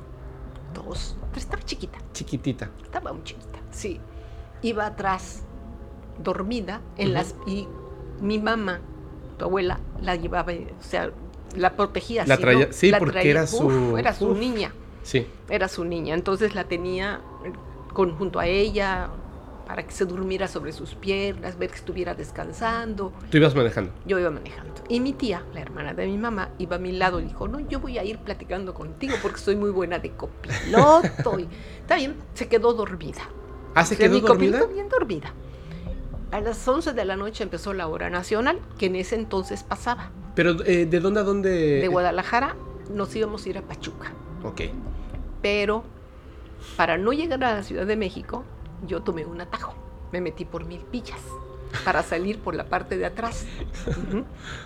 [0.73, 1.99] Dos, pero estaba chiquita.
[2.13, 2.69] Chiquitita.
[2.83, 3.99] Estaba muy chiquita, sí.
[4.61, 5.43] Iba atrás,
[6.23, 7.67] dormida, en las y
[8.21, 8.79] mi mamá,
[9.37, 11.11] tu abuela, la llevaba, o sea,
[11.55, 12.25] la protegía.
[12.25, 12.73] La traía- ¿no?
[12.73, 14.37] sí, La porque traía, era uf, su- era su uf.
[14.39, 15.27] niña, Sí.
[15.49, 16.15] era su niña.
[16.15, 17.21] Entonces la tenía
[17.93, 19.09] con, junto a ella
[19.65, 23.13] para que se durmiera sobre sus piernas, ver que estuviera descansando.
[23.29, 23.91] Tú ibas manejando.
[24.05, 24.73] Yo iba manejando.
[24.89, 27.59] Y mi tía, la hermana de mi mamá, iba a mi lado y dijo, no,
[27.61, 31.39] yo voy a ir platicando contigo porque soy muy buena de copiloto.
[31.39, 31.47] y,
[31.79, 33.21] está bien, se quedó dormida.
[33.75, 34.59] Ah, se O sea, quedó mi dormida.
[34.59, 35.33] copiloto bien dormida.
[36.31, 40.11] A las 11 de la noche empezó la hora nacional, que en ese entonces pasaba.
[40.35, 41.49] Pero eh, ¿de dónde a dónde?
[41.81, 42.55] De Guadalajara
[42.91, 44.11] nos íbamos a ir a Pachuca.
[44.43, 44.61] Ok.
[45.41, 45.83] Pero
[46.75, 48.43] para no llegar a la Ciudad de México,
[48.87, 49.73] yo tomé un atajo.
[50.11, 51.19] Me metí por mil pillas
[51.85, 53.45] para salir por la parte de atrás.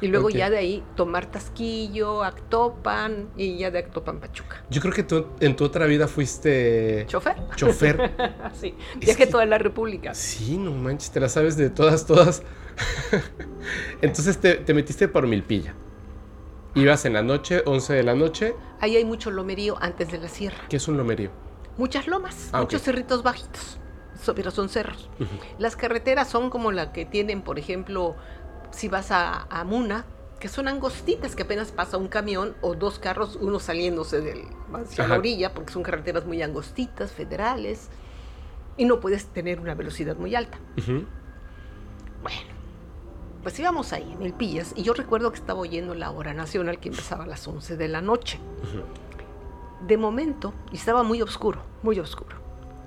[0.02, 4.62] Y luego ya de ahí tomar Tasquillo, Actopan y ya de Actopan Pachuca.
[4.70, 7.38] Yo creo que tú en tu otra vida fuiste ¿Chofer?
[7.56, 8.12] chofer.
[8.54, 8.76] sí.
[8.98, 10.14] Viajé que- toda la República.
[10.14, 12.44] Sí, no manches, te la sabes de todas, todas.
[14.02, 15.74] Entonces te, te metiste por Milpilla.
[16.76, 18.54] Ibas en la noche, 11 de la noche.
[18.82, 20.58] Ahí hay mucho lomerío antes de la sierra.
[20.70, 21.32] ¿Qué es un lomerío?
[21.78, 23.80] Muchas lomas, Ah, muchos cerritos bajitos,
[24.36, 25.10] pero son cerros.
[25.58, 28.16] Las carreteras son como la que tienen, por ejemplo,
[28.72, 30.06] si vas a, a Muna,
[30.40, 34.44] que son angostitas, que apenas pasa un camión o dos carros, uno saliéndose del,
[34.74, 35.14] hacia Ajá.
[35.14, 37.90] la orilla, porque son carreteras muy angostitas, federales,
[38.78, 40.60] y no puedes tener una velocidad muy alta.
[42.22, 42.42] Bueno,
[43.42, 46.80] pues íbamos ahí, en el Pillas, y yo recuerdo que estaba oyendo la hora nacional
[46.80, 48.40] que empezaba a las 11 de la noche.
[49.88, 52.36] De momento, y estaba muy oscuro, muy oscuro.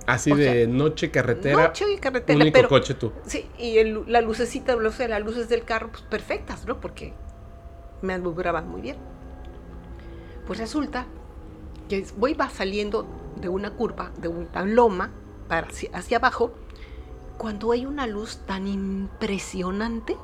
[0.07, 1.67] Así O sea, de noche, carretera.
[1.67, 3.11] Noche y carretera, único pero coche tú.
[3.25, 6.79] sí, y el- la lucecita, o sea, las luces del carro, pues perfectas, ¿no?
[6.81, 7.13] Porque
[8.01, 8.97] me alumbraban muy bien.
[10.47, 11.05] Pues resulta
[11.87, 13.05] que voy va saliendo
[13.35, 15.11] de una curva, de una loma,
[15.47, 16.51] para hacia, hacia abajo,
[17.37, 20.17] cuando hay una luz tan impresionante,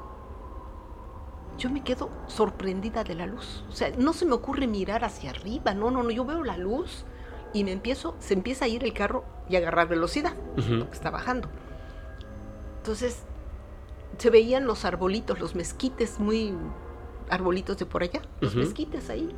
[1.58, 3.64] yo me quedo sorprendida de la luz.
[3.70, 6.58] O sea, no se me ocurre mirar hacia arriba, no, no, no, yo veo la
[6.58, 7.06] luz
[7.58, 10.88] y me empiezo, se empieza a ir el carro y a agarrar velocidad Ujú.
[10.88, 11.50] que está bajando.
[12.78, 13.24] Entonces,
[14.18, 16.54] se veían los arbolitos, los mezquites, muy
[17.30, 18.60] arbolitos de por allá, los Ujú.
[18.60, 19.30] mezquites ahí,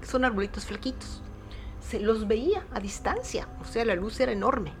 [0.00, 1.22] que son arbolitos flaquitos.
[1.80, 4.72] Se los veía a distancia, o sea, la luz era enorme.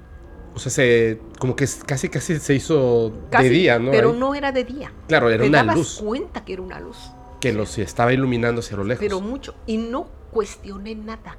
[0.54, 3.90] O sea, se, como que casi casi se hizo Casi, de día, ¿no?
[3.90, 4.18] Pero Ahí.
[4.18, 4.90] no era de día.
[5.08, 6.96] Claro, era Te una dabas luz cuenta que era una luz,
[7.40, 9.00] que los estaba iluminando hacia lo lejos.
[9.04, 9.54] pero mucho.
[9.66, 11.36] Y no cuestioné nada.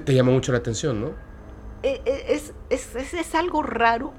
[0.00, 1.10] te llamó mucho la atención, ¿no?
[1.82, 4.12] E- e- Es, es, es- es algo raro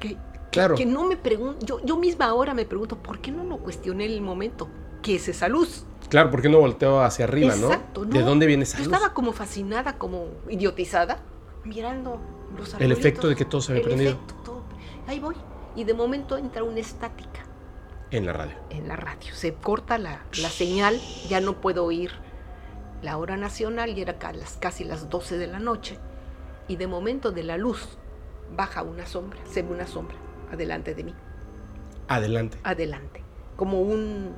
[0.00, 0.16] que,
[0.50, 0.74] Claro.
[0.74, 4.06] que no me pregunto, yo, yo misma ahora me pregunto, ¿por qué no lo cuestioné
[4.06, 4.68] en el momento?
[5.02, 5.84] ¿Qué es esa luz?
[6.08, 8.10] Claro, porque no volteó hacia arriba, Exacto, ¿no?
[8.10, 8.92] ¿De dónde viene esa Yo luz?
[8.94, 11.18] estaba como fascinada, como idiotizada,
[11.64, 12.20] mirando
[12.56, 12.80] los arbolitos.
[12.80, 14.12] El efecto de que todo se había el prendido.
[14.12, 14.62] efecto, todo.
[15.06, 15.34] Ahí voy.
[15.74, 17.40] Y de momento entra una estática.
[18.10, 18.54] En la radio.
[18.70, 19.34] En la radio.
[19.34, 20.98] Se corta la, la señal,
[21.28, 22.12] ya no puedo oír
[23.02, 25.98] la hora nacional y era casi las 12 de la noche.
[26.68, 27.98] Y de momento de la luz
[28.56, 30.16] baja una sombra, se ve una sombra
[30.52, 31.14] adelante de mí.
[32.08, 32.58] Adelante.
[32.62, 33.22] Adelante.
[33.56, 34.32] Como un,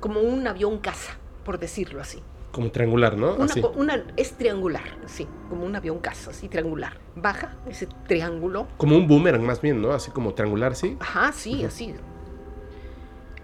[0.00, 2.22] como un avión caza, por decirlo así.
[2.52, 3.34] Como triangular, ¿no?
[3.34, 6.98] Una, una, es triangular, sí, como un avión caza, así triangular.
[7.16, 8.68] Baja ese triángulo.
[8.76, 9.90] Como un boomerang más bien, ¿no?
[9.90, 10.96] Así como triangular, sí.
[11.00, 11.94] Ajá, sí, así.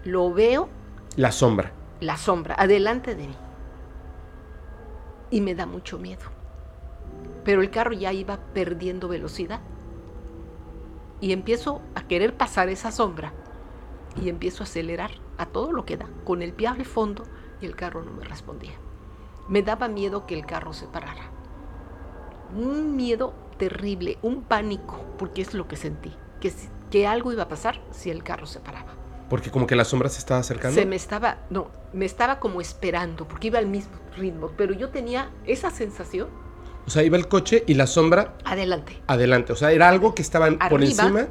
[0.05, 0.69] Lo veo.
[1.17, 1.73] La sombra.
[1.99, 3.35] La sombra, adelante de mí.
[5.31, 6.25] Y me da mucho miedo.
[7.43, 9.61] Pero el carro ya iba perdiendo velocidad.
[11.19, 13.33] Y empiezo a querer pasar esa sombra.
[14.21, 17.23] Y empiezo a acelerar a todo lo que da, con el pie al fondo,
[17.61, 18.73] y el carro no me respondía.
[19.47, 21.31] Me daba miedo que el carro se parara.
[22.55, 26.53] Un miedo terrible, un pánico, porque es lo que sentí, que,
[26.89, 29.00] que algo iba a pasar si el carro se paraba.
[29.31, 30.77] Porque como que la sombra se estaba acercando.
[30.77, 34.89] Se me estaba, no, me estaba como esperando, porque iba al mismo ritmo, pero yo
[34.89, 36.27] tenía esa sensación.
[36.85, 38.35] O sea, iba el coche y la sombra.
[38.43, 39.01] Adelante.
[39.07, 39.53] Adelante.
[39.53, 41.29] O sea, era algo que estaba por encima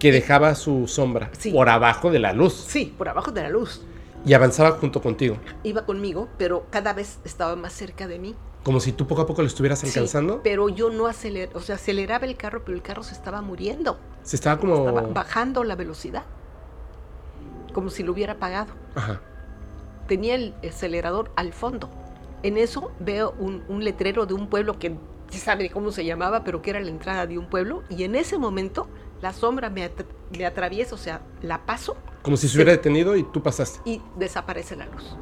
[0.00, 2.64] que dejaba su sombra por abajo de la luz.
[2.66, 3.80] Sí, por abajo de la luz.
[4.26, 5.36] Y avanzaba junto contigo.
[5.62, 8.34] Iba conmigo, pero cada vez estaba más cerca de mí.
[8.64, 10.34] Como si tú poco a poco lo estuvieras alcanzando.
[10.34, 13.40] Sí, pero yo no aceleraba, o sea, aceleraba el carro, pero el carro se estaba
[13.40, 14.00] muriendo.
[14.24, 14.88] Se estaba como...
[14.88, 16.24] Estaba bajando la velocidad.
[17.72, 18.72] Como si lo hubiera apagado.
[18.94, 19.20] Ajá.
[20.06, 21.88] Tenía el acelerador al fondo.
[22.42, 24.96] En eso veo un, un letrero de un pueblo que
[25.30, 27.82] se sabe cómo se llamaba, pero que era la entrada de un pueblo.
[27.88, 28.88] Y en ese momento
[29.22, 29.90] la sombra me,
[30.44, 31.96] atraviesa, o sea, la paso.
[32.22, 33.80] Como si se hubiera detenido y tú pasaste.
[33.84, 35.16] Y desaparece la luz.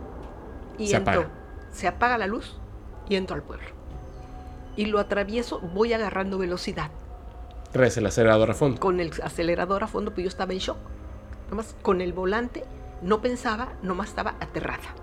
[0.78, 1.28] Y se apaga.
[1.72, 2.56] Se apaga la luz
[3.08, 3.66] y entro al pueblo.
[4.76, 6.90] Y lo atravieso, voy agarrando velocidad.
[7.72, 8.80] Traes el acelerador a fondo.
[8.80, 10.78] Con el acelerador a fondo, pues yo estaba en shock.
[11.50, 12.64] Nomás con el volante
[13.02, 14.94] no pensaba, nomás estaba aterrada.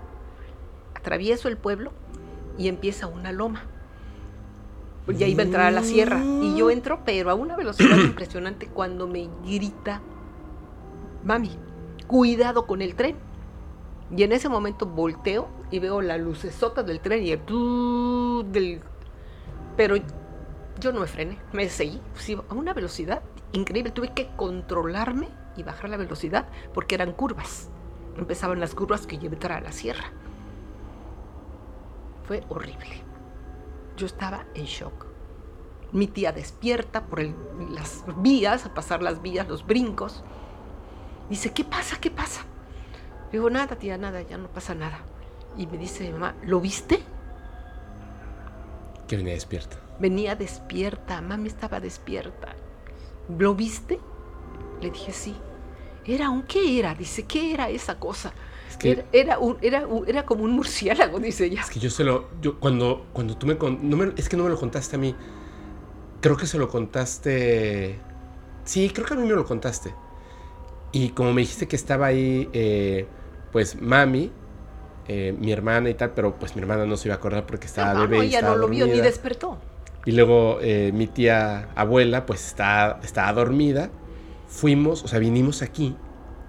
[0.94, 1.92] Atravieso el pueblo
[2.58, 3.64] y empieza una loma
[5.12, 6.20] ya iba a entrar a la sierra.
[6.24, 10.00] Y yo entro, pero a una velocidad impresionante cuando me grita,
[11.24, 11.50] mami,
[12.06, 13.16] cuidado con el tren.
[14.16, 17.40] Y en ese momento volteo y veo la lucesota del tren y el
[18.52, 18.80] del...
[19.76, 19.96] Pero
[20.80, 22.00] yo no me frené, me seguí
[22.48, 23.90] a una velocidad increíble.
[23.90, 27.68] Tuve que controlarme y bajar la velocidad porque eran curvas.
[28.16, 30.10] Empezaban las curvas que llevé a la sierra.
[32.26, 33.02] Fue horrible.
[33.96, 35.06] Yo estaba en shock.
[35.92, 37.22] Mi tía despierta por
[37.70, 40.24] las vías, a pasar las vías, los brincos.
[41.30, 41.98] Dice, ¿qué pasa?
[42.00, 42.42] ¿Qué pasa?
[43.32, 45.00] Digo, nada, tía, nada, ya no pasa nada.
[45.56, 47.02] Y me dice mi mamá, ¿lo viste?
[49.06, 49.78] Que venía despierta.
[49.98, 52.54] Venía despierta, mami estaba despierta.
[53.38, 53.98] ¿Lo viste?
[54.80, 55.36] Le dije, sí.
[56.06, 56.94] ¿Era un qué era?
[56.94, 58.32] Dice, ¿qué era esa cosa?
[59.12, 61.60] era, un, era, era, como un murciélago, dice ella.
[61.62, 62.28] Es que yo se lo.
[62.40, 65.14] Yo, cuando, cuando tú me, no me, Es que no me lo contaste a mí.
[66.20, 67.98] Creo que se lo contaste.
[68.64, 69.94] Sí, creo que a mí me lo contaste.
[70.92, 73.06] Y como me dijiste que estaba ahí, eh,
[73.52, 74.30] pues mami,
[75.08, 77.66] eh, mi hermana y tal, pero pues mi hermana no se iba a acordar porque
[77.66, 78.18] estaba no, bebé.
[78.18, 79.58] No, ella no lo vio ni despertó.
[80.04, 83.90] Y luego eh, mi tía abuela, pues está, estaba dormida.
[84.56, 85.94] Fuimos, o sea, vinimos aquí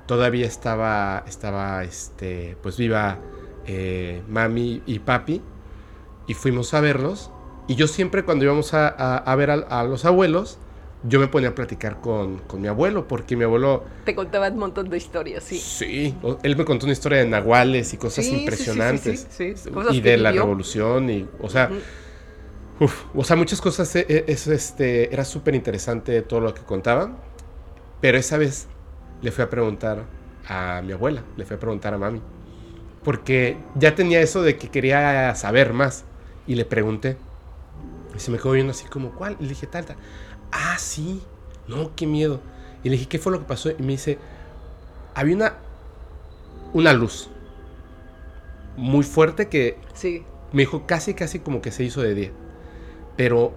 [0.08, 3.20] todavía estaba, estaba este, pues viva
[3.68, 5.42] eh, mami y papi,
[6.26, 7.30] y fuimos a verlos.
[7.68, 10.58] Y yo siempre cuando íbamos a, ver a, los abuelos,
[11.04, 13.84] yo me ponía a platicar con, mi abuelo, porque mi abuelo...
[14.06, 15.58] Te contaba un montón de historias, sí.
[15.58, 19.28] Sí, él me contó una historia de nahuales y cosas impresionantes.
[19.30, 21.70] Sí, sí, y de la revolución, y, o sea...
[23.14, 27.18] o sea, muchas cosas, eh, eh, este, era súper interesante todo lo que contaba,
[28.02, 28.68] pero esa vez
[29.22, 30.06] le fui a preguntar
[30.48, 32.22] a mi abuela, le fui a preguntar a mami.
[33.04, 36.04] Porque ya tenía eso de que quería saber más.
[36.46, 37.18] Y le pregunté.
[38.16, 39.38] Y se me quedó viendo así como, ¿cuál?
[39.40, 39.98] Y le dije, tal, tal.
[40.52, 41.22] Ah, sí.
[41.68, 42.42] No, qué miedo.
[42.84, 43.70] Y le dije, ¿qué fue lo que pasó?
[43.70, 44.18] Y me dice,
[45.14, 45.54] había una,
[46.74, 47.30] una luz
[48.76, 50.24] muy fuerte que sí.
[50.54, 52.32] me dijo casi, casi como que se hizo de día.
[53.16, 53.54] Pero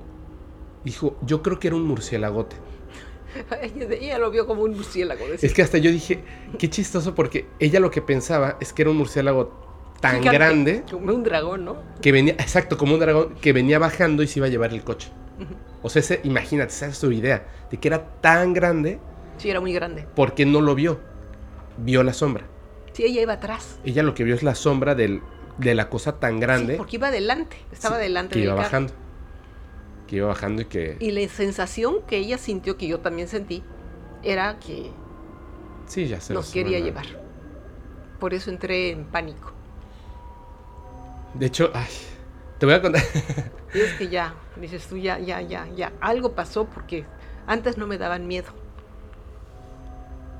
[0.85, 2.57] dijo, yo creo que era un murciélagote.
[3.63, 5.25] ella lo vio como un murciélago.
[5.41, 6.21] Es que hasta yo dije,
[6.59, 10.85] qué chistoso, porque ella lo que pensaba es que era un murciélago tan grande.
[10.91, 11.77] Como un dragón, ¿no?
[12.01, 14.83] Que venía, exacto, como un dragón, que venía bajando y se iba a llevar el
[14.83, 15.11] coche.
[15.83, 18.99] O sea, ese, imagínate, esa es su idea, de que era tan grande.
[19.39, 20.07] Sí, era muy grande.
[20.15, 21.01] Porque no lo vio,
[21.79, 22.45] vio la sombra.
[22.93, 23.79] Sí, ella iba atrás.
[23.85, 25.23] Ella lo que vio es la sombra del,
[25.57, 26.75] de la cosa tan grande.
[26.75, 28.35] Sí, porque iba adelante, estaba adelante.
[28.35, 28.93] Que iba bajando
[30.11, 30.97] que iba bajando y que...
[30.99, 33.63] Y la sensación que ella sintió, que yo también sentí,
[34.25, 34.91] era que
[35.87, 37.07] Sí, ya se nos quería llevar.
[38.19, 39.53] Por eso entré en pánico.
[41.35, 41.87] De hecho, ay,
[42.59, 43.03] te voy a contar.
[43.73, 45.93] Y es que ya, dices tú, ya, ya, ya, ya.
[46.01, 47.05] Algo pasó porque
[47.47, 48.49] antes no me daban miedo.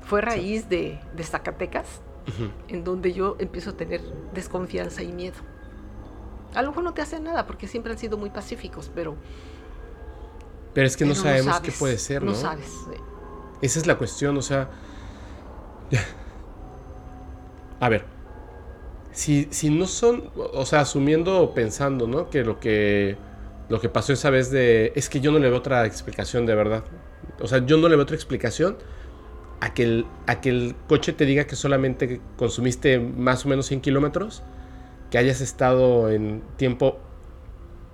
[0.01, 2.51] Fue raíz de, de Zacatecas Ujú.
[2.67, 4.01] en donde yo empiezo a tener
[4.33, 5.37] desconfianza y miedo.
[6.55, 9.15] A lo mejor no te hace nada porque siempre han sido muy pacíficos, pero,
[10.73, 12.31] Pero es que no sabemos sabes, qué puede ser, ¿no?
[12.31, 12.71] No sabes.
[13.61, 14.69] Esa es la cuestión, o sea.
[17.79, 18.05] A ver.
[19.11, 20.31] Si, si no son.
[20.35, 22.29] O sea, asumiendo o pensando, ¿no?
[22.29, 23.17] Que lo que.
[23.69, 24.93] Lo que pasó esa vez de.
[24.95, 26.83] Es que yo no le veo otra explicación de verdad.
[27.41, 28.77] O sea, yo no le veo otra explicación
[29.59, 33.65] a que el, a que el coche te diga que solamente consumiste más o menos
[33.67, 34.43] 100 kilómetros.
[35.09, 36.97] Que hayas estado en tiempo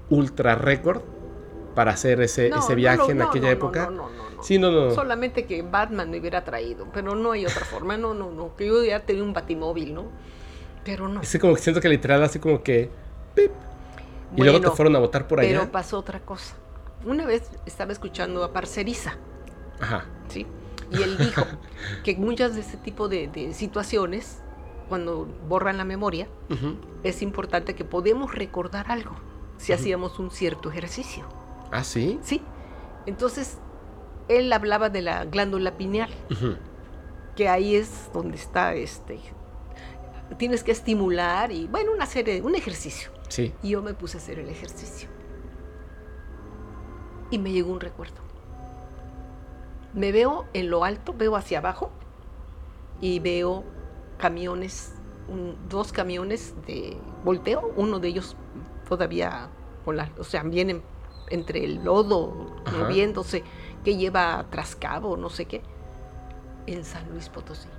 [0.10, 1.02] ultra récord
[1.78, 3.86] para hacer ese, No, ese no viaje en aquella época.
[3.86, 4.44] No, no, no, no.
[4.44, 4.96] Sí, no, no.
[4.96, 7.96] Solamente que Batman me hubiera traído, pero no hay otra forma.
[7.98, 8.56] No, no, no.
[8.56, 10.06] Que yo ya tenía un batimóvil, ¿no?
[10.84, 11.22] Pero no.
[11.22, 12.90] Es como que siento que literal así como que...
[13.36, 13.52] pip,
[14.36, 15.60] y luego te fueron a votar por allá.
[15.60, 16.56] Pero pasó otra cosa.
[17.06, 19.14] Una vez estaba escuchando a Parceriza,
[19.80, 20.06] Ajá.
[20.30, 20.48] ¿sí?
[20.90, 21.46] Y él dijo
[22.04, 24.42] que muchas de este tipo de, de situaciones,
[24.90, 26.28] cuando borran la memoria,
[27.04, 29.16] es importante que podemos recordar algo
[29.58, 31.26] si hacíamos un cierto ejercicio,
[31.72, 32.20] Ah, sí.
[32.24, 32.42] ¿sí?
[33.06, 33.58] Entonces,
[34.28, 36.10] él hablaba de la glándula pineal,
[37.36, 39.20] que ahí es donde está este
[40.38, 43.12] tienes que estimular y bueno, una serie, un ejercicio.
[43.30, 43.54] Sí.
[43.64, 45.08] Y yo me puse a hacer el ejercicio.
[47.32, 48.16] Y me llegó un recuerdo.
[49.94, 51.92] Me veo en lo alto, veo hacia abajo
[53.00, 53.64] y veo
[54.18, 54.94] camiones,
[55.30, 58.36] un- dos camiones de volteo, uno de ellos
[58.88, 59.48] todavía,
[59.86, 60.82] con la- o sea, vienen
[61.30, 62.78] entre el lodo, Ajá.
[62.78, 63.44] moviéndose,
[63.84, 65.62] que lleva trascabo, no sé qué,
[66.66, 67.70] en San Luis Potosí,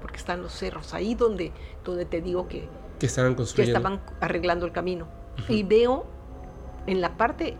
[0.00, 1.52] porque están los cerros, ahí donde,
[1.84, 2.68] donde te digo que,
[2.98, 3.78] Que estaban que construyendo.
[3.78, 5.08] estaban arreglando el camino.
[5.48, 6.06] Y veo
[6.86, 7.56] en la parte,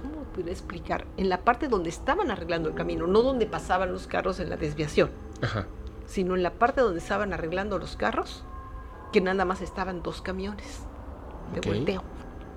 [0.00, 1.06] ¿cómo puedo explicar?
[1.16, 4.56] En la parte donde estaban arreglando el camino, no donde pasaban los carros en la
[4.56, 5.10] desviación,
[5.42, 5.66] Ajá.
[6.06, 8.44] sino en la parte donde estaban arreglando los carros,
[9.12, 10.82] que nada más estaban dos camiones
[11.54, 12.02] de volteo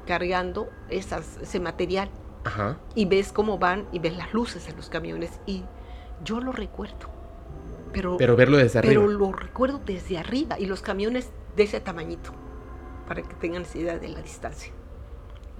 [0.05, 2.09] cargando esas, ese material.
[2.43, 2.77] Ajá.
[2.95, 5.39] Y ves cómo van y ves las luces de los camiones.
[5.45, 5.63] Y
[6.23, 7.09] yo lo recuerdo.
[7.93, 8.93] Pero, Pero verlo desde arriba.
[8.93, 12.31] pero lo recuerdo desde arriba y los camiones de ese tamañito,
[13.07, 14.71] para que tengan esa idea de la distancia.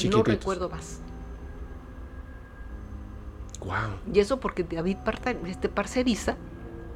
[0.10, 1.02] No recuerdo más.
[3.60, 4.00] Wow.
[4.14, 6.36] Y eso porque David Parta- este Parceriza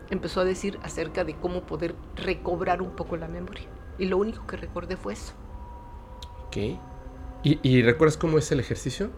[0.10, 3.68] empezó a decir acerca de cómo poder recobrar un poco la memoria.
[4.00, 5.34] Y lo único que recordé fue eso.
[6.48, 6.80] Ok.
[7.46, 9.10] ¿Y, y recuerdas cómo es el ejercicio?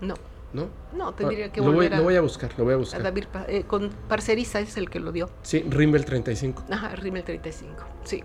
[0.00, 0.14] No,
[0.52, 0.68] ¿No?
[0.92, 2.78] no, tendría que lo, voy, volver a, lo voy a buscar, lo voy a a
[2.78, 3.02] buscar.
[3.02, 5.28] David Pa- eh, con Parceriza es el que lo dio.
[5.42, 6.64] Sí, Rimbel 35.
[6.70, 7.84] Ajá, Rimmel 35.
[8.04, 8.24] Sí,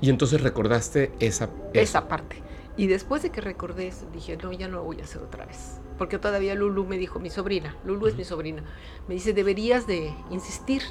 [0.00, 1.44] Y entonces recordaste esa...
[1.46, 1.52] eso.
[1.74, 2.36] esa parte.
[2.76, 5.44] Y después de que recordé eso, dije, no, ya no lo voy a hacer otra
[5.44, 5.80] vez.
[5.98, 8.62] Porque todavía Lulu me dijo, mi sobrina, Lulu es mi sobrina,
[9.08, 10.82] me dice, deberías de insistir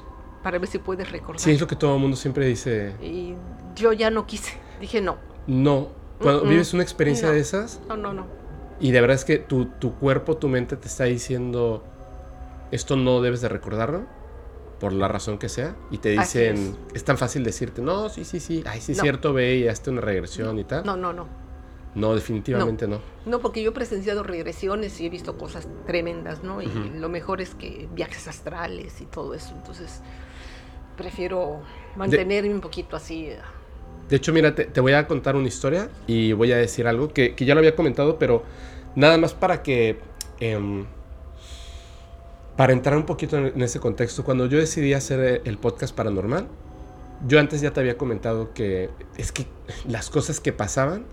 [0.44, 1.40] para ver si puedes recordar.
[1.40, 2.94] Sí, es lo que todo el mundo siempre dice.
[3.02, 3.34] Y
[3.76, 4.58] yo ya no quise.
[4.82, 5.98] Dije, no, No.
[6.20, 7.34] Cuando vives una experiencia No.
[7.34, 8.28] de esas no, no, no.
[8.80, 11.84] y de verdad es que tu, tu cuerpo, tu mente te está diciendo
[12.72, 14.06] esto no debes de recordarlo
[14.80, 17.04] por la razón que sea y te Así dicen es.
[17.04, 19.04] tan fácil decirte no sí sí sí ay sí es No.
[19.04, 21.28] cierto ve y hazte una regresión y tal No, no, no.
[21.96, 26.62] no definitivamente no, No, porque yo he presenciado regresiones y he visto cosas tremendas, ¿no?
[26.62, 26.80] Y Ujú.
[27.00, 29.54] lo mejor es que viajes astrales y todo eso.
[29.56, 30.02] Entonces,
[30.98, 31.62] prefiero
[31.96, 33.30] mantenerme un poquito así.
[34.10, 37.36] De hecho mira te, voy a contar una historia y voy a decir algo que,
[37.38, 38.44] ya lo había comentado pero
[38.96, 40.00] nada más para que
[40.40, 40.86] em,
[42.58, 44.26] para entrar un poquito en, en ese contexto.
[44.26, 46.48] Cuando yo decidí hacer el podcast paranormal
[47.28, 49.46] yo antes ya te había comentado que es que
[49.88, 51.06] las cosas que pasaban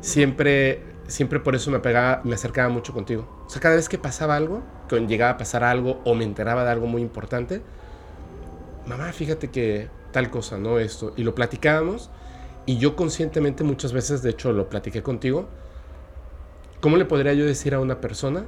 [0.00, 3.44] siempre siempre por eso me pegaba me acercaba mucho contigo.
[3.46, 6.64] O sea cada vez que pasaba algo que llegaba a pasar algo o me enteraba
[6.64, 7.62] de algo muy importante
[8.86, 11.12] mamá fíjate que tal cosa no esto.
[11.16, 12.08] Y lo platicábamos
[12.66, 15.48] y yo conscientemente muchas veces de hecho lo platiqué contigo
[16.80, 18.46] cómo le podría yo decir a una persona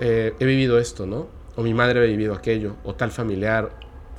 [0.00, 3.70] eh, he vivido esto no o mi madre ha vivido aquello o tal familiar.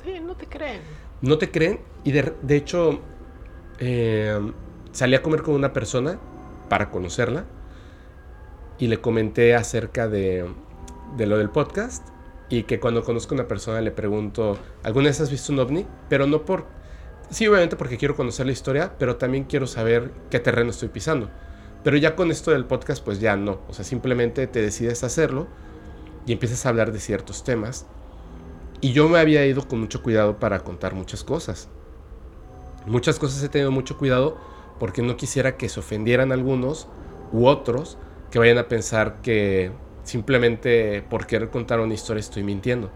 [0.04, 0.80] Sí, no te creen.
[1.22, 3.00] no te creen y de, de hecho
[3.80, 4.38] eh,
[4.92, 6.20] salí a comer con una persona
[6.68, 7.46] para conocerla
[8.78, 10.48] y le comenté acerca de,
[11.16, 12.13] de lo del podcast
[12.48, 15.86] y que cuando conozco a una persona le pregunto, ¿alguna vez has visto un ovni?
[16.08, 16.66] Pero no por...
[17.30, 21.30] Sí, obviamente porque quiero conocer la historia, pero también quiero saber qué terreno estoy pisando.
[21.82, 23.60] Pero ya con esto del podcast, pues ya no.
[23.68, 25.46] O sea, simplemente te decides hacerlo
[26.26, 27.86] y empiezas a hablar de ciertos temas.
[28.80, 31.68] Y yo me había ido con mucho cuidado para contar muchas cosas.
[32.86, 34.36] Muchas cosas he tenido mucho cuidado
[34.78, 36.88] porque no quisiera que se ofendieran algunos
[37.32, 37.96] u otros
[38.30, 39.72] que vayan a pensar que
[40.04, 42.90] simplemente por querer contar una historia estoy mintiendo.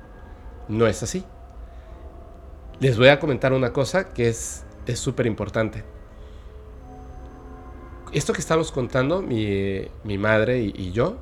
[0.68, 1.24] No es así.
[2.80, 4.64] Les voy a comentar una cosa que es
[4.94, 5.82] súper importante.
[8.12, 11.18] Esto que estamos contando, mi, madre y, y yo,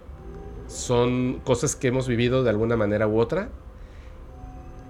[0.69, 3.49] son cosas que hemos vivido de alguna manera u otra,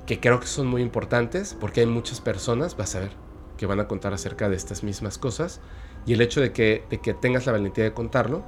[0.04, 3.10] que creo que son muy importantes porque hay muchas personas, vas a ver,
[3.56, 5.60] que van a contar acerca de estas mismas cosas
[6.06, 8.44] y el hecho de que, de que tengas la valentía de contarlo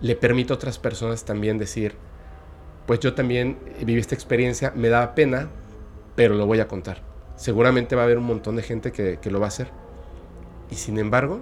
[0.00, 1.94] le permite a otras personas también decir,
[2.86, 5.48] pues yo también viví esta experiencia, me da pena,
[6.16, 7.02] pero lo voy a contar.
[7.36, 9.70] Seguramente va a haber un montón de gente que, que lo va a hacer.
[10.70, 11.40] Y sin embargo,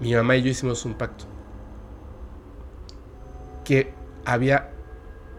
[0.00, 1.24] mi mamá y yo hicimos un pacto.
[3.64, 3.92] Que
[4.24, 4.72] había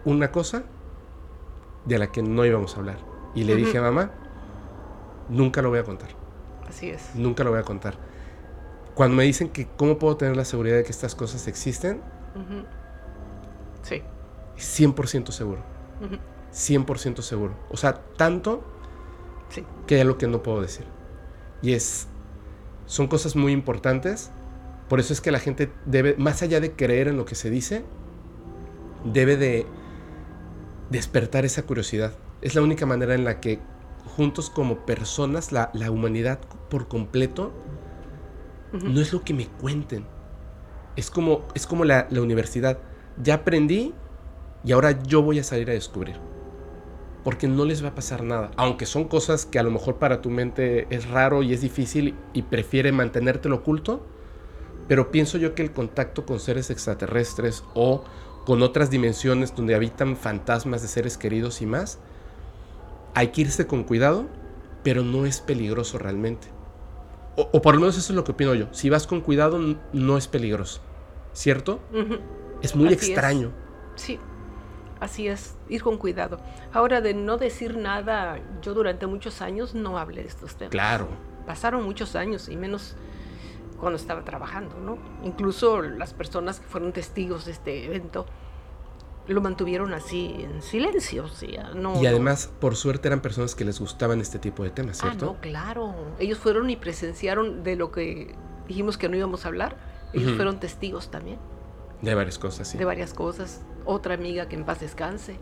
[0.04, 0.64] una cosa
[1.84, 2.98] de la que no íbamos a hablar.
[3.34, 4.10] Y le dije a mamá,
[5.28, 6.10] nunca lo voy a contar.
[6.68, 7.14] Así es.
[7.14, 7.96] Nunca lo voy a contar.
[8.94, 12.00] Cuando me dicen que cómo puedo tener la seguridad de que estas cosas existen,
[13.82, 14.02] sí.
[14.56, 15.62] 100% seguro.
[16.52, 17.54] 100% seguro.
[17.70, 18.62] O sea, tanto
[19.86, 20.86] que hay algo que no puedo decir.
[21.62, 22.06] Y es,
[22.86, 24.30] son cosas muy importantes.
[24.88, 27.50] Por eso es que la gente debe, más allá de creer en lo que se
[27.50, 27.84] dice,
[29.04, 29.66] debe de
[30.90, 32.12] despertar esa curiosidad.
[32.42, 33.60] Es la única manera en la que
[34.16, 37.52] juntos como personas, la, humanidad por completo,
[38.82, 40.06] no es lo que me cuenten.
[40.96, 42.78] Es como, es como la, la universidad.
[43.22, 43.94] Ya aprendí
[44.64, 46.16] y ahora yo voy a salir a descubrir.
[47.22, 48.50] Porque no les va a pasar nada.
[48.56, 52.14] Aunque son cosas que a lo mejor para tu mente es raro y es difícil
[52.32, 54.04] y prefiere mantenértelo oculto.
[54.88, 58.04] Pero pienso yo que el contacto con seres extraterrestres o
[58.44, 61.98] con otras dimensiones donde habitan fantasmas de seres queridos y más,
[63.14, 64.26] hay que irse con cuidado,
[64.82, 66.48] pero no es peligroso realmente.
[67.36, 68.66] O, por lo menos eso es lo que opino yo.
[68.72, 69.58] Si vas con cuidado,
[69.92, 70.80] no es peligroso.
[71.32, 71.80] ¿Cierto?
[72.62, 73.50] Es muy extraño.
[73.96, 74.20] Sí,
[75.00, 76.38] así es, ir con cuidado.
[76.72, 80.70] Ahora, de no decir nada, yo durante muchos años no hablé de estos temas.
[80.70, 81.08] Claro.
[81.46, 82.96] Pasaron muchos años y menos
[83.78, 84.96] cuando estaba trabajando, ¿no?
[85.24, 88.26] Incluso las personas que fueron testigos de este evento
[89.26, 91.26] lo mantuvieron así en silencio,
[91.74, 95.08] no, y además, por suerte, eran personas que les gustaban este tipo de temas, ah,
[95.08, 95.30] ¿cierto?
[95.30, 95.94] Ah, no, claro.
[96.18, 98.34] Ellos fueron y presenciaron de lo que
[98.68, 99.76] dijimos que no íbamos a hablar.
[100.12, 101.38] Ellos fueron testigos también.
[102.00, 102.78] De varias cosas, sí.
[102.78, 103.62] De varias cosas.
[103.84, 105.38] Otra amiga que en paz descanse.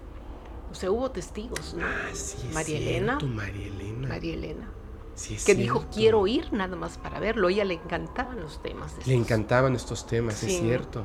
[0.71, 1.85] O sea, hubo testigos, ¿no?
[1.85, 3.19] Ah, sí, María Elena.
[3.21, 4.09] María Elena.
[4.09, 4.69] María Elena
[5.45, 7.49] que dijo quiero ir nada más para verlo.
[7.49, 8.95] A ella le encantaban los temas.
[9.07, 11.05] Le encantaban estos temas, es cierto.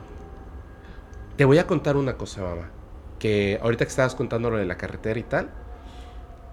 [1.38, 2.72] Te voy a contar una cosa, mamá.
[3.20, 5.52] Que ahorita que estabas contando lo de la carretera y tal,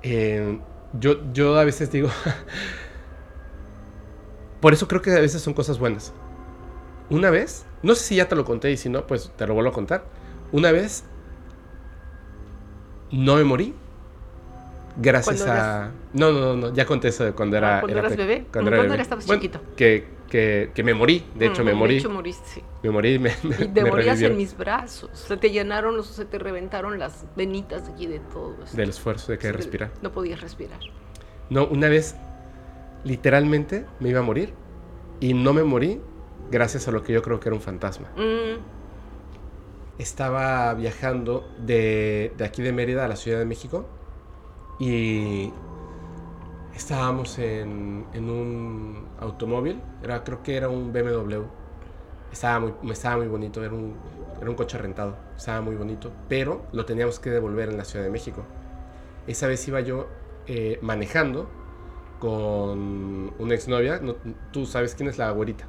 [0.02, 0.58] eh,
[0.98, 2.08] yo, yo a veces digo,
[4.60, 6.12] por eso creo que a veces son cosas buenas.
[7.10, 9.54] Una vez, no sé si ya te lo conté y si no, pues te lo
[9.54, 10.04] vuelvo a contar.
[10.52, 11.04] Una vez
[13.10, 13.74] no me morí
[14.96, 15.90] gracias a...
[16.12, 17.78] No, no, no, ya conté eso de cuando era...
[17.78, 18.46] Ah, ¿Cuando eras bebé?
[18.52, 19.60] Cuando, era estabas chiquito?
[19.76, 21.94] Que, que, que, me morí, de hecho me morí.
[21.94, 22.62] De hecho moriste, sí.
[22.82, 25.10] Me morí me, me Y te morías en mis brazos.
[25.12, 28.56] Se te llenaron, se te reventaron las venitas aquí de todo.
[28.64, 28.76] Esto.
[28.76, 29.90] Del esfuerzo de que respirar.
[30.02, 30.80] No podías respirar.
[31.50, 32.16] No, una vez
[33.04, 34.54] literalmente me iba a morir
[35.20, 36.00] y no me morí
[36.50, 38.08] gracias a lo que yo creo que era un fantasma.
[38.16, 38.60] Mm.
[39.98, 43.86] Estaba viajando de, de aquí de Mérida a la Ciudad de México
[44.78, 45.52] y
[46.74, 51.42] estábamos en, en, un automóvil, era, creo que era un BMW.
[52.32, 53.94] Estaba muy, estaba muy bonito, era un,
[54.40, 58.04] era un coche rentado, estaba muy bonito, pero lo teníamos que devolver en la Ciudad
[58.04, 58.44] de México.
[59.26, 60.08] Esa vez iba yo
[60.46, 61.48] eh, manejando
[62.18, 64.16] con una exnovia, no,
[64.52, 65.66] tú sabes quién es la abuelita,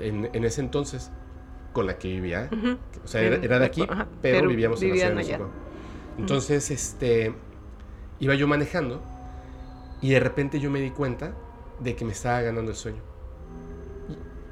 [0.00, 1.10] en, en, ese entonces,
[1.72, 2.48] con la que vivía,
[3.04, 3.86] o sea, era, de aquí,
[4.22, 5.48] pero, vivíamos en la Ciudad de México.
[6.18, 7.34] Entonces, este
[8.20, 9.02] iba yo manejando
[10.04, 11.32] y de repente yo me di cuenta
[11.80, 13.00] de que me estaba ganando el sueño.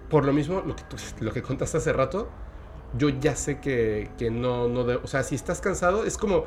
[0.09, 0.83] Por lo mismo, lo que,
[1.21, 2.31] lo que contaste hace rato,
[2.97, 6.47] yo ya sé que, que no, no o sea, si estás cansado, es como,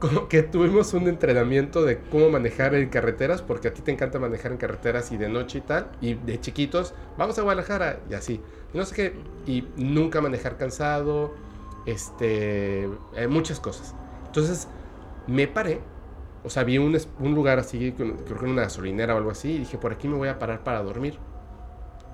[0.00, 4.18] como que tuvimos un entrenamiento de cómo manejar en carreteras, porque a ti te encanta
[4.18, 8.14] manejar en carreteras y de noche y tal, y de chiquitos, vamos a Guadalajara y
[8.14, 8.40] así.
[8.74, 9.14] no sé qué,
[9.46, 11.32] y nunca manejar cansado,
[11.86, 13.94] este, eh, muchas cosas.
[14.26, 14.66] Entonces,
[15.28, 15.91] me paré
[16.44, 19.52] o sea, vi un, un lugar así, creo que en una gasolinera o algo así,
[19.52, 21.18] y dije, por aquí me voy a parar para dormir.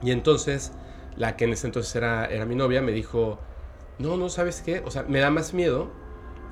[0.03, 0.73] Y entonces,
[1.17, 3.39] la que en ese entonces era, era mi novia, me dijo,
[3.99, 4.83] no, no, ¿sabes qué?
[4.85, 5.91] O sea, me da más miedo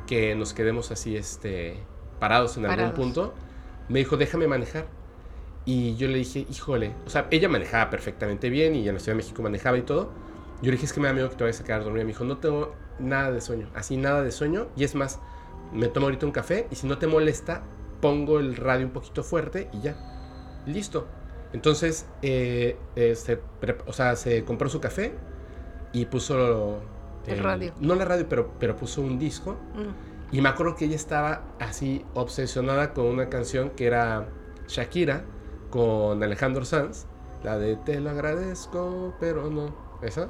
[0.06, 1.82] que nos quedemos así, este,
[2.18, 3.34] parados en algún punto,
[3.88, 4.86] me dijo, déjame manejar.
[5.64, 9.14] Y yo le dije, híjole, o sea, ella manejaba perfectamente bien y en la Ciudad
[9.14, 10.10] de México manejaba y todo.
[10.62, 12.04] Yo le dije, es que me da miedo que te vayas a quedar dormida.
[12.04, 14.68] Me dijo, no tengo nada de sueño, así nada de sueño.
[14.76, 15.18] Y es más,
[15.72, 17.62] me tomo ahorita un café y si no te molesta,
[18.01, 19.97] pongo el radio un poquito fuerte y ya.
[20.66, 21.06] Listo.
[21.52, 23.40] Entonces, eh, eh, se,
[23.86, 25.14] o sea, se compró su café
[25.93, 26.80] y puso...
[27.26, 27.72] El, radio.
[27.80, 29.52] No la radio, pero, pero puso un disco.
[29.74, 30.34] Mm.
[30.36, 34.28] Y me acuerdo que ella estaba así obsesionada con una canción que era
[34.68, 35.24] Shakira
[35.70, 37.06] con Alejandro Sanz,
[37.43, 40.28] la de Te lo agradezco, pero no, esa.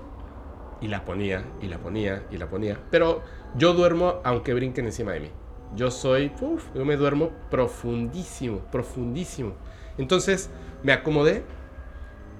[0.81, 2.79] Y la ponía, y la ponía, y la ponía.
[2.91, 3.23] Pero
[3.57, 5.31] yo duermo aunque brinquen encima de mí.
[5.75, 9.53] Yo soy, uf, yo me duermo profundísimo, profundísimo.
[9.99, 10.51] Entonces
[10.83, 11.45] me acomodé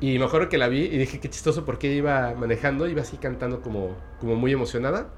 [0.01, 3.17] y me acuerdo que la vi y dije qué chistoso porque iba manejando, iba así
[3.17, 5.09] cantando como, como muy emocionada.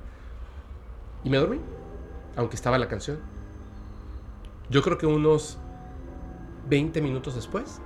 [1.24, 1.60] Y me dormí,
[2.36, 3.18] aunque estaba la canción.
[4.70, 5.58] Yo creo que unos
[6.68, 7.80] 20 minutos después,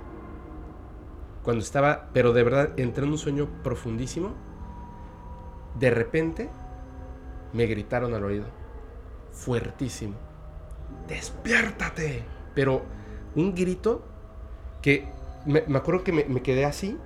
[1.43, 4.33] cuando estaba, pero de verdad entré en un sueño profundísimo,
[5.79, 6.49] de repente
[7.53, 8.45] me gritaron al oído,
[9.31, 10.15] fuertísimo,
[11.07, 12.23] despiértate.
[12.53, 12.83] Pero
[13.35, 14.03] un grito
[14.81, 15.07] que
[15.45, 16.97] me, acuerdo que me, me quedé así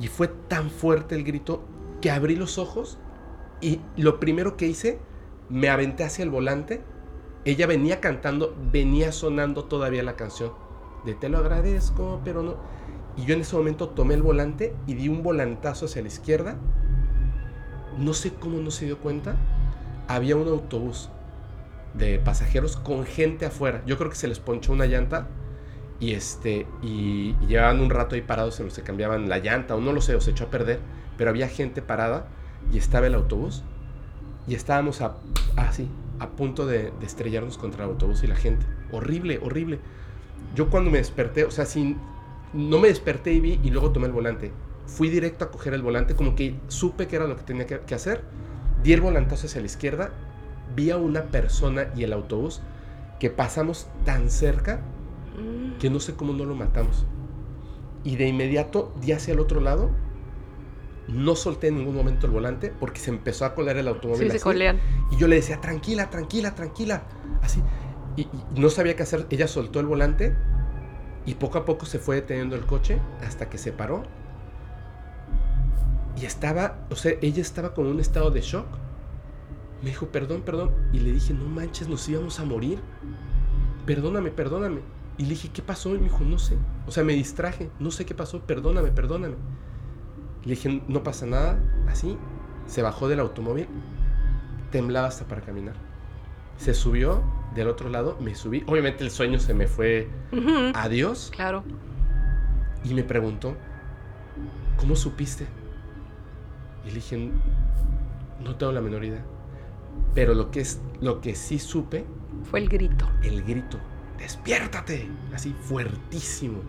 [0.00, 1.62] y fue tan fuerte el grito
[2.00, 2.98] que abrí los ojos
[3.60, 4.98] y lo primero que hice,
[5.48, 6.82] me aventé hacia el volante.
[7.44, 10.52] Ella venía cantando, venía sonando todavía la canción
[11.04, 12.56] de te lo agradezco, pero no.
[13.16, 16.56] Y yo en ese momento tomé el volante y di un volantazo hacia la izquierda.
[17.96, 19.36] No sé cómo no se dio cuenta.
[20.08, 21.10] Había un autobús
[21.94, 23.82] de pasajeros con gente afuera.
[23.86, 25.28] Yo creo que se les ponchó una llanta
[26.00, 29.80] y este y, llevaban un rato ahí parados en los que cambiaban la llanta o
[29.80, 30.80] no lo sé, o se echó a perder,
[31.16, 32.26] pero había gente parada
[32.72, 33.62] y estaba el autobús
[34.46, 35.02] y estábamos
[35.56, 38.66] así, a punto de, de estrellarnos contra el autobús y la gente.
[38.90, 39.78] Horrible, horrible
[40.54, 41.98] yo cuando me desperté, o sea, sin,
[42.52, 44.50] no me desperté y vi y luego tomé el volante.
[44.86, 47.94] Fui directo a coger el volante, como que supe que era lo que tenía que,
[47.94, 48.22] hacer.
[48.82, 50.10] Di el volantazo hacia la izquierda,
[50.74, 52.60] vi a una persona y el autobús
[53.18, 54.80] que pasamos tan cerca
[55.78, 57.06] que no sé cómo no lo matamos.
[58.04, 59.90] Y de inmediato di hacia el otro lado.
[61.08, 64.30] No solté en ningún momento el volante porque se empezó a colar el automóvil.
[64.30, 64.78] Sí, se colean.
[65.10, 67.04] Y yo le decía, tranquila, tranquila, tranquila.
[67.40, 67.62] Así
[68.18, 69.26] y, no sabía qué hacer.
[69.30, 70.34] Ella soltó el volante
[71.24, 74.02] y poco a poco se fue deteniendo el coche hasta que se paró.
[76.20, 78.66] Y estaba, o sea, ella estaba con un estado de shock.
[79.82, 80.72] Me dijo, perdón, perdón.
[80.92, 82.80] Y le dije, no manches, nos íbamos a morir.
[83.86, 84.80] Perdóname, perdóname.
[85.16, 85.94] Y le dije, ¿qué pasó?
[85.94, 86.56] Y me dijo, no sé.
[86.86, 89.36] O sea, me distraje, no sé qué pasó, perdóname, perdóname.
[90.44, 91.60] Le dije, no pasa nada.
[91.88, 92.16] Así,
[92.66, 93.66] se bajó del automóvil,
[94.70, 95.74] temblaba hasta para caminar.
[96.56, 97.22] Se subió
[97.54, 98.64] del otro lado, me subí.
[98.66, 100.08] Obviamente el sueño se me fue
[100.74, 101.30] adiós.
[101.34, 101.62] Claro.
[102.84, 103.56] Y me preguntó,
[104.76, 105.46] ¿cómo supiste?
[106.84, 107.30] Y le dije,
[108.42, 109.24] no tengo la menor idea.
[110.14, 112.04] Pero lo que, es, lo que sí supe...
[112.44, 113.08] Fue el grito.
[113.22, 113.78] El grito.
[114.18, 115.08] Despiértate.
[115.34, 116.60] Así fuertísimo.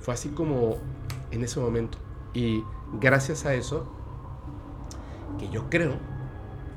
[0.00, 0.76] Fue así como
[1.30, 1.98] en ese momento.
[2.34, 2.62] Y
[3.00, 3.90] gracias a eso,
[5.38, 5.96] que yo creo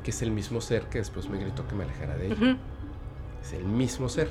[0.04, 2.58] que es el mismo ser que después me gritó que me alejara de ella.
[3.42, 4.30] Es el mismo ser.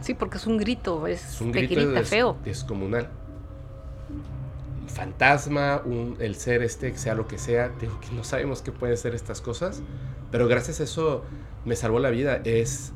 [0.00, 2.36] Sí, porque es un grito, es, un grito grita feo.
[2.44, 3.10] Descomunal.
[4.92, 5.82] Fantasma,
[6.18, 9.40] el ser este, sea lo que sea, digo que no sabemos qué pueden ser estas
[9.40, 9.82] cosas,
[10.30, 11.24] pero gracias a eso
[11.64, 12.40] me salvó la vida.
[12.44, 12.92] Es,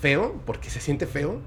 [0.00, 1.40] feo, porque se siente feo.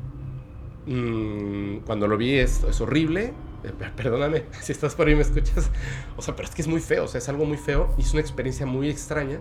[0.85, 5.69] Mm, cuando lo vi es, horrible, eh, perdóname, si estás por ahí me escuchas.
[6.17, 8.01] O sea, pero es que es muy feo, o sea, es algo muy feo y
[8.01, 9.39] es una experiencia muy extraña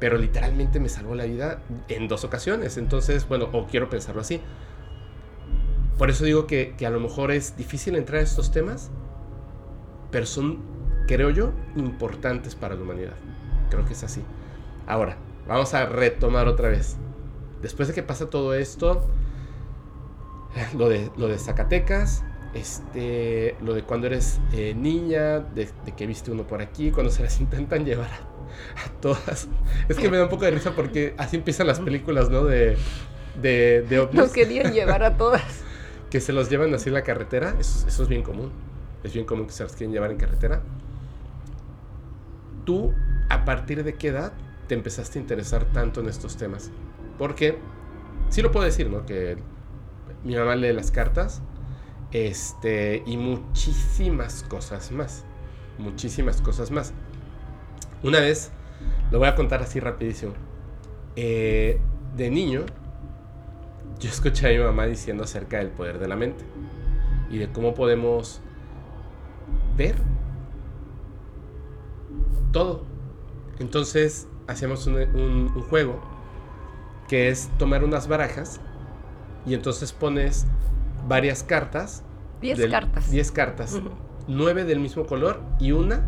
[0.00, 2.78] pero literalmente me salvó la vida en dos ocasiones.
[2.78, 4.40] Entonces, bueno, o quiero pensarlo así.
[5.98, 8.90] Por eso digo que a lo mejor es difícil entrar a estos temas,
[10.14, 10.60] pero son,
[11.08, 13.14] creo yo, importantes para la humanidad.
[13.68, 14.22] Creo que es así.
[14.86, 15.16] Ahora,
[15.48, 16.94] vamos a retomar otra vez.
[17.62, 19.04] Después de que pasa todo esto,
[20.78, 22.22] lo de, lo de Zacatecas,
[22.54, 27.10] este, lo de cuando eres eh, niña, de, de, que viste uno por aquí, cuando
[27.10, 28.10] se las intentan llevar
[28.86, 29.48] a todas.
[29.88, 32.44] Es que me da un poco de risa porque así empiezan las películas, ¿no?
[32.44, 32.76] De,
[33.42, 35.42] de, de Nos querían llevar a todas.
[36.08, 37.56] que se los llevan así en la carretera.
[37.58, 38.52] Eso, eso, es bien común.
[39.04, 40.62] Es bien común que se quieren llevar en carretera.
[42.64, 42.92] ¿Tú,
[43.28, 44.32] a partir de qué edad
[44.66, 46.70] te empezaste a interesar tanto en estos temas?
[47.18, 47.58] Porque,
[48.30, 49.06] sí lo puedo decir, ¿no?
[49.06, 49.36] Que
[50.24, 51.42] mi mamá lee las cartas.
[52.10, 55.24] Este, y muchísimas cosas más.
[55.78, 56.92] Muchísimas cosas más.
[58.02, 58.50] Una vez,
[59.10, 60.32] lo voy a contar así rapidísimo.
[61.16, 61.78] eh,
[62.16, 62.64] de niño,
[63.98, 66.44] yo escuché a mi mamá diciendo acerca del poder de la mente
[67.30, 68.40] y de cómo podemos
[69.76, 69.96] ver
[72.52, 72.82] todo.
[73.58, 76.00] Entonces hacíamos un, un- un juego
[77.08, 78.60] que es tomar unas barajas
[79.46, 80.46] y entonces pones
[81.06, 82.02] varias cartas.
[82.40, 83.10] Diez del- cartas.
[83.10, 83.74] 10 cartas.
[83.74, 83.90] Ujú.
[84.26, 86.02] Nueve del mismo color y una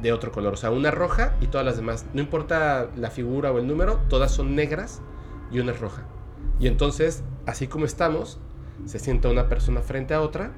[0.00, 0.54] de otro color.
[0.54, 2.06] O sea, una roja y todas las demás.
[2.14, 5.00] No importa la figura o el número, todas son negras
[5.50, 6.04] y una es roja.
[6.60, 8.38] Y entonces, así como estamos,
[8.84, 10.52] se sienta una persona frente a otra.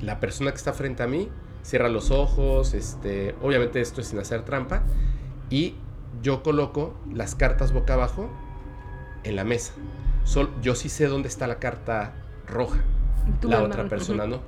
[0.00, 1.28] La persona que está frente a mí
[1.62, 4.82] cierra los ojos, este, obviamente esto es sin hacer trampa,
[5.50, 5.74] y
[6.22, 8.30] yo coloco las cartas boca abajo
[9.24, 9.72] en la mesa.
[10.24, 12.14] Sol- yo sí sé dónde está la carta
[12.46, 12.84] roja
[13.42, 14.40] la otra persona no.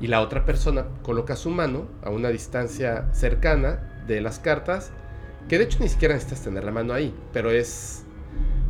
[0.00, 4.92] Y la otra persona coloca su mano a una distancia cercana de las cartas,
[5.48, 8.04] que de hecho ni siquiera necesitas tener la mano ahí, pero es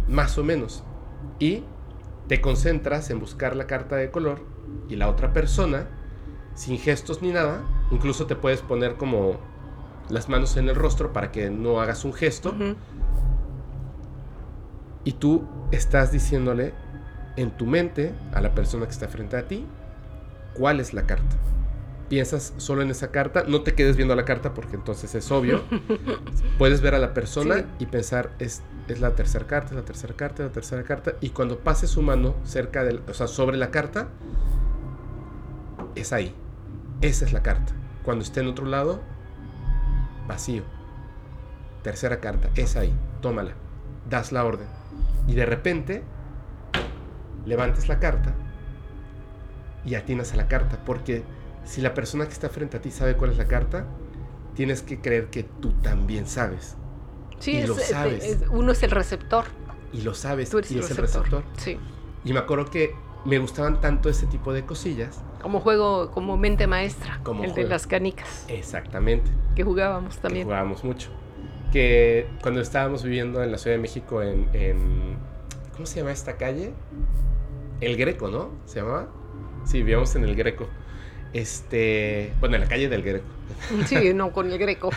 [0.09, 0.85] más o menos.
[1.39, 1.65] Y
[2.29, 4.41] te concentras en buscar la carta de color
[4.89, 5.89] y la otra persona,
[6.57, 7.63] sin gestos ni nada,
[7.93, 9.37] incluso te puedes poner como
[10.09, 12.53] las manos en el rostro para que no hagas un gesto
[15.05, 16.75] y tú estás diciéndole
[17.37, 19.65] en tu mente a la persona que está frente a ti
[20.55, 21.37] cuál es la carta.
[22.09, 25.63] Piensas solo en esa carta, no te quedes viendo la carta porque entonces es obvio.
[26.59, 27.65] Puedes ver a la persona Sí.
[27.81, 31.13] y pensar es, es la tercera carta, es la tercera carta, es la tercera carta
[31.21, 34.09] y cuando pase su mano cerca del, o sea, sobre la carta
[35.97, 36.35] es ahí.
[37.01, 37.73] Esa es la carta.
[38.05, 39.01] Cuando esté en otro lado
[40.27, 40.63] vacío.
[41.83, 42.95] Tercera carta, es ahí.
[43.21, 43.53] Tómala.
[44.09, 44.67] Das la orden.
[45.27, 46.03] Y de repente
[47.45, 48.35] levantas la carta
[49.85, 50.79] y atinas a la carta.
[50.85, 51.23] Porque
[51.65, 53.87] si la persona que está frente a ti sabe cuál es la carta,
[54.55, 56.77] tienes que creer que tú también sabes.
[57.39, 58.25] Sí, Y es- lo es- sabes.
[58.25, 59.45] es- uno es el receptor.
[59.93, 60.51] Y lo sabes.
[60.51, 61.43] Tú eres y el es el receptor.
[61.43, 61.63] receptor.
[61.63, 61.79] Sí.
[62.25, 62.95] Y me acuerdo que
[63.27, 65.21] me gustaban tanto ese tipo de cosillas.
[65.43, 67.21] Como juego, como mente maestra.
[67.23, 67.65] Como el juego.
[67.69, 68.45] de las canicas.
[68.49, 69.31] Exactamente.
[69.55, 70.45] Que jugábamos que también.
[70.45, 71.11] jugábamos mucho.
[71.73, 75.17] Que cuando estábamos viviendo en la Ciudad de México en, en-
[75.73, 76.73] ¿cómo se llama esta calle?
[77.81, 78.51] El Greco, ¿no?
[78.65, 79.09] ¿Se llamaba?
[79.65, 80.67] Sí, vivíamos en el Greco.
[81.33, 83.27] Este, bueno, en la calle del Greco.
[83.87, 84.91] Sí, no, con el greco.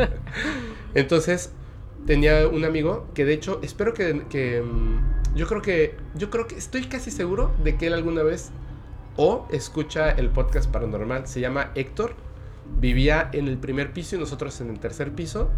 [0.94, 1.52] Entonces,
[2.06, 6.48] tenía un amigo que de hecho, espero que, que, mm, yo creo que, yo creo
[6.48, 8.50] que, estoy casi seguro de que él alguna vez
[9.16, 12.14] o escucha el podcast paranormal, se llama Héctor,
[12.80, 15.50] vivía en el primer piso y nosotros en el tercer piso,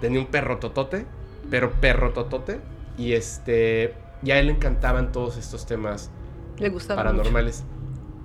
[0.00, 1.04] tenía un perro totote,
[1.50, 2.60] pero perro totote,
[2.96, 6.10] y este, y a él le encantaban todos estos temas
[6.58, 7.64] Le paranormales.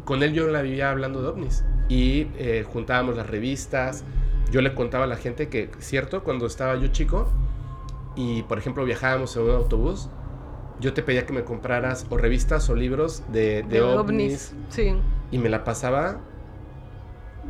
[0.05, 4.03] Con él yo la vivía hablando de ovnis y eh, juntábamos las revistas.
[4.51, 7.29] Yo le contaba a la gente que, cierto, cuando estaba yo chico
[8.15, 10.09] y por ejemplo viajábamos en un autobús,
[10.79, 14.93] yo te pedía que me compraras o revistas o libros de, de De ovnis, Sí.
[15.31, 16.19] y me la pasaba.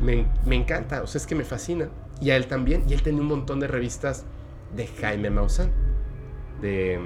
[0.00, 1.88] Me, me encanta, o sea, es que me fascina.
[2.20, 4.24] Y a él también, y él tenía un montón de revistas
[4.74, 5.70] de Jaime Maussan,
[6.60, 6.98] de.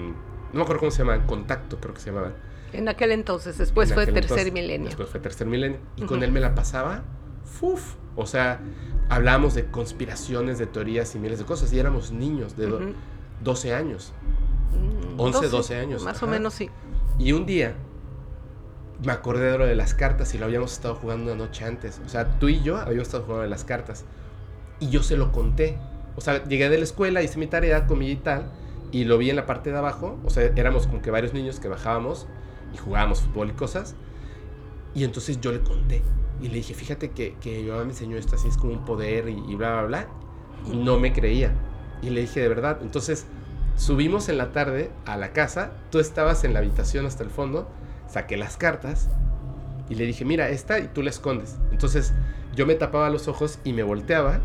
[0.53, 2.35] No me acuerdo cómo se llamaban, Contacto, creo que se llamaban.
[2.75, 4.87] En aquel entonces, después En fue aquel tercer entonces, milenio.
[4.89, 5.79] Después fue tercer milenio.
[5.97, 7.03] Y con él me la pasaba.
[7.45, 7.97] ¡Fuf!
[8.17, 8.61] O sea,
[9.09, 11.73] hablábamos de conspiraciones, de teorías y miles de cosas.
[11.73, 12.93] Y éramos niños de Ujú.
[13.43, 14.13] 12 años.
[14.73, 16.71] Mm, 11, 12 años, Más o menos sí.
[17.19, 17.75] Y un día
[19.05, 22.01] me acordé de lo de las cartas y lo habíamos estado jugando una noche antes.
[22.05, 24.05] O sea, tú y yo habíamos estado jugando de las cartas.
[24.81, 25.79] Y yo se lo conté.
[26.17, 28.51] O sea, llegué de la escuela, hice mi tarea, comí y tal.
[28.91, 30.19] Y lo vi en la parte de abajo.
[30.25, 32.27] O sea, éramos como que varios niños que bajábamos
[32.73, 33.97] y jugábamos fútbol y cosas.
[34.95, 36.03] Y entonces yo le conté.
[36.41, 38.85] Y le dije, fíjate que, que mi mamá me enseñó esto así, es como un
[38.85, 40.07] poder y, y bla, bla, bla.
[40.73, 41.53] Y no me creía.
[42.03, 42.79] Y le dije, de verdad.
[42.83, 43.27] Entonces
[43.77, 45.73] subimos en la tarde a la casa.
[45.91, 47.69] Tú estabas en la habitación hasta el fondo.
[48.09, 49.09] Saqué las cartas.
[49.89, 51.59] Y le dije, mira, esta y tú la escondes.
[51.71, 52.13] Entonces
[52.55, 54.41] yo me tapaba los ojos y me volteaba.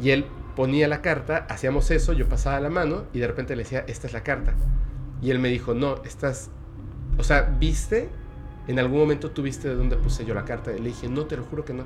[0.00, 3.62] Y él ponía la carta, hacíamos eso, yo pasaba la mano y de repente le
[3.62, 4.54] decía, esta es la carta.
[5.22, 6.50] Y él me dijo, no, estás...
[7.18, 8.10] O sea, ¿viste?
[8.66, 10.72] En algún momento tú viste de dónde puse yo la carta.
[10.72, 11.84] Le dije, no, te lo juro que no.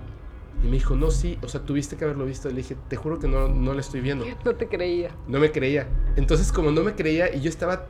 [0.62, 2.48] Y me dijo, no, sí, o sea, tuviste que haberlo visto.
[2.48, 4.26] Y le dije, te juro que no, no la estoy viendo.
[4.44, 5.10] No te creía.
[5.26, 5.88] No me creía.
[6.16, 7.86] Entonces, como no me creía y yo estaba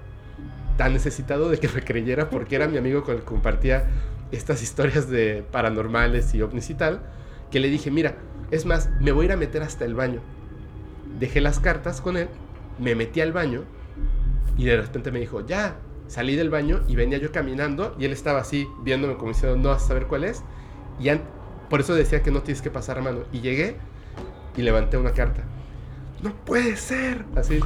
[0.76, 3.84] tan necesitado de que me creyera porque era mi amigo con el que compartía
[4.32, 7.02] estas historias de paranormales y ovnis y tal,
[7.50, 8.14] que le dije, mira,
[8.50, 10.20] es más, me voy a ir a meter hasta el baño.
[11.18, 12.28] Dejé las cartas con él,
[12.78, 13.64] me metí al baño
[14.56, 15.76] y de repente me dijo, ya,
[16.06, 19.68] salí del baño y venía yo caminando y él estaba así viéndome como diciendo, no
[19.70, 20.42] vas a saber cuál es.
[20.98, 21.08] Y
[21.70, 23.20] por eso decía que no tienes que pasar mano.
[23.32, 23.76] Y llegué
[24.56, 25.44] y levanté una carta.
[26.20, 27.24] No puede ser.
[27.36, 27.60] Así.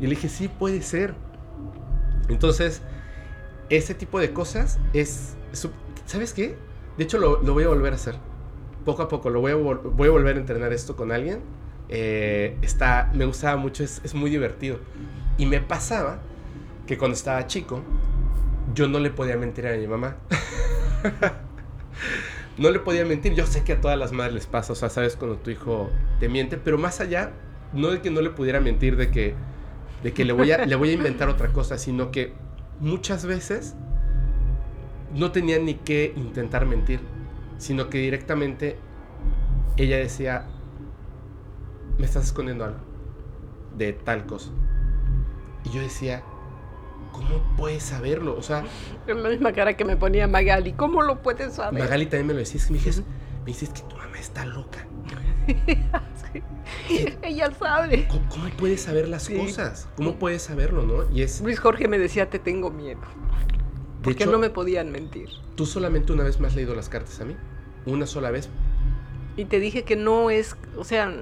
[0.00, 1.14] Y le dije, sí, puede ser.
[2.28, 2.80] Entonces,
[3.68, 5.36] ese tipo de cosas es...
[6.06, 6.56] ¿Sabes qué?
[6.96, 8.16] De hecho, lo, voy a volver a hacer.
[8.84, 11.40] Poco a poco, lo voy a, voy a volver a entrenar esto con alguien.
[11.90, 14.78] Eh, está, me gustaba mucho, es, es muy divertido.
[15.36, 16.18] Y me pasaba
[16.86, 17.82] que cuando estaba chico,
[18.74, 20.16] yo no le podía mentir a mi mamá.
[22.60, 23.34] no le podía mentir.
[23.34, 25.90] Yo sé que a todas las madres les pasa, o sea, sabes cuando tu hijo
[26.20, 27.32] te miente, pero más allá,
[27.72, 29.34] no de que no le pudiera mentir, de que,
[30.02, 32.34] de que le, voy a, le voy a inventar otra cosa, sino que
[32.78, 33.74] muchas veces
[35.14, 37.00] no tenía ni que intentar mentir,
[37.56, 38.76] sino que directamente
[39.78, 40.46] ella decía,
[41.98, 42.80] me estás escondiendo algo
[43.78, 44.50] de tal cosa.
[45.64, 46.22] Y yo decía,
[47.12, 48.36] ¿cómo puedes saberlo?
[48.36, 48.64] O sea...
[49.06, 51.80] Es la misma cara que me ponía Magali, ¿cómo lo puedes saber?
[51.80, 53.02] Magali también me lo decía, es que me dices,
[53.40, 54.86] me dices que tu mamá está loca.
[57.22, 58.08] Ella sabe.
[58.08, 59.88] ¿Cómo, puedes saber las cosas?
[59.96, 61.10] ¿Cómo puedes saberlo, no?
[61.14, 61.40] Y es...
[61.40, 63.00] Luis Jorge me decía, te tengo miedo.
[64.02, 65.28] Porque no me podían mentir.
[65.56, 67.36] Tú solamente una vez me has leído las cartas a mí.
[67.86, 68.48] Una sola vez.
[69.36, 71.12] Y te dije que no es, o sea,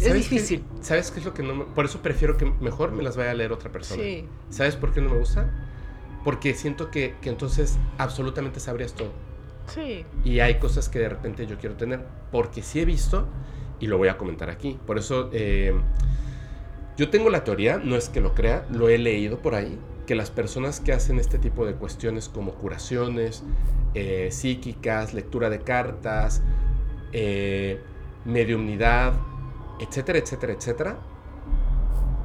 [0.00, 0.64] es difícil.
[0.80, 3.34] ¿Sabes qué es lo que no Por eso prefiero que mejor me las vaya a
[3.34, 4.02] leer otra persona.
[4.02, 4.26] Sí.
[4.50, 5.50] ¿Sabes por qué no me gusta?
[6.22, 9.12] Porque siento que, que entonces absolutamente sabrías todo.
[9.74, 10.04] Sí.
[10.24, 12.04] Y hay cosas que de repente yo quiero tener.
[12.30, 13.26] Porque sí he visto,
[13.80, 14.78] y lo voy a comentar aquí.
[14.86, 15.74] Por eso, eh,
[16.96, 20.14] yo tengo la teoría, no es que lo crea, lo he leído por ahí, que
[20.14, 23.42] las personas que hacen este tipo de cuestiones como curaciones
[23.94, 26.42] eh, psíquicas, lectura de cartas,
[27.12, 27.80] eh,
[28.24, 29.14] mediumnidad,
[29.80, 30.98] etcétera, etcétera, etcétera,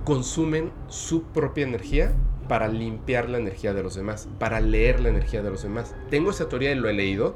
[0.03, 2.13] consumen su propia energía
[2.47, 5.95] para limpiar la energía de los demás, para leer la energía de los demás.
[6.09, 7.35] Tengo esa teoría y lo he leído,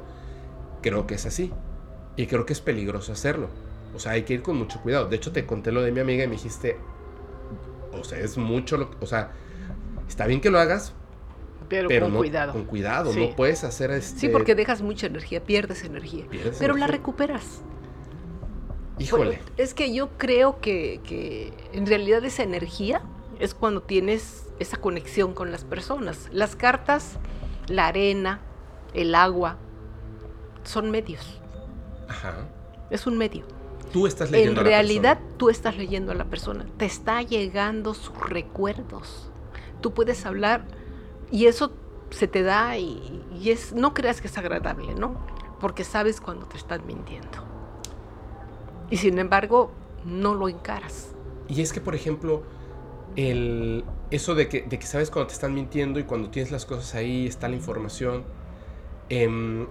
[0.82, 1.52] creo que es así.
[2.16, 3.48] Y creo que es peligroso hacerlo.
[3.94, 5.08] O sea, hay que ir con mucho cuidado.
[5.08, 6.76] De hecho, te conté lo de mi amiga y me dijiste,
[7.92, 9.32] o sea, es mucho lo O sea,
[10.08, 10.92] está bien que lo hagas,
[11.68, 12.52] pero, con cuidado.
[12.52, 14.20] Con cuidado, no puedes hacer este...
[14.20, 16.24] Sí, porque dejas mucha energía, pierdes energía.
[16.58, 17.62] pero la recuperas.
[18.98, 19.40] Híjole.
[19.56, 23.02] Es que yo creo que, en realidad esa energía
[23.38, 26.28] es cuando tienes esa conexión con las personas.
[26.32, 27.18] Las cartas,
[27.68, 28.40] la arena,
[28.94, 29.58] el agua,
[30.64, 31.40] son medios.
[32.08, 32.48] Ajá.
[32.90, 33.44] Es un medio.
[33.92, 36.66] Tú estás leyendo en realidad, tú estás leyendo a la persona.
[36.76, 39.30] Te está llegando sus recuerdos.
[39.80, 40.64] Tú puedes hablar
[41.30, 41.72] y eso
[42.10, 45.16] se te da y, y es, no creas que es agradable, ¿no?
[45.60, 47.44] Porque sabes cuando te están mintiendo.
[48.90, 49.72] Y sin embargo,
[50.04, 51.08] no lo encaras.
[51.48, 52.42] Y es que, por ejemplo,
[53.16, 56.66] el, eso de que, de que sabes cuando te están mintiendo y cuando tienes las
[56.66, 58.24] cosas ahí, está la información.
[59.08, 59.66] Em,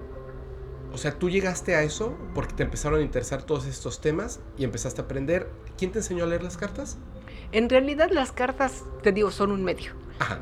[0.94, 4.64] o sea, tú llegaste a eso porque te empezaron a interesar todos estos temas y
[4.64, 5.49] empezaste a aprender.
[5.77, 6.98] ¿Quién te enseñó a leer las cartas?
[7.52, 9.94] En realidad las cartas, te digo, son un medio.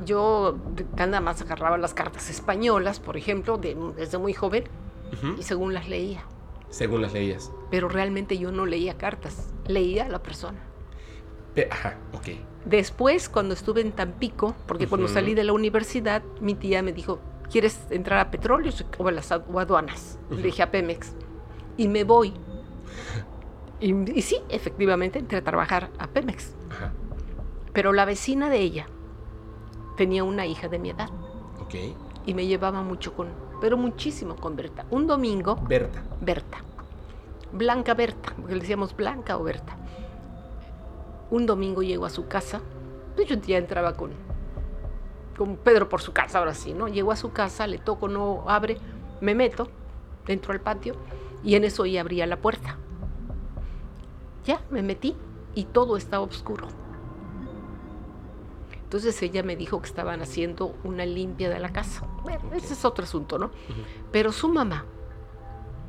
[0.06, 0.58] Yo
[0.96, 4.66] nada más agarraba las cartas españolas, por ejemplo, desde muy joven,
[5.38, 6.24] y según las leía.
[6.70, 7.52] Según las leías.
[7.70, 10.60] Pero realmente yo no leía cartas, leía a la persona.
[11.70, 12.30] Ajá, ok.
[12.66, 17.20] Después, cuando estuve en Tampico, porque cuando salí de la universidad, mi tía me dijo,
[17.52, 20.18] ¿quieres entrar a petróleos o a las aduanas?
[20.32, 21.14] Le dije a Pemex.
[21.78, 22.34] Y me voy.
[23.80, 26.56] y, sí, efectivamente, entré a trabajar a Pemex.
[26.72, 26.92] Ajá.
[27.74, 28.88] Pero la vecina de ella
[29.96, 31.10] tenía una hija de mi edad.
[31.62, 31.76] Ok.
[32.26, 33.30] Y me llevaba mucho con,
[33.62, 34.86] pero muchísimo con Berta.
[34.90, 35.56] Un domingo.
[35.68, 36.04] Berta.
[36.22, 36.58] Berta.
[37.52, 39.78] Blanca Berta, porque le decíamos Blanca o Berta.
[41.30, 42.62] Un domingo llego a su casa.
[43.16, 44.12] Pues yo ya entraba con,
[45.38, 46.88] con Pedro por su casa, ahora sí, ¿no?
[46.88, 48.78] Llego a su casa, le toco, no abre,
[49.22, 49.68] me meto
[50.26, 50.96] dentro al patio
[51.44, 52.78] y en eso ya abría la puerta.
[54.46, 55.16] Ya, me metí
[55.56, 56.68] y todo estaba oscuro.
[58.94, 62.06] Entonces ella me dijo que estaban haciendo una limpia de la casa.
[62.22, 63.50] Bueno, ese es otro asunto, ¿no?
[64.12, 64.86] Pero su mamá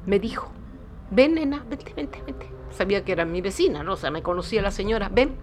[0.06, 0.48] me dijo,
[1.10, 2.48] ven nena, vente, vente, vente.
[2.70, 3.92] Sabía que era mi vecina, ¿no?
[3.92, 5.36] O sea, me conocía la señora, ven.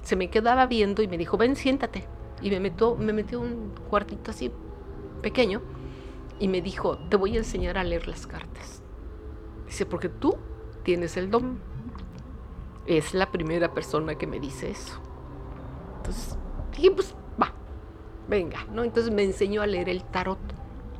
[0.00, 2.08] Se me quedaba viendo y me dijo, ven, siéntate.
[2.40, 4.50] Y me metió, me metió un cuartito así
[5.20, 5.60] pequeño
[6.40, 8.82] y me dijo, te voy a enseñar a leer las cartas.
[9.66, 10.38] Dice, porque tú
[10.84, 11.58] tienes el don.
[12.86, 15.02] Es la primera persona que me dice eso.
[15.98, 16.38] Entonces,
[16.76, 17.52] dije, pues va,
[18.28, 18.84] venga, ¿no?
[18.84, 20.38] Entonces me enseñó a leer el tarot.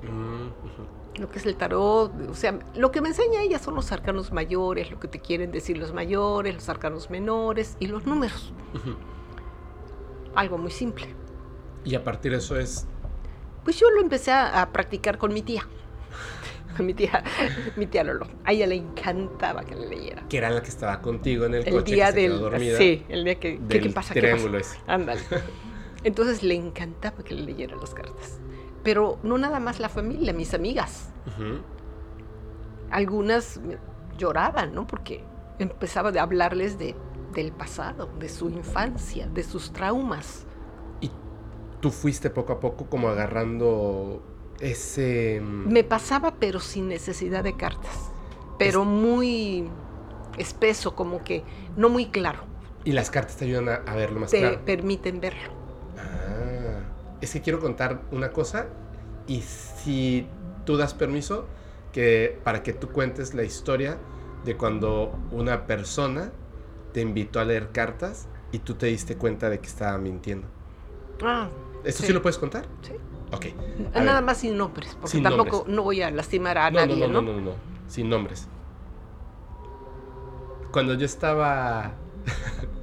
[0.02, 3.92] Mm, lo que es el tarot, o sea, lo que me enseña ella son los
[3.92, 8.52] arcanos mayores, lo que te quieren decir los mayores, los arcanos menores y los números.
[10.34, 11.14] Algo muy simple.
[11.84, 12.86] Y a partir de eso es...
[13.62, 15.62] Pues yo lo empecé a, practicar con mi tía.
[16.82, 17.22] mi tía,
[17.76, 18.26] mi tía Lolo.
[18.44, 20.24] A ella le encantaba que le leyera.
[20.28, 22.42] Que era la que estaba contigo en el, El coche día que se quedó del...
[22.42, 22.78] dormida.
[22.78, 23.60] Sí, el día que...
[23.68, 24.14] ¿Qué, qué pasa?
[24.14, 24.76] ¿Qué triángulo pasa?
[24.76, 24.84] ese.
[24.86, 25.20] Ándale.
[26.05, 28.38] Entonces le encantaba que le leyera las cartas.
[28.82, 31.10] Pero no nada más la familia, mis amigas.
[32.90, 33.59] Algunas
[34.18, 34.86] lloraban, ¿no?
[34.86, 35.24] Porque
[35.59, 36.94] empezaba a hablarles de,
[37.34, 40.46] del pasado, de su infancia, de sus traumas.
[41.01, 41.10] Y
[41.80, 44.22] tú fuiste poco a poco como agarrando
[44.60, 45.40] ese...
[45.43, 48.12] mm, Me pasaba, pero sin necesidad de cartas.
[48.59, 49.68] Pero muy
[50.39, 51.44] espeso, como que
[51.76, 52.40] no muy claro.
[52.85, 54.60] Y las cartas te ayudan a, a verlo más Te claro.
[54.64, 55.51] permiten verlo.
[55.98, 56.81] Ah,
[57.20, 58.66] es que quiero contar una cosa
[59.26, 60.26] y si
[60.64, 61.47] tú das permiso
[61.93, 63.98] que para que tú cuentes la historia
[64.44, 66.32] de cuando una persona
[66.93, 70.47] te invitó a leer cartas y tú te diste cuenta de que estaba mintiendo.
[71.22, 71.48] Ah,
[71.85, 72.12] ¿Esto sí, Sí.
[72.12, 72.66] lo puedes contar?
[72.82, 72.94] sí.
[73.35, 73.47] Ok.
[73.94, 74.24] A Nada ver.
[74.24, 75.77] más sin nombres, porque Sin tampoco nombres.
[75.77, 77.51] no voy a lastimar a No, no, nadie, no, no, no, no,
[77.89, 78.48] sin nombres.
[80.73, 81.93] Cuando yo estaba...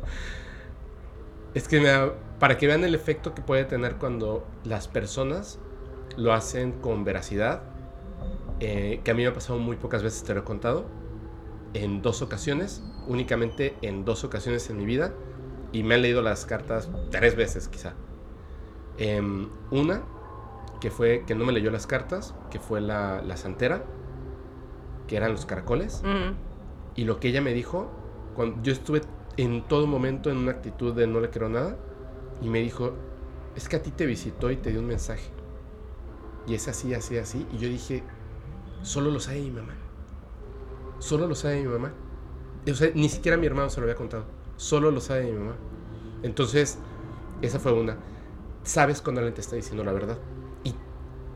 [1.54, 5.60] es que me da- para que vean el efecto que puede tener cuando las personas
[6.18, 7.62] lo hacen con veracidad,
[8.60, 10.86] eh, que a mí me ha pasado muy pocas veces, te lo he contado,
[11.74, 15.14] en dos ocasiones, únicamente en dos ocasiones en mi vida,
[15.72, 17.94] y me han leído las cartas tres veces quizá.
[18.98, 20.04] Em, una,
[20.82, 23.86] que fue que no me leyó las cartas, que fue la, la santera,
[25.08, 26.02] que eran los caracoles,
[26.96, 27.90] y lo que ella me dijo,
[28.36, 29.02] cuando yo estuve
[29.38, 31.78] en todo momento en una actitud de no le quiero nada,
[32.42, 32.94] y me dijo,
[33.56, 35.30] es que a ti te visitó y te dio un mensaje,
[36.48, 38.04] y es así, así, así, y yo dije,
[38.82, 39.76] solo lo sabe mi mamá,
[40.98, 41.94] solo lo sabe mi mamá,
[42.68, 44.26] o sea, ni siquiera mi hermano se lo había contado,
[44.56, 45.56] solo lo sabe mi mamá,
[46.24, 46.80] entonces,
[47.44, 47.98] esa fue una,
[48.64, 50.18] sabes cuando alguien te está diciendo la verdad,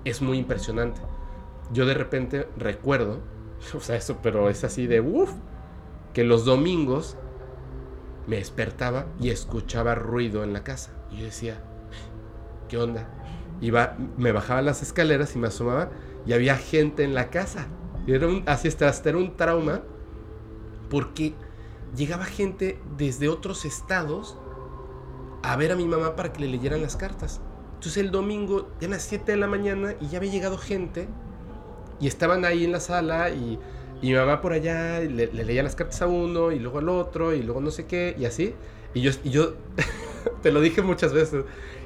[0.06, 1.02] es muy impresionante,
[1.74, 3.20] yo de repente recuerdo,
[3.76, 5.32] o sea, eso, pero es así de uff,
[6.14, 7.18] que los domingos
[8.28, 10.92] me despertaba y escuchaba ruido en la casa.
[11.12, 11.62] Y yo decía,
[12.70, 13.10] ¿qué onda?
[13.62, 15.90] Iba, me bajaba las escaleras y me asomaba
[16.26, 17.68] y había gente en la casa.
[18.08, 19.82] Y era un, así hasta, hasta era un trauma
[20.90, 21.34] porque
[21.96, 24.38] llegaba gente desde otros estados
[25.44, 27.42] a ver a mi mamá para que le leyeran las cartas.
[27.76, 31.08] Entonces el domingo, ya a las 7 de la mañana, y ya había llegado gente
[32.00, 33.60] y estaban ahí en la sala y,
[34.02, 36.80] y mi mamá por allá y le, le leía las cartas a uno y luego
[36.80, 38.56] al otro y luego no sé qué y así.
[38.94, 39.56] Y yo, y yo
[40.42, 41.44] te lo dije muchas veces,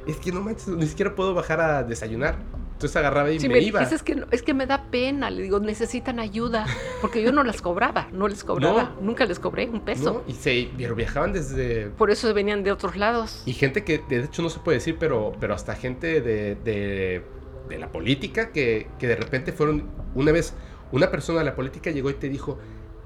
[0.08, 2.38] es que no manches, ni siquiera puedo bajar a desayunar.
[2.80, 3.82] Entonces agarraba y Sí, me, me iba.
[3.84, 6.66] es que, no- es que me da pena, le digo, necesitan ayuda,
[7.02, 10.24] porque yo no las cobraba, no les cobraba, nunca les cobré un peso.
[10.26, 10.32] ¿no?
[10.32, 11.88] Y se pero viajaban desde...
[11.90, 13.44] Por eso venían de otros lados.
[13.46, 17.26] Y gente que de hecho no se puede decir, pero, pero hasta gente de, de,
[17.68, 19.90] de la política que, que de repente fueron...
[20.16, 20.54] Una vez,
[20.94, 22.60] una persona de la política llegó y te dijo,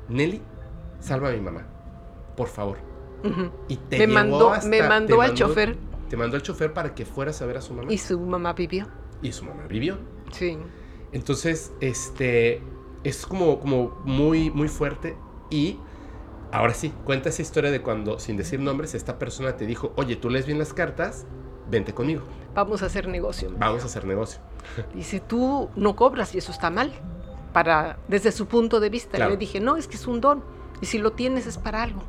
[0.08, 0.40] Nelly,
[1.00, 1.66] salva a mi mamá,
[2.38, 2.78] por favor.
[3.24, 3.50] Ujú.
[3.70, 5.76] Y te Me mandó, hasta- me te mandó al chofer
[6.12, 7.92] Te mandó al chofer para que fueras a ver a su mamá.
[7.92, 8.88] y su mamá vivió.
[9.24, 9.98] Y su mamá vivió.
[10.32, 10.58] Sí.
[11.12, 12.62] Entonces, este,
[13.04, 15.16] es como, como muy, muy fuerte.
[15.50, 15.80] Y
[16.52, 20.16] ahora sí, cuenta esa historia de cuando, sin decir nombres, esta persona te dijo, oye,
[20.16, 21.26] tú lees bien las cartas,
[21.70, 22.22] vente conmigo,
[22.54, 23.52] Vamos a hacer negocio.
[23.58, 24.40] vamos a hacer negocio.
[24.94, 26.92] Dice, tú no cobras y eso está mal.
[27.52, 29.16] Para, desde su punto de vista.
[29.18, 29.32] Claro.
[29.32, 30.44] Le dije, no, es que es un don.
[30.82, 32.02] Y si lo tienes es para algo.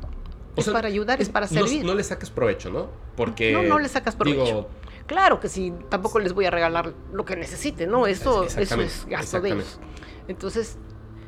[0.55, 1.83] O es sea, para ayudar, es, para no- servir.
[1.85, 2.87] No, le saques provecho, ¿no?
[3.15, 3.53] Porque...
[3.53, 4.43] No, no le sacas provecho.
[4.45, 4.67] Digo,
[5.07, 8.07] Claro que sí, tampoco les voy a regalar lo que necesiten, ¿no?
[8.07, 9.79] Eso, eso es gasto de ellos.
[10.27, 10.77] Entonces,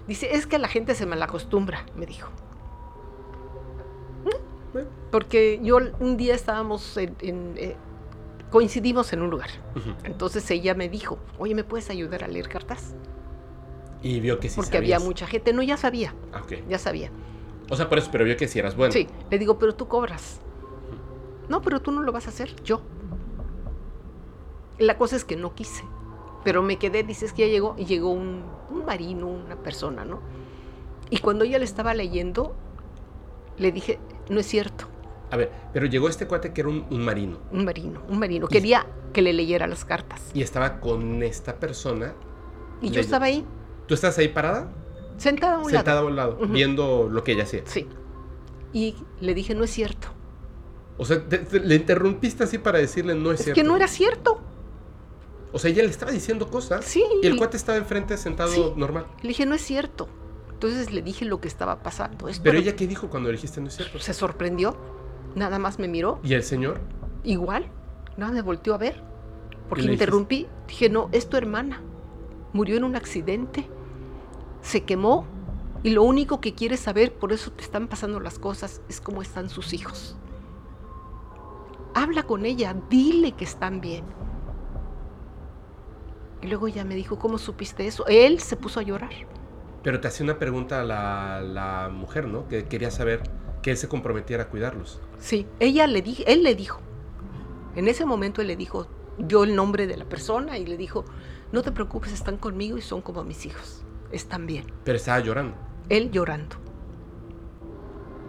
[0.07, 2.29] dice, es que la gente se malacostumbra, me dijo.
[4.73, 4.89] Bueno.
[5.11, 7.75] Porque yo un día estábamos en, en, eh,
[8.51, 9.49] coincidimos en un lugar.
[10.03, 12.95] Entonces ella me dijo, oye, ¿me puedes ayudar a leer cartas?
[14.01, 15.53] Y vio que sí Porque había mucha gente.
[15.53, 17.11] No, ya sabía, Ah, ya sabía.
[17.69, 18.93] O sea, por eso, pero vio que sí eras bueno.
[18.93, 20.39] Sí, le digo, pero tú cobras.
[21.49, 22.81] No, pero tú no lo vas a hacer, yo.
[24.79, 25.83] La cosa es que no quise.
[26.43, 30.21] Pero me quedé, dices que ya llegó, y llegó un, un marino, una persona, ¿no?
[31.09, 32.55] Y cuando ella le estaba leyendo,
[33.57, 33.99] le dije,
[34.29, 34.85] no es cierto,
[35.31, 37.37] A ver, pero llegó este cuate que era un, un marino.
[37.51, 38.47] un marino, un marino.
[38.47, 40.21] Quería que le leyera las cartas.
[40.33, 42.13] Y estaba con esta persona.
[42.81, 43.43] Y yo estaba ahí,
[43.87, 44.71] ¿Tú estás ahí parada?
[45.17, 46.05] sentada a un sentada lado.
[46.05, 47.63] a un lado, viendo lo que ella hacía.
[47.65, 47.87] Sí.
[48.73, 50.09] Y le dije, no es cierto.
[50.97, 53.61] O sea, te- te- le interrumpiste así para decirle no es, Es cierto.
[53.61, 54.39] que no era cierto.
[55.53, 56.83] O sea, ella le estaba diciendo cosas.
[56.85, 57.03] Sí.
[57.23, 58.73] Y el cuate estaba enfrente sentado Sí.
[58.75, 59.07] normal.
[59.21, 60.07] Le dije, no es cierto.
[60.51, 62.27] Entonces le dije lo que estaba pasando.
[62.27, 63.99] Es Pero ella, ¿qué dijo cuando le dijiste no es cierto?
[63.99, 64.75] se sorprendió,
[65.35, 66.81] nada más me miró, ¿Y el señor?
[67.23, 67.67] igual,
[68.17, 69.03] nada me volteó a ver,
[69.69, 70.03] porque dijiste?
[70.05, 71.81] interrumpí, dije, no, es tu hermana,
[72.53, 73.67] murió en un accidente
[74.63, 75.25] se quemó
[75.83, 79.21] y lo único que quieres saber, por eso te están pasando las cosas, es cómo
[79.21, 80.17] están sus hijos.
[81.93, 84.03] Habla con ella, dile que están bien.
[86.41, 88.05] Y luego ella me dijo, ¿cómo supiste eso?
[88.07, 89.11] Él se puso a llorar.
[89.83, 92.47] Pero te hacía una pregunta a la, la mujer, ¿no?
[92.47, 93.23] Que quería saber
[93.61, 95.01] que él se comprometiera a cuidarlos.
[95.19, 96.79] Sí, ella le dijo, él le dijo.
[97.75, 98.87] En ese momento él le dijo,
[99.17, 101.05] dio el nombre de la persona y le dijo,
[101.51, 103.83] no te preocupes, están conmigo y son como mis hijos.
[104.11, 104.65] Están bien.
[104.83, 105.55] Pero estaba llorando.
[105.89, 106.57] Él llorando.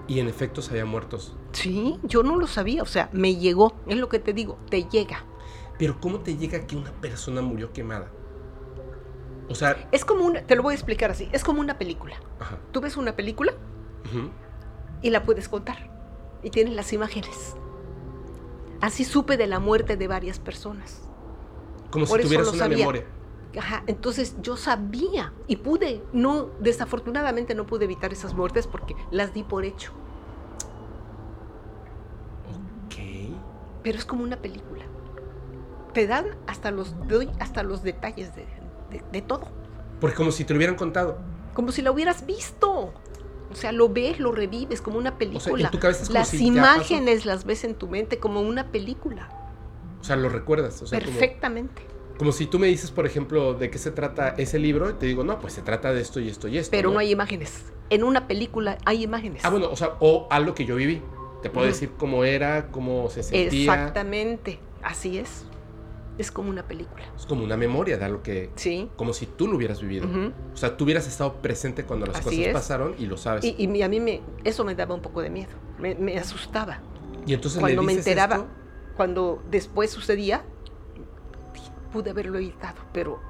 [0.07, 1.37] Y en efecto se habían muertos.
[1.53, 4.85] Sí, yo no lo sabía, o sea, me llegó, es lo que te digo, te
[4.85, 5.25] llega.
[5.79, 8.11] Pero ¿cómo te llega que una persona murió quemada?
[9.49, 12.17] O sea, Es como una, te lo voy a explicar así, es como una película.
[12.41, 13.53] ajá, Tú ves una película
[15.03, 15.91] y la puedes contar
[16.43, 17.55] y tienes las imágenes.
[18.81, 21.09] Así supe de la muerte de varias personas.
[21.91, 22.79] como si Por tuvieras una sabía.
[22.79, 23.05] memoria.
[23.59, 29.33] Ajá, entonces yo sabía y pude, no, desafortunadamente no pude evitar esas muertes porque las
[29.33, 29.93] di por hecho.
[32.87, 32.97] Ok.
[33.83, 34.85] Pero es como una película.
[35.99, 38.45] Te dan hasta los, doy hasta los detalles de,
[38.89, 39.49] de- de todo.
[40.01, 41.19] Porque como si te lo hubieran contado.
[41.55, 42.93] Como si la hubieras visto.
[43.51, 45.65] O sea, lo ves, lo revives como una película.
[45.65, 48.71] en tu cabeza es como las si imágenes las ves en tu mente como una
[48.71, 49.29] película.
[50.01, 50.81] O sea, lo recuerdas.
[50.83, 51.83] O sea, Perfectamente.
[52.17, 55.07] como si tú me dices, por ejemplo, de qué se trata ese libro, y te
[55.07, 56.71] digo, no, pues se trata de esto y esto y esto.
[56.71, 57.65] Pero no hay imágenes.
[57.91, 59.45] En una película hay imágenes.
[59.45, 61.03] Ah, bueno, o sea, o algo que yo viví.
[61.43, 63.73] Te puedo decir cómo era, cómo se sentía.
[63.75, 64.61] Exactamente.
[64.81, 65.45] Así es.
[66.19, 67.05] Es como una película.
[67.17, 68.51] Es como una memoria de algo que.
[68.57, 68.91] Sí.
[68.97, 70.07] Como si tú lo hubieras vivido.
[70.53, 72.53] O sea, tú hubieras estado presente cuando las Así cosas es.
[72.53, 73.45] pasaron y lo sabes.
[73.45, 75.53] Y, y a mí me, eso me daba un poco de miedo.
[75.79, 76.81] Me, me asustaba.
[77.25, 78.49] Y entonces Cuando le me dices enteraba, esto,
[78.97, 80.45] cuando después sucedía,
[81.93, 83.21] pude haberlo evitado, pero,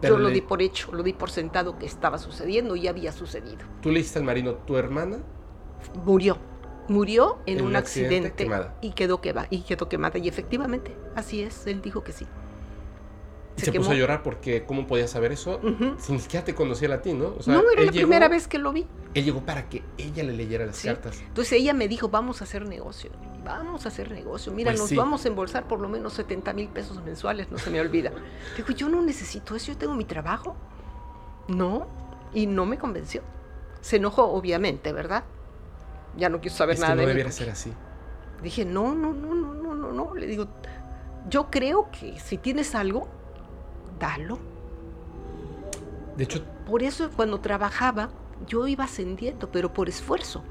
[0.00, 3.12] pero yo lo di por hecho, lo di por sentado que estaba sucediendo y había
[3.12, 3.58] sucedido.
[3.82, 5.18] tú le dijiste al marino, tu hermana,
[6.04, 6.36] Murió.
[6.90, 8.74] Murió en, En un, un accidente accidente, quemada.
[8.80, 9.46] y quedó quemada.
[9.50, 10.18] Y quedó quemada.
[10.18, 11.66] Y efectivamente, así es.
[11.68, 12.26] Él dijo que sí.
[13.56, 15.60] y se, puso a llorar porque ¿cómo podías saber eso?
[15.62, 15.94] Ujú.
[15.98, 17.34] Si ni siquiera te conocía a ti, ¿no?
[17.38, 18.86] O sea, no, era la llegó- primera vez que lo vi.
[19.14, 20.88] Él llegó para que ella le leyera las Sí.
[20.88, 21.20] cartas.
[21.20, 23.10] Entonces ella me dijo, vamos a hacer negocio.
[23.44, 24.52] Vamos a hacer negocio.
[24.52, 24.96] Mira, Pues nos sí.
[24.96, 28.10] vamos a embolsar por lo menos 70 mil pesos mensuales, no se me olvida.
[28.56, 30.56] Digo, yo no necesito eso, yo tengo mi trabajo.
[31.48, 31.86] No,
[32.34, 33.22] y no me convenció.
[33.80, 35.24] Se enojó, obviamente, ¿verdad?
[36.16, 37.10] Ya no quiso saber Es que nada no de mí.
[37.10, 37.72] debiera ser así.
[38.42, 40.14] Dije, no, no, no, no, no, no, no.
[40.14, 40.46] Le digo,
[41.28, 43.08] yo creo que si tienes algo,
[43.98, 44.38] dalo.
[46.16, 48.10] De hecho, Por eso cuando trabajaba,
[48.46, 50.44] yo iba ascendiendo, pero por esfuerzo.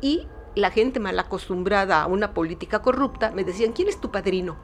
[0.00, 4.56] Y la gente mal acostumbrada a una política corrupta me decían, ¿quién es tu padrino?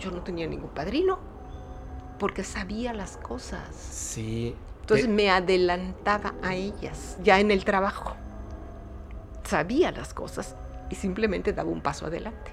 [0.00, 1.18] Yo no tenía ningún padrino,
[2.18, 3.74] porque sabía las cosas.
[3.74, 4.54] sí.
[4.80, 8.14] Entonces Eh, me adelantaba a ellas, ya en el trabajo.
[9.46, 10.56] Sabía las cosas
[10.90, 12.52] y simplemente daba un paso adelante.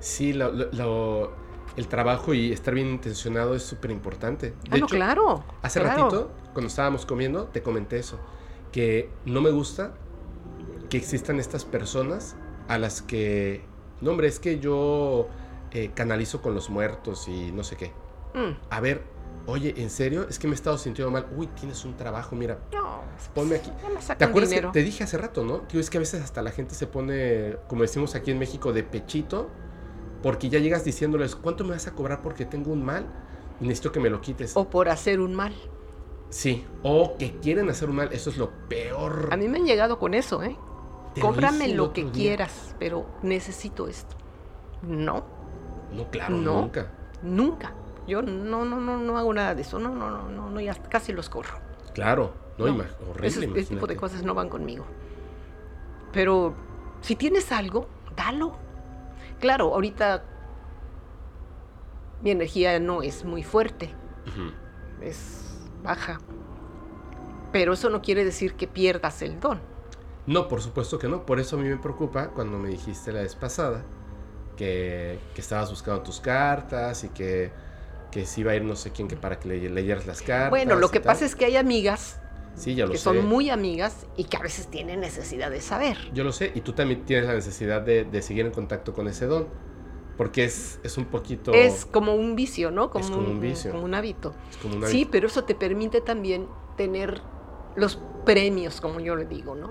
[0.00, 1.32] sí, lo- lo- lo-
[1.76, 4.50] el trabajo y estar bien intencionado es súper importante.
[4.50, 5.42] De Ah, no, claro.
[5.62, 6.02] Hace claro.
[6.04, 8.18] ratito, cuando estábamos comiendo, te comenté eso.
[8.70, 9.94] Que no me gusta
[10.90, 12.36] que existan estas personas
[12.68, 13.64] a las que.
[14.02, 15.28] No, hombre, es que yo
[15.72, 17.92] eh, canalizo con los muertos y no sé qué.
[18.34, 19.02] Mm, A ver,
[19.46, 20.26] oye, ¿en serio?
[20.28, 21.26] Es que me he estado sintiendo mal.
[21.36, 22.58] Uy, tienes un trabajo, mira.
[22.72, 23.02] no,
[23.34, 23.70] Ponme aquí.
[23.82, 24.72] ya me ¿Te acuerdas dinero.
[24.72, 25.58] que te dije hace rato, no?
[25.62, 28.72] Tío, es que a veces hasta la gente se pone, como decimos aquí en México,
[28.72, 29.48] de pechito,
[30.22, 33.06] porque ya llegas diciéndoles, ¿cuánto me vas a cobrar porque tengo un mal?
[33.60, 34.56] Y necesito que me lo quites.
[34.56, 35.54] O por hacer un mal.
[36.30, 39.28] Sí, o que quieren hacer un mal, eso es lo peor.
[39.30, 40.56] A mí me han llegado con eso, ¿eh?
[41.14, 42.12] Te lo el lo que día.
[42.12, 44.16] quieras, pero necesito esto.
[44.82, 45.24] No,
[45.92, 46.62] No, claro, No.
[46.62, 46.90] nunca.
[47.22, 47.72] nunca.
[48.06, 49.78] Yo no, no, no, no hago nada de eso.
[49.78, 51.58] No, no, no, no, no ya casi los corro.
[51.94, 54.84] Claro, no, No, horrible, Ese, ese tipo de cosas no van conmigo.
[56.12, 56.54] Pero
[57.00, 58.56] si tienes algo, dalo.
[59.40, 60.24] Claro, ahorita
[62.22, 63.94] mi energía no es muy fuerte,
[65.00, 66.18] es baja.
[67.52, 69.60] Pero eso no quiere decir que pierdas el don.
[70.26, 71.26] No, por supuesto que no.
[71.26, 73.84] Por eso a mí me preocupa cuando me dijiste la vez pasada
[74.56, 77.52] que, que estabas buscando tus cartas y que,
[78.14, 80.50] que si iba a ir no sé quién que para que le, leyeras las cartas.
[80.50, 81.12] Bueno, lo que tal.
[81.12, 82.20] pasa es que hay amigas
[82.54, 83.02] Sí, ya lo que sé.
[83.02, 85.98] son muy amigas y que a veces tienen necesidad de saber.
[86.12, 86.52] Yo lo sé.
[86.54, 89.48] Y tú también tienes la necesidad de, de seguir en contacto con ese don.
[90.16, 91.52] Porque es, es un poquito...
[91.52, 92.90] Es como un vicio, ¿no?
[92.90, 93.72] Como, Es como un vicio.
[93.72, 94.32] como un hábito.
[94.48, 96.46] es como una- Sí, pero eso te permite también
[96.76, 97.20] tener
[97.74, 99.70] los premios, como yo le digo, ¿no?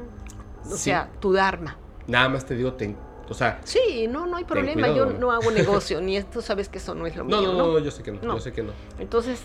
[0.65, 0.77] O Sí.
[0.89, 1.77] sea, tu Dharma.
[2.07, 2.97] Nada más te digo, ten-
[3.29, 3.61] o sea...
[3.63, 4.87] Sí, no, no hay problema.
[4.87, 5.31] cuidado, yo ¿no?
[5.31, 7.67] hago negocio, ni tú sabes que eso no es lo No, mío, no, ¿no?
[7.73, 8.33] no, yo sé que no, No.
[8.35, 8.73] yo sé que no.
[8.99, 9.41] Entonces,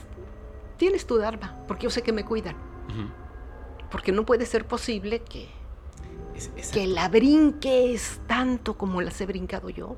[0.76, 2.56] tienes tu Dharma, porque yo sé que me cuidan.
[3.90, 5.48] Porque no puede ser posible que,
[6.34, 9.96] Es- que la brinques tanto como las he brincado yo.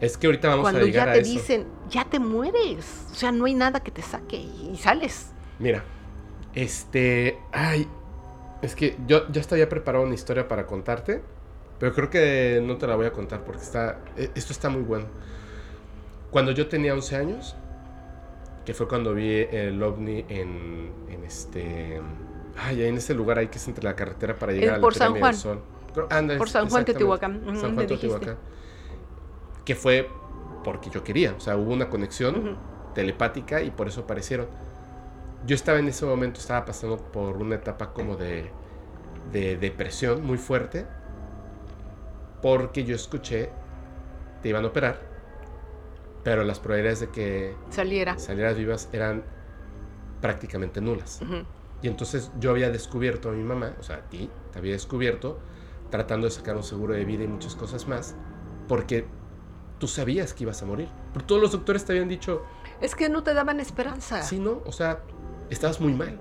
[0.00, 1.30] es que ahorita vamos Cuando a llegar ya a te eso.
[1.32, 3.06] dicen, ya te mueres.
[3.10, 5.32] O sea, no hay nada que te saque y, y sales.
[5.58, 5.82] Mira,
[6.54, 7.38] este.
[7.52, 7.88] Ay,
[8.62, 11.22] es que yo ya estaba preparado una historia para contarte,
[11.78, 13.98] pero creo que no te la voy a contar porque está.
[14.16, 15.06] e- Esto está muy bueno.
[16.30, 17.56] Cuando yo tenía 11 años,
[18.64, 22.00] que fue cuando vi el ovni en, en este.
[22.58, 24.92] Ay, en ese lugar ahí que es entre la carretera para llegar Es a la
[24.92, 25.22] San Juan.
[25.32, 25.60] del Sol.
[26.38, 26.84] Por San Juan.
[26.84, 27.42] Teotihuacán.
[27.60, 27.86] San me Juan.
[27.86, 28.36] Teotihuacán.
[29.64, 30.08] Que fue
[30.64, 31.34] porque yo quería.
[31.36, 32.56] O sea, hubo una conexión Ujú.
[32.94, 34.46] telepática y por eso aparecieron.
[35.46, 38.50] Yo estaba en ese momento, estaba pasando por una etapa como de,
[39.32, 40.86] de depresión muy fuerte,
[42.42, 43.50] porque yo escuché,
[44.42, 45.00] te iban a operar,
[46.22, 48.18] pero las probabilidades de que Saliera.
[48.18, 49.22] salieras vivas eran
[50.20, 51.20] prácticamente nulas.
[51.82, 55.38] Y entonces yo había descubierto a mi mamá, o sea, a ti, te había descubierto,
[55.90, 58.14] tratando de sacar un seguro de vida y muchas cosas más,
[58.66, 59.06] porque
[59.78, 60.88] tú sabías que ibas a morir.
[61.12, 62.42] Porque todos los doctores te habían dicho,
[62.80, 64.22] Es que no te daban esperanza.
[64.22, 64.60] Sí, ¿no?
[64.66, 65.00] O sea,
[65.48, 66.18] estabas muy mal.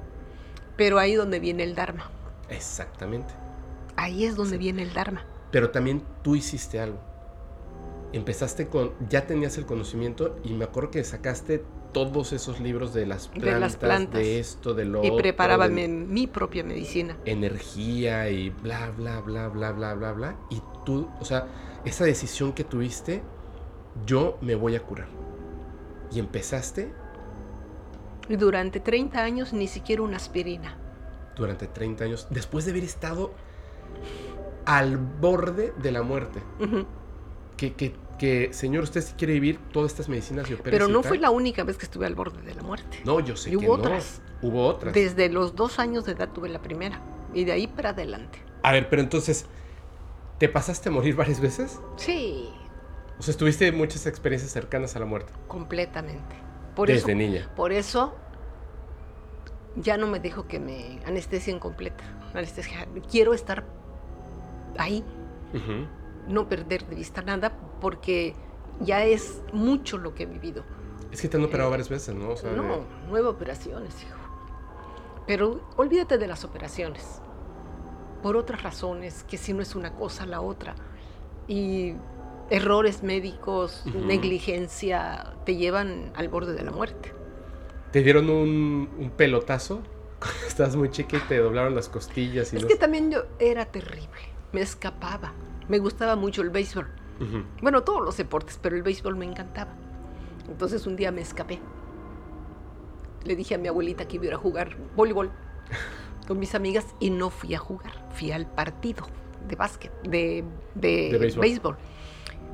[0.77, 2.09] Pero ahí donde viene el Dharma.
[2.49, 3.33] Exactamente.
[3.97, 4.57] Ahí es donde Sí.
[4.59, 5.25] viene el Dharma.
[5.55, 6.99] Pero también tú hiciste algo.
[8.11, 11.63] Empezaste con, ya tenías el conocimiento y me acuerdo que sacaste
[11.93, 14.21] todos esos libros de las De plantas, de, las plantas.
[14.21, 17.15] esto, de lo y otro, preparaba de mi, mi propia medicina.
[17.23, 20.35] energía y bla, bla, bla, bla, bla, bla, bla.
[20.49, 21.47] Y tú, o sea,
[21.85, 23.23] esa decisión que tuviste,
[24.05, 25.07] yo me voy a curar.
[26.11, 26.91] Y empezaste
[28.27, 30.77] Y durante 30 años ni siquiera una aspirina.
[31.37, 33.31] durante 30 años, después de haber estado
[34.65, 36.41] al borde de la muerte.
[37.57, 41.17] Que, que, que, señor, usted si quiere vivir todas estas medicinas y Pero no fue
[41.17, 42.99] la única vez que estuve al borde de la muerte.
[43.05, 43.83] No, yo sé Y que hubo no.
[43.83, 44.21] otras.
[44.41, 44.93] Hubo otras.
[44.93, 47.01] Desde los dos años de edad tuve la primera.
[47.33, 48.39] Y de ahí para adelante.
[48.63, 49.45] A ver, pero entonces,
[50.39, 51.79] ¿te pasaste a morir varias veces?
[51.97, 52.49] Sí,
[53.19, 55.31] O sea, estuviste muchas experiencias cercanas a la muerte.
[55.47, 56.35] completamente.
[56.75, 57.49] Por desde eso, niña.
[57.55, 58.13] por eso
[59.77, 62.03] ya no me dejo que me anestesien completa.
[62.33, 62.85] Anestesia.
[63.09, 63.63] Quiero estar
[64.77, 65.03] ahí,
[66.27, 68.35] no perder de vista nada, porque
[68.81, 70.63] ya es mucho lo que he vivido.
[71.11, 72.29] Es que te han operado varias veces, ¿no?
[72.31, 74.17] O sea, No, de- nueve operaciones, hijo.
[75.27, 77.21] Pero olvídate de las operaciones.
[78.21, 80.75] Por otras razones, que si no es una cosa, la otra.
[81.47, 81.93] Y
[82.49, 87.13] errores médicos, negligencia, te llevan al borde de la muerte.
[87.91, 89.81] te dieron un, un pelotazo.
[90.47, 94.34] Estabas muy chica y te doblaron las costillas y Es que también yo era terrible.
[94.51, 95.33] Me escapaba.
[95.67, 96.87] Me gustaba mucho el béisbol.
[97.61, 99.71] Bueno, todos los deportes, pero el béisbol me encantaba.
[100.49, 101.59] Entonces un día me escapé.
[103.23, 105.31] Le dije a mi abuelita que iba a ir a jugar voleibol
[106.27, 107.91] con mis amigas y no fui a jugar.
[108.11, 109.05] Fui al partido
[109.47, 110.43] de básquet, de,
[110.75, 111.41] de De béisbol.
[111.41, 111.77] béisbol.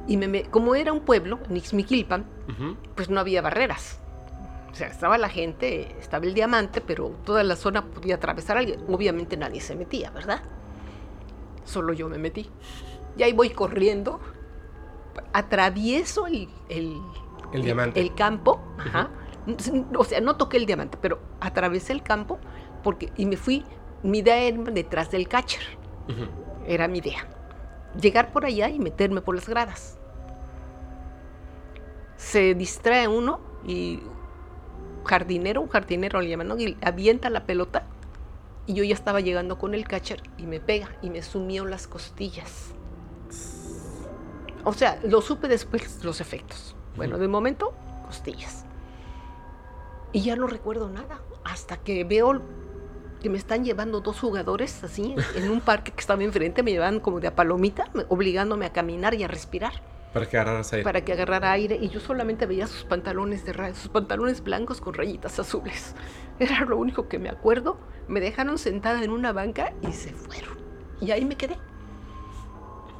[0.08, 2.76] Y me, me- como era un pueblo, Nixmiquilpan, Ujú.
[2.96, 4.00] pues no había barreras.
[4.72, 8.80] O sea, estaba la gente, estaba el diamante, pero toda la zona podía atravesar alguien.
[8.88, 10.42] Obviamente nadie se metía, ¿verdad?
[11.64, 12.50] Solo yo me metí.
[13.18, 14.20] Y ahí voy corriendo,
[15.34, 17.02] atravieso el, el,
[17.54, 18.00] El diamante.
[18.00, 19.10] el campo, ajá.
[19.98, 22.40] o sea, no toqué el diamante, pero atravesé el campo
[22.84, 23.66] porque, y me fui,
[24.04, 25.62] mi idea era detrás del catcher,
[26.66, 27.28] era mi idea.
[28.00, 29.98] Llegar por allá y meterme por las gradas.
[32.16, 34.00] Se distrae uno y
[35.06, 36.58] jardinero, un jardinero le llaman, ¿no?
[36.58, 37.88] Y avienta la pelota
[38.72, 41.88] y yo ya estaba llegando con el catcher y me pega y me sumió las
[41.88, 42.70] costillas.
[44.64, 46.74] O sea, lo supe después los efectos.
[46.96, 47.74] Bueno, de momento,
[48.06, 48.64] costillas.
[50.14, 51.20] Y ya no recuerdo nada.
[51.44, 52.42] Hasta que veo
[53.22, 57.02] que me están llevando dos jugadores así en un parque que estaba enfrente, me llevaban
[57.02, 59.74] como de a palomita, me- obligándome a caminar y a respirar
[60.14, 60.84] Para que agarraras aire.
[60.84, 64.82] para que agarrara aire y yo solamente veía sus pantalones de rayas, sus pantalones blancos
[64.82, 65.96] con rayitas azules.
[66.40, 67.78] Era lo único que me acuerdo.
[68.08, 70.58] Me dejaron sentada en una banca y se fueron.
[71.00, 71.58] Y ahí me quedé.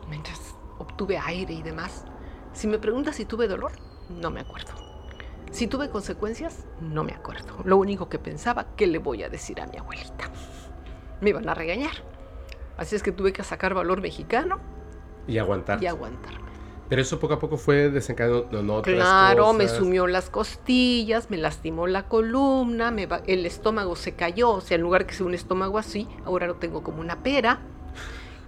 [0.10, 2.06] Mientras obtuve aire y demás.
[2.54, 3.72] Si me preguntas si tuve dolor,
[4.10, 4.72] no me acuerdo.
[5.52, 7.58] Si tuve consecuencias, no me acuerdo.
[7.66, 10.30] Lo único que pensaba, ¿qué le voy a decir a mi abuelita?
[11.20, 11.92] Me iban a regañar.
[12.78, 14.60] Así es que tuve que sacar valor mexicano
[15.28, 15.84] Y aguantar.
[15.84, 16.51] y aguantarme.
[16.92, 21.38] Pero eso poco a poco fue desencadenando en otras Claro, me sumió las costillas, me
[21.38, 25.26] lastimó la columna, me va- el estómago se cayó, o sea, en lugar que sea
[25.26, 27.60] un estómago así, ahora lo tengo como una pera.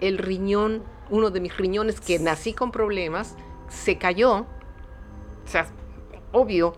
[0.02, 3.38] El riñón, uno de mis riñones que nací con problemas,
[3.70, 4.40] se cayó.
[4.40, 4.46] O
[5.48, 5.68] sea,
[6.34, 6.74] obvio,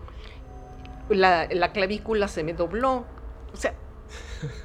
[1.08, 3.04] la, la clavícula se me dobló.
[3.52, 3.74] O sea,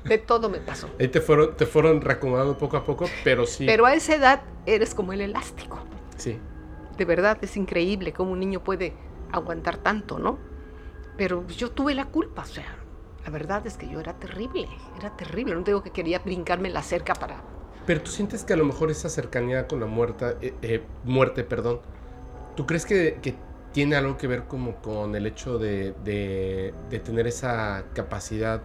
[0.04, 0.88] De todo me pasó.
[1.00, 3.66] Ahí te fueron, te fueron reacomodando poco a poco, pero sí.
[3.66, 5.80] Pero a esa edad eres como el elástico.
[6.16, 6.38] Sí.
[7.02, 8.94] De verdad es increíble cómo un niño puede
[9.32, 10.38] aguantar tanto, ¿no?
[11.18, 12.78] Pero yo tuve la culpa, o sea,
[13.26, 14.68] la verdad es que yo era terrible,
[15.00, 15.56] era terrible.
[15.56, 17.42] No digo que quería brincarme la cerca para...
[17.88, 21.44] Pero tú sientes que a lo mejor esa cercanía con la muerta, eh, eh, muerte,
[21.44, 21.80] perdón,
[22.56, 23.34] ¿tú crees que, que,
[23.74, 28.62] tiene algo que ver como con el hecho de, de, de tener esa capacidad,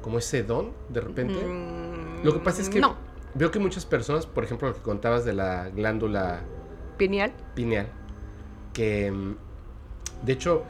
[0.00, 1.44] como ese don, de repente?
[1.44, 2.94] Mm, lo que pasa es que No,
[3.34, 6.44] veo que muchas personas, por ejemplo, lo que contabas de la glándula
[6.96, 7.32] pineal.
[7.54, 7.88] pineal,
[8.72, 9.36] que mm,
[10.24, 10.64] de hecho,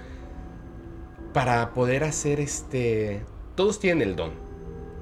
[1.32, 3.24] para poder hacer este,
[3.54, 4.32] todos tienen el don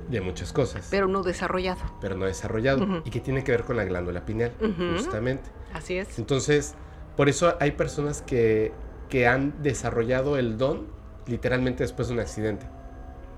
[0.09, 1.81] de muchas cosas, pero, pero no desarrollado.
[2.17, 4.53] no desarrollado, y que tiene que ver con la glándula pineal,
[4.95, 5.49] justamente.
[5.73, 6.19] Así es.
[6.19, 6.75] Entonces,
[7.17, 8.73] por eso hay personas que,
[9.09, 10.87] que han desarrollado el don
[11.27, 12.67] literalmente después de un accidente.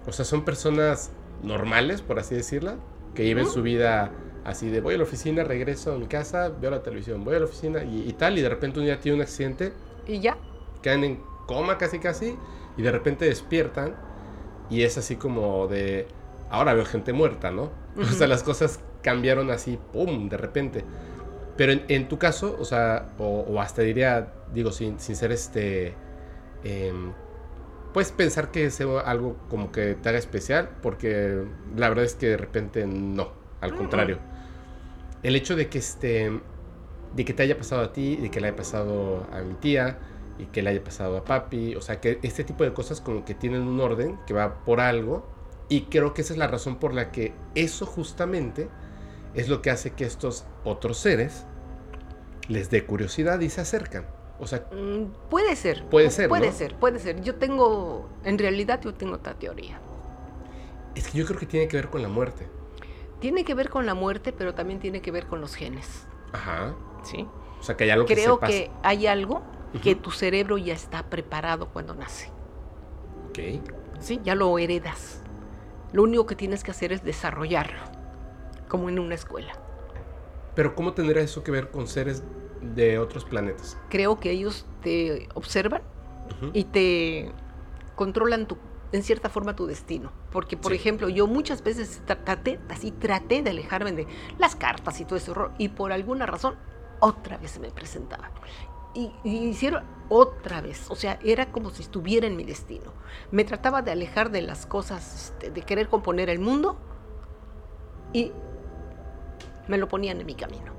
[0.07, 1.11] O sea, son personas
[1.43, 2.77] normales, por así decirla,
[3.15, 3.53] que Ujú.
[3.53, 4.11] su vida
[4.45, 7.41] así de voy a la oficina, regreso a mi casa, veo la televisión, voy a
[7.41, 9.75] la oficina y, y tal, y de repente un día tiene un accidente,
[10.07, 10.39] Y ya.
[10.83, 12.39] quedan en coma casi casi,
[12.77, 13.97] y de repente despiertan
[14.69, 16.09] y es así como de,
[16.51, 17.73] ahora veo gente muerta, ¿no?
[17.97, 20.87] O sea, las cosas cambiaron así, ¡pum!, de repente.
[21.57, 25.33] Pero en, en tu caso, o sea, o, o hasta diría, digo, sin, sin ser
[25.33, 25.99] este,
[26.63, 27.15] em,
[27.93, 31.45] puedes pensar que sea algo como que te haga especial, porque
[31.77, 34.21] la verdad es que de repente no, al contrario.
[35.25, 36.31] El hecho de que este,
[37.17, 39.99] de que te haya pasado a ti, de que le haya pasado a mi tía,
[40.39, 43.25] y que le haya pasado a papi, o sea, que este tipo de cosas como
[43.25, 45.27] que tienen un orden, que va por algo,
[45.69, 48.69] y creo que esa es la razón por la que eso justamente
[49.35, 51.47] es lo que hace que estos otros seres
[52.49, 54.07] les dé curiosidad y se acercan.
[54.39, 55.85] O sea, Mm, Puede ser.
[55.89, 56.53] Puede ser, Puede ¿no?
[56.53, 57.23] ser, puede ser.
[57.23, 59.81] Yo tengo, en realidad yo tengo otra teoría.
[60.95, 62.47] es que yo creo que tiene que ver con la muerte.
[63.25, 66.07] Tiene que ver con la muerte, pero también tiene que ver con los genes.
[66.35, 66.75] Ajá.
[67.03, 67.27] ¿sí?
[67.59, 69.41] O sea, que hay algo que Creo que hay algo
[69.83, 72.31] que tu cerebro ya está preparado cuando nace.
[73.31, 73.65] Ok.
[73.99, 74.21] ¿sí?
[74.25, 75.23] Ya lo heredas.
[75.95, 77.81] Lo único que tienes que hacer es desarrollarlo,
[78.69, 79.55] como en una escuela.
[80.55, 82.23] Pero ¿cómo tendría eso que ver con seres
[82.61, 83.79] de otros planetas?
[83.89, 85.81] Creo que ellos te observan
[86.53, 87.33] y te
[87.95, 88.59] controlan tu,
[88.95, 90.13] en cierta forma tu destino.
[90.31, 90.77] Porque, por Sí.
[90.77, 94.07] ejemplo, yo muchas veces tra- traté, así traté de alejarme de
[94.39, 96.55] las cartas y todo ese horror, y por alguna razón
[97.01, 98.31] otra vez se me presentaba.
[98.95, 102.93] Y, y hicieron otra vez, o sea, era como si estuviera en mi destino.
[103.33, 106.77] Me trataba de alejar de las cosas, este, de querer componer el mundo,
[108.13, 108.31] y
[109.67, 110.73] me lo ponían en mi camino.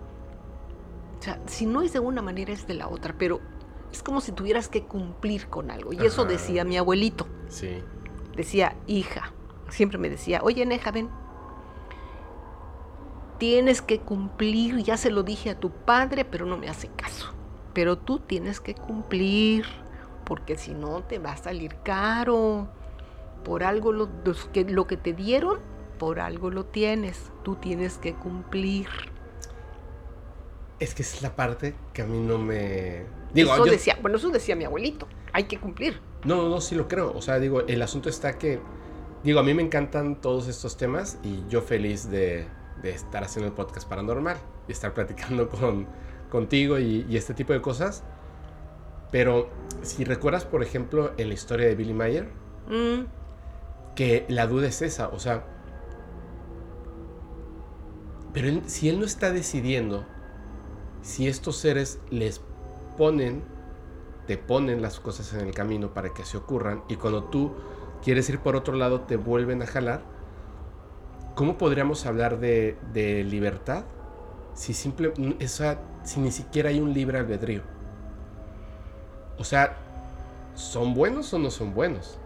[1.20, 3.42] O sea, si no es de una manera, es de la otra, pero
[3.92, 5.92] es como si tuvieras que cumplir con algo.
[5.92, 6.32] Y eso Ajá.
[6.32, 7.28] decía mi abuelito.
[7.50, 7.84] Sí.
[8.36, 9.32] Decía, hija,
[9.70, 11.10] siempre me decía, oye, Neja, ven.
[13.38, 17.34] Tienes que cumplir, ya se lo dije a tu padre, pero no me hace caso.
[17.74, 19.66] Pero tú tienes que cumplir,
[20.24, 22.68] porque si no te va a salir caro.
[23.44, 25.60] Por algo lo, los que, lo que te dieron,
[26.00, 27.32] por algo lo tienes.
[27.44, 28.88] Tú tienes que cumplir.
[30.80, 33.06] Es que es la parte que a mí no me...
[33.34, 35.08] Digo, eso yo- decía, bueno, eso decía mi abuelito.
[35.34, 36.00] Hay que cumplir.
[36.26, 37.14] No, no, sí lo creo.
[37.16, 38.60] O sea, digo, el asunto está que,
[39.24, 42.48] digo, a mí me encantan todos estos temas y yo feliz de,
[42.82, 44.38] de estar haciendo el podcast paranormal
[44.68, 45.88] y estar platicando con,
[46.32, 48.04] contigo y, y este tipo de cosas.
[49.12, 49.50] Pero
[49.84, 52.28] si recuerdas, por ejemplo, en la historia de Billy Mayer,
[52.68, 53.06] Mm,
[53.94, 55.46] que la duda es esa, o sea,
[58.34, 60.04] pero él- si él no está decidiendo
[61.02, 62.42] si estos seres les
[62.98, 63.44] ponen,
[64.28, 67.52] te ponen las cosas en el camino para que se ocurran y cuando tú
[68.04, 70.02] quieres ir por otro lado te vuelven a jalar,
[71.36, 73.86] ¿cómo podríamos hablar de, de libertad
[74.54, 77.62] si, simple, o sea, si ni siquiera hay un libre albedrío?
[79.38, 79.78] O sea,
[80.56, 82.18] ¿son buenos o no son buenos?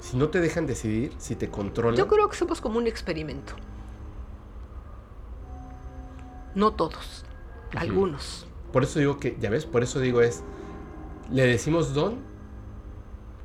[0.00, 1.96] Si no te dejan decidir, si te controlan.
[1.96, 3.54] Yo creo que somos como un experimento.
[6.54, 7.24] No todos,
[7.76, 8.46] algunos.
[8.72, 10.42] Por eso digo que, ya ves, por eso digo es,
[11.30, 12.18] le decimos don,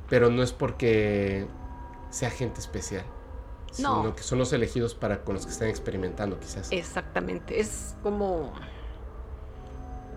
[0.08, 1.46] pero no es porque
[2.10, 3.04] sea gente especial,
[3.80, 3.96] No.
[4.02, 6.70] sino que son los elegidos para con los que están experimentando quizás.
[6.72, 8.52] Exactamente, es como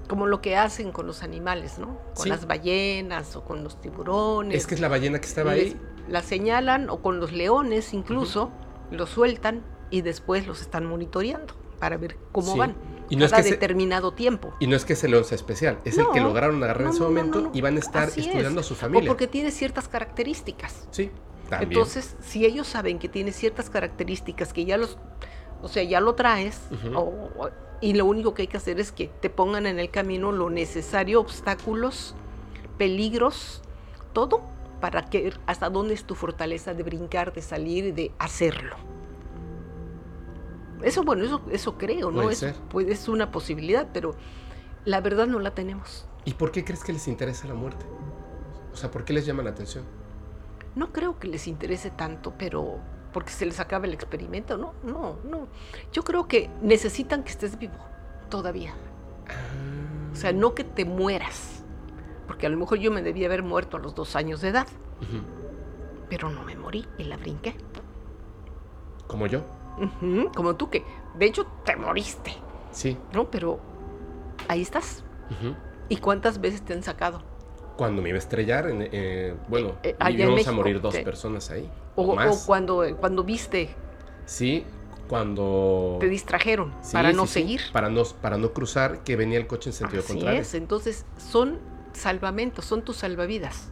[0.07, 1.99] como lo que hacen con los animales, ¿no?
[2.15, 2.29] Con Sí.
[2.29, 4.57] las ballenas o con los tiburones.
[4.57, 5.81] Es que es la ballena que estaba Les- ahí.
[6.07, 8.49] La señalan o con los leones incluso,
[8.89, 12.57] los sueltan y después los están monitoreando para ver cómo Sí.
[12.57, 12.73] van.
[13.09, 14.53] Y no es cada que se- determinado tiempo.
[14.59, 16.95] Y no es que ese león sea especial, es el que lograron agarrar no, en
[16.95, 18.27] ese momento y van a estar Así es.
[18.27, 19.07] estudiando a su O familia.
[19.09, 20.87] porque tiene ciertas características.
[20.91, 21.11] Sí,
[21.49, 21.71] También.
[21.71, 24.97] Entonces, si ellos saben que tiene ciertas características que ya los,
[25.63, 26.61] o sea, ya lo traes,
[26.93, 27.49] o- o-
[27.81, 30.49] y lo único que hay que hacer es que te pongan en el camino lo
[30.51, 32.13] necesario, obstáculos,
[32.77, 33.61] peligros,
[34.13, 34.41] todo,
[34.81, 38.75] para que hasta dónde es tu fortaleza de brincar, de salir y de hacerlo.
[40.83, 42.21] Eso, bueno, eso, eso creo, ¿no?
[42.21, 42.55] Puede Eso ser.
[42.69, 44.15] puede- es una posibilidad, pero
[44.85, 46.07] la verdad no la tenemos.
[46.25, 47.85] ¿Y por qué crees que les interesa la muerte?
[48.73, 49.83] O sea, ¿por qué les llama la atención?
[50.75, 52.77] No creo que les interese tanto, pero
[53.11, 55.47] porque se les acaba el experimento, no, no, no.
[55.91, 57.73] Yo creo que necesitan que estés vivo
[58.29, 58.73] todavía.
[60.13, 61.63] O sea, no que te mueras,
[62.27, 64.67] porque a lo mejor yo me debía haber muerto a los dos años de edad,
[66.09, 67.55] pero no me morí y la brinqué.
[69.07, 69.41] Como yo.
[70.35, 70.83] Como tú que,
[71.17, 72.33] de hecho, te moriste,
[72.71, 72.97] Sí.
[73.13, 73.29] ¿no?
[73.31, 73.59] Pero
[74.47, 75.03] ahí estás.
[75.89, 77.21] ¿Y cuántas veces te han sacado?
[77.77, 81.69] Cuando me iba a estrellar, eh, bueno, Eh, íbamos a morir dos personas ahí.
[81.95, 82.43] O, O, o más.
[82.45, 83.69] cuando, cuando viste,
[84.25, 84.65] Sí,
[85.07, 85.97] cuando...
[85.99, 87.61] te distrajeron Sí, para no sí, sí, seguir.
[87.73, 90.41] Para no, para no cruzar, que venía el coche en sentido Así contrario.
[90.41, 91.57] es, entonces son
[91.93, 93.69] salvamentos, son tus salvavidas,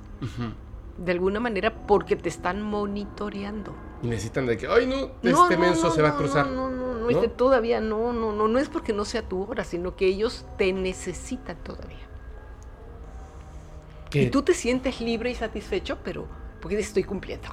[0.97, 3.75] de alguna manera porque te están monitoreando.
[4.03, 6.47] Y necesitan de que, ay no, este no, menso no, se va a cruzar.
[6.47, 7.09] No, no, no, no, ¿No?
[7.09, 10.45] este todavía no, no, no, no es porque no sea tu hora, sino que ellos
[10.57, 11.97] te necesitan todavía.
[14.09, 16.27] Que- Y tú te sientes libre y satisfecho, pero
[16.61, 17.47] porque estoy cumpliendo.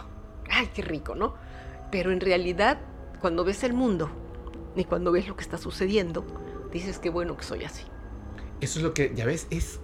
[0.50, 1.34] Ay, qué rico, ¿no?
[1.90, 2.78] Pero en realidad,
[3.20, 4.10] cuando ves el mundo
[4.76, 6.24] y cuando ves lo que está sucediendo,
[6.72, 7.84] dices qué bueno que soy así.
[8.60, 9.80] Eso es lo que, ya ves, es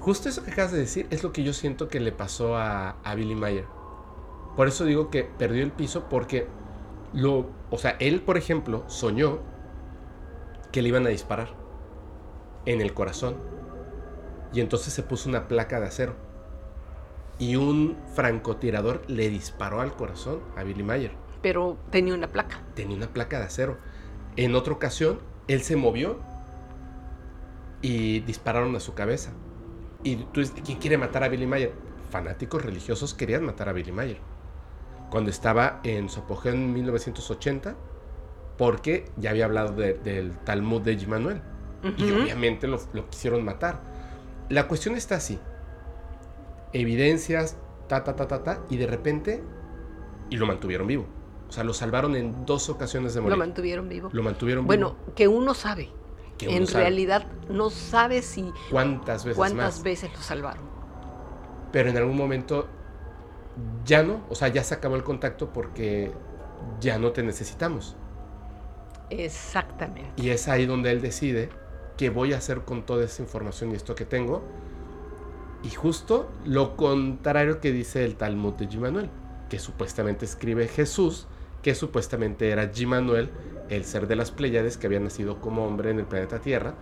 [0.00, 2.90] justo eso que acabas de decir, es lo que yo siento que le pasó a,
[3.02, 3.64] a Billy Mayer.
[4.56, 6.46] Por eso digo que perdió el piso porque
[7.12, 9.40] lo, o sea, él, por ejemplo, soñó
[10.72, 11.48] que le iban a disparar
[12.64, 13.36] en el corazón
[14.52, 16.14] y entonces se puso una placa de acero
[17.38, 21.12] y un francotirador le disparó al corazón a Billy Mayer.
[21.42, 22.62] Pero tenía una placa.
[22.74, 23.76] tenía una placa de acero.
[24.36, 26.18] En otra ocasión, él se movió
[27.82, 29.32] y dispararon a su cabeza.
[30.02, 31.72] Y tú dices, ¿quién quiere matar a Billy Mayer?
[32.10, 34.18] Fanáticos religiosos querían matar a Billy Mayer.
[35.10, 37.74] Cuando estaba en su apogeo en 1980,
[38.58, 41.40] porque ya había hablado de- del Talmud de Manuel.
[41.98, 43.80] Y obviamente lo, lo quisieron matar.
[44.48, 45.38] La cuestión está así.
[46.72, 47.56] Evidencias,
[47.88, 49.42] ta, ta, ta, ta, ta, y de repente,
[50.30, 51.06] y lo mantuvieron vivo.
[51.48, 53.38] O sea, lo salvaron en dos ocasiones de Lo morir.
[53.38, 54.08] mantuvieron vivo.
[54.12, 55.14] Lo mantuvieron Bueno, vivo.
[55.14, 55.90] que uno sabe.
[56.38, 59.82] Que uno en sabe realidad no sabe si ¿Cuántas veces cuántas más?
[59.82, 60.64] veces lo salvaron.
[61.72, 62.66] Pero en algún momento
[63.84, 66.12] ya no, o sea, ya se acabó el contacto porque
[66.80, 67.96] ya no te necesitamos.
[69.10, 70.10] Exactamente.
[70.16, 71.48] Y es ahí donde él decide
[71.96, 74.42] qué voy a hacer con toda esa información y esto que tengo.
[75.62, 79.10] Y justo lo contrario que dice el Talmud de Gimanuel,
[79.48, 81.26] que supuestamente escribe Jesús,
[81.62, 83.30] que supuestamente era Gimanuel,
[83.68, 86.74] el ser de las Pléyades que había nacido como hombre en el planeta Tierra,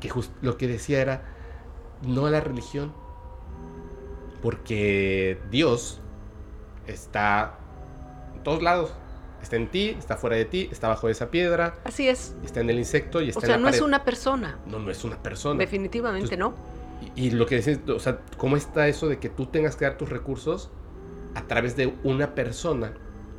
[0.00, 1.22] que justo lo que decía era
[2.02, 2.92] no a la religión,
[4.42, 6.00] porque Dios
[6.86, 7.58] está
[8.34, 8.92] en todos lados.
[9.40, 12.36] Está en ti, está fuera de ti, está bajo esa piedra, Así es.
[12.44, 14.58] está en el insecto y está O sea, en no la es una persona.
[14.66, 15.58] No, no es una persona.
[15.58, 16.54] Definitivamente no.
[17.16, 19.84] Y, y lo que dices, o sea, ¿cómo está eso de que tú tengas que
[19.84, 20.70] dar tus recursos
[21.34, 22.92] a través de una persona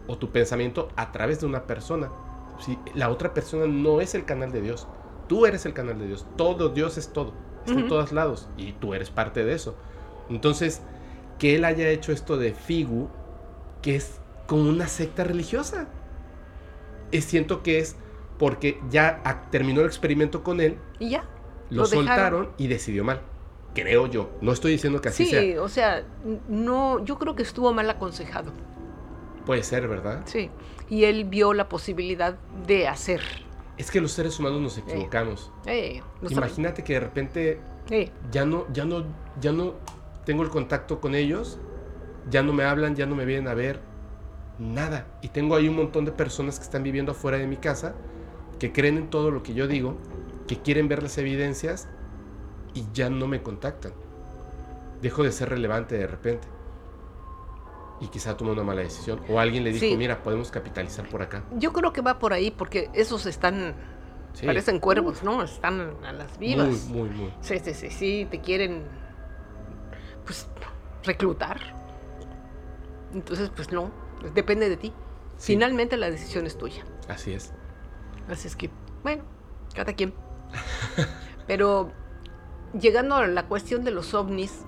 [0.08, 2.12] o tu pensamiento a través de una persona?
[2.60, 4.88] Si la otra persona no es el canal de Dios,
[5.30, 6.26] tú eres el canal de Dios.
[6.36, 7.34] Todo Dios es todo,
[7.66, 9.74] está en todos lados y tú eres parte de eso.
[10.30, 10.82] Entonces,
[11.44, 13.10] que él haya hecho esto de Figu,
[13.82, 15.90] que es como una secta religiosa.
[17.12, 17.98] Es, siento que es
[18.40, 19.22] porque ya
[19.52, 21.26] terminó el experimento con él Y ya.
[21.70, 23.20] lo, soltaron y decidió mal.
[23.76, 24.30] Creo yo.
[24.40, 25.62] No estoy diciendo que así Sí, sea.
[25.62, 26.04] o sea,
[26.48, 28.54] no, yo creo que estuvo mal aconsejado.
[29.46, 30.22] Puede ser, ¿verdad?
[30.24, 30.50] Sí.
[30.88, 33.20] Y él vio la posibilidad de hacer.
[33.78, 35.52] Es que los seres humanos nos equivocamos.
[35.66, 37.60] Eh, no sabe- Imagínate que de repente
[37.90, 39.04] eh, ya no, ya no,
[39.42, 39.74] ya no
[40.26, 41.60] tengo el contacto con ellos,
[42.30, 43.80] ya no me hablan, ya no me vienen a ver,
[44.60, 45.08] nada.
[45.22, 47.96] Y tengo ahí un montón de personas que están viviendo afuera de mi casa,
[48.60, 49.98] que creen en todo lo que yo digo,
[50.48, 51.88] que quieren ver las evidencias
[52.74, 53.92] y ya no me contactan.
[55.02, 56.48] Dejo de ser relevante de repente.
[58.00, 59.22] Y quizá tomé una mala decisión.
[59.30, 59.96] O alguien le dijo, Sí.
[59.98, 61.44] mira, podemos capitalizar por acá.
[61.58, 63.76] yo creo que va por ahí porque esos están,
[64.34, 64.46] Sí.
[64.46, 65.44] parecen cuervos, ¿no?
[65.44, 66.88] Están a las vivas.
[66.90, 67.34] Muy, muy, muy.
[67.42, 68.84] Sí, sí, sí, sí, te quieren,
[70.26, 70.48] pues,
[71.04, 71.60] reclutar.
[73.14, 73.92] Entonces, pues no,
[74.34, 74.94] depende de ti.
[75.38, 75.54] Sí.
[75.54, 76.84] Finalmente la decisión es tuya.
[77.08, 77.54] Así es.
[78.30, 78.70] Así es que,
[79.04, 79.24] bueno,
[79.76, 80.14] cada quien.
[81.48, 81.92] Pero
[82.80, 84.62] llegando a la cuestión de los ovnis,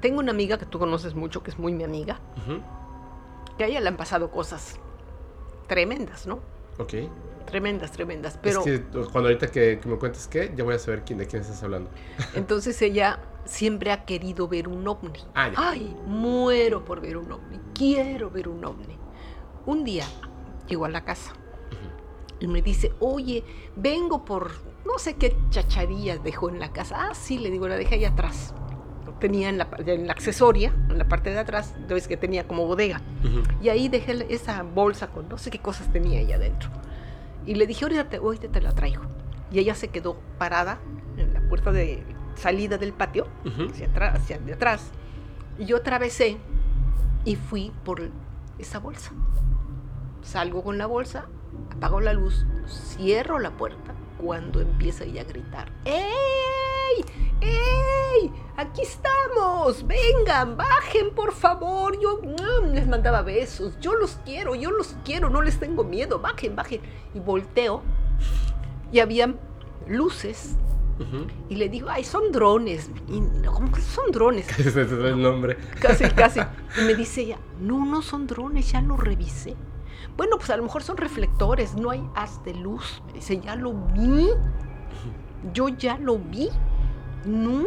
[0.00, 2.20] tengo una amiga que tú conoces mucho, que es muy mi amiga,
[3.56, 4.78] que a ella le han pasado cosas
[5.66, 6.40] tremendas, ¿no?
[6.78, 6.94] Ok.
[7.46, 8.38] Tremendas, tremendas.
[8.42, 11.18] Pero Es que cuando ahorita que, que me cuentes qué, ya voy a saber quién,
[11.18, 11.90] de quién estás hablando.
[12.34, 15.20] entonces ella siempre ha querido ver un ovni.
[15.34, 15.50] Ah.
[15.56, 17.58] Ay, muero por ver un ovni.
[17.74, 18.98] Quiero ver un ovni.
[19.64, 20.04] Un día
[20.68, 21.32] llegó a la casa
[22.38, 23.44] y me dice, oye,
[23.76, 24.52] vengo por
[24.84, 27.08] no sé qué chacharillas dejó en la casa.
[27.08, 28.54] Ah, sí, le digo, la dejé ahí atrás.
[29.04, 32.46] Lo Tenía en la, en la accesoria, en la parte de atrás, ves que tenía
[32.46, 33.00] como bodega.
[33.62, 36.70] Y ahí dejé esa bolsa con no sé qué cosas tenía ella adentro.
[37.46, 39.02] Y le dije, ahorita te, ahorita te la traigo.
[39.50, 40.78] Y ella se quedó parada
[41.16, 42.04] en la puerta de
[42.36, 43.70] salida del patio, Ujú.
[43.70, 44.90] hacia atrás, hacia de atrás.
[45.58, 46.36] Y yo atravesé
[47.24, 48.10] y fui por
[48.58, 49.12] esa bolsa.
[50.22, 51.26] Salgo con la bolsa,
[51.74, 55.72] apago la luz, cierro la puerta cuando empieza ella a gritar.
[55.84, 57.04] ¡Ey!
[57.40, 58.32] ¡Ey!
[58.56, 59.86] ¡Aquí estamos!
[59.86, 60.56] ¡Vengan!
[60.56, 61.98] ¡Bajen, por favor!
[62.00, 63.78] Yo mm, les mandaba besos.
[63.80, 66.18] Yo los quiero, yo los quiero, no les tengo miedo.
[66.18, 66.80] Bajen, bajen.
[67.14, 67.82] Y volteo
[68.92, 69.38] y habían
[69.86, 70.56] luces
[71.50, 72.90] Y le digo, ay, son drones.
[73.08, 74.46] Y, ¿Cómo que son drones?
[74.58, 75.56] Ese es el nombre.
[75.80, 76.40] Casi, casi.
[76.80, 79.54] Y me dice ella, no, no son drones, ya lo revisé.
[80.16, 83.02] Bueno, pues a lo mejor son reflectores, no hay haz de luz.
[83.06, 84.28] Me dice, ya lo vi.
[85.52, 86.48] Yo ya lo vi.
[87.26, 87.66] No.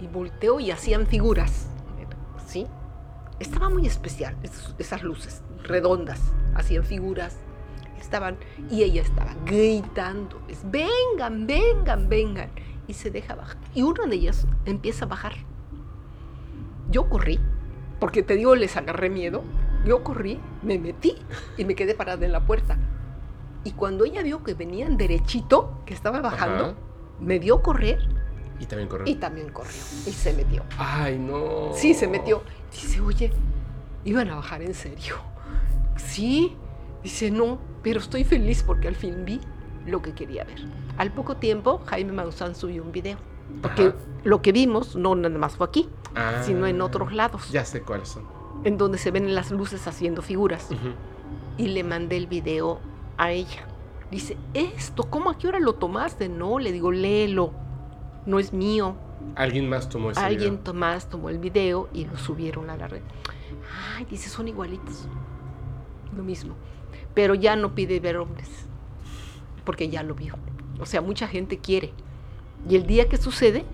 [0.00, 1.68] Y volteo y hacían figuras.
[2.46, 2.66] ¿Sí?
[3.40, 6.20] Estaba muy especial, es- esas luces redondas,
[6.54, 7.36] hacían figuras.
[8.04, 8.36] Estaban,
[8.70, 12.50] y ella estaba gritando, es, vengan, vengan, vengan.
[12.86, 13.56] Y se deja bajar.
[13.74, 15.32] Y una de ellas empieza a bajar.
[16.90, 17.40] Yo corrí,
[17.98, 19.42] porque te digo, les agarré miedo.
[19.86, 21.16] Yo corrí, me metí
[21.56, 22.76] y me quedé parada en la puerta.
[23.64, 26.74] Y cuando ella vio que venían derechito, que estaba bajando, Ajá.
[27.20, 28.06] me vio correr
[28.60, 29.10] Y también corrió.
[29.10, 29.72] y también corrió.
[30.06, 30.62] Y se metió.
[30.78, 31.70] Ay, no.
[31.72, 32.42] Sí, se metió.
[32.70, 33.32] Dice, oye,
[34.04, 35.16] iban a bajar en serio.
[35.96, 36.54] Sí.
[37.04, 39.40] Dice, no, pero estoy feliz porque al fin vi
[39.86, 40.66] lo que quería ver.
[40.96, 43.18] Al poco tiempo, Jaime Maussan subió un video.
[43.60, 43.94] Porque Ajá.
[44.24, 47.82] lo que vimos no nada más fue aquí, Ah, sino en otros lados, Ya sé
[47.82, 48.24] cuáles son.
[48.64, 50.68] en donde se ven las luces haciendo figuras.
[50.70, 50.88] Ujú.
[51.58, 52.80] Y le mandé el video
[53.18, 53.66] a ella.
[54.10, 56.28] Dice, esto, ¿cómo a qué hora lo tomaste?
[56.28, 57.52] No, le digo, léelo.
[58.26, 58.96] No es mío.
[59.36, 60.64] Alguien más tomó ese Alguien video.
[60.64, 63.02] Tomás tomó el video y lo subieron a la red.
[63.96, 65.06] Ay, dice, son igualitos.
[66.16, 66.54] Lo mismo.
[67.14, 68.48] Pero ya no pide ver hombres.
[69.64, 70.34] Porque ya lo vio.
[70.80, 71.92] O sea, mucha gente quiere.
[72.68, 73.64] Y el día que sucede,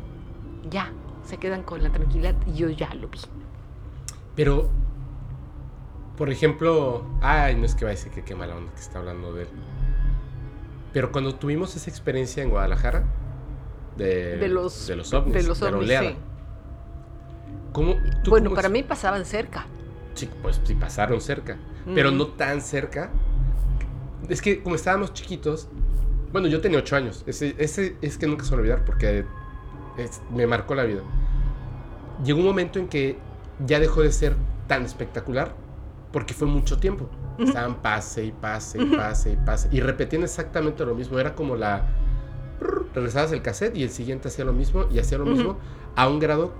[0.71, 0.93] ya.
[1.25, 3.19] Se quedan con la tranquilidad y yo ya lo vi.
[4.35, 4.69] Pero,
[6.17, 8.99] por ejemplo, ay, no es que va a decir que qué mala onda que está
[8.99, 9.49] hablando de él.
[10.93, 13.05] Pero cuando tuvimos esa experiencia en Guadalajara,
[13.97, 16.17] de, De los, de los ovnis, de los la ovnis, oleada, sí.
[17.73, 17.95] ¿cómo-
[18.25, 19.67] tú Bueno, cómo para mí pasaban cerca.
[20.15, 21.59] Sí, pues sí pasaron cerca,
[21.95, 23.11] pero no tan cerca.
[24.29, 25.69] Es que como estábamos chiquitos,
[26.33, 27.25] bueno, yo tenía ocho años.
[27.27, 29.25] Ese, ese es que nunca se va a olvidar porque
[29.99, 31.03] es- me marcó la vida.
[32.25, 33.19] Llegó un momento en que
[33.67, 34.37] ya dejó de ser
[34.67, 35.55] tan espectacular
[36.13, 37.09] porque fue mucho tiempo.
[37.39, 39.69] Estaban pase y pase y pase y pase.
[39.73, 41.19] Y repetían exactamente lo mismo.
[41.19, 41.87] Era como la...
[42.95, 45.57] Regresabas el cassette y el siguiente hacía lo mismo y hacía lo mismo
[45.97, 46.53] a un grado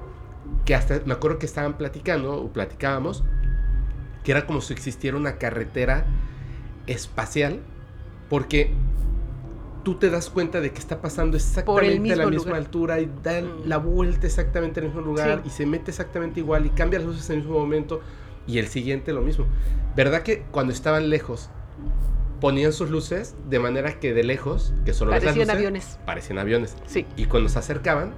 [0.65, 3.23] que hasta me acuerdo que estaban platicando o platicábamos
[4.25, 6.05] que era como si existiera una carretera
[6.87, 7.61] espacial
[8.29, 8.71] porque
[9.85, 12.57] tú te das cuenta de que está pasando exactamente a la misma lugar.
[12.57, 13.67] altura y da Mm.
[13.69, 15.49] la vuelta exactamente al mismo lugar Sí.
[15.49, 18.01] y se mete exactamente igual y cambia las luces en el mismo momento
[18.47, 19.47] y el siguiente lo mismo.
[19.97, 21.49] ¿Verdad que cuando estaban lejos
[22.41, 25.99] ponían sus luces de manera que de lejos, que solo ves las Parecían luces, aviones.
[26.07, 27.07] parecían aviones Sí.
[27.17, 28.13] y cuando se acercaban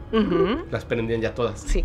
[0.70, 1.60] las prendían ya todas.
[1.60, 1.84] Sí.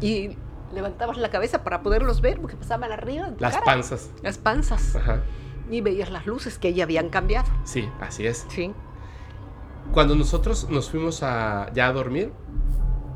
[0.00, 0.36] Y
[0.76, 3.26] levantabas la cabeza para poderlos ver porque pasaban arriba.
[3.30, 3.64] de tu Las cara.
[3.64, 4.10] panzas.
[4.22, 4.94] Las panzas.
[4.94, 5.22] Ajá.
[5.70, 7.48] Y veías las luces que ya habían cambiado.
[7.64, 8.46] Sí, así es.
[8.48, 8.72] Sí.
[9.92, 12.30] Cuando nosotros nos fuimos a, ya a dormir,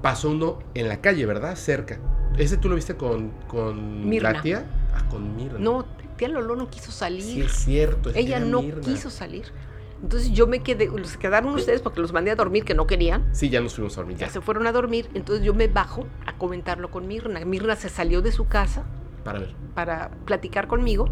[0.03, 1.55] pasó uno en la calle, ¿verdad?
[1.57, 1.99] Cerca.
[2.39, 4.33] ¿Ese tú lo viste con, con Mirna.
[4.33, 4.65] la tía?
[4.95, 5.59] Ah, con Mirna.
[5.59, 5.85] No,
[6.17, 7.23] tía Lolo no quiso salir.
[7.23, 8.11] Sí, es cierto.
[8.11, 8.81] es Ella no Mirna.
[8.83, 9.53] quiso salir.
[10.03, 13.29] Entonces yo me quedé, los quedaron ustedes porque los mandé a dormir que no querían.
[13.33, 14.17] Sí, ya nos fuimos a dormir.
[14.17, 15.11] Ya Ya, se fueron a dormir.
[15.15, 17.45] Entonces yo me bajo a comentarlo con Mirna.
[17.45, 18.85] Mirna se salió de su casa
[19.25, 19.55] Para ver.
[19.75, 21.09] para platicar conmigo.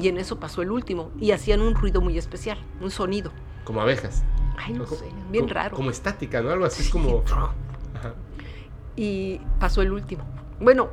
[0.00, 1.10] Y en eso pasó el último.
[1.20, 3.30] Y hacían un ruido muy especial, un sonido.
[3.64, 4.24] Como abejas.
[4.56, 5.76] Ay, no sé, bien como- raro.
[5.76, 6.50] Como estática, ¿no?
[6.50, 6.90] Algo así Sí.
[6.90, 7.22] como.
[7.26, 7.52] Ajá.
[8.96, 10.24] Y pasó el último.
[10.60, 10.88] Bueno,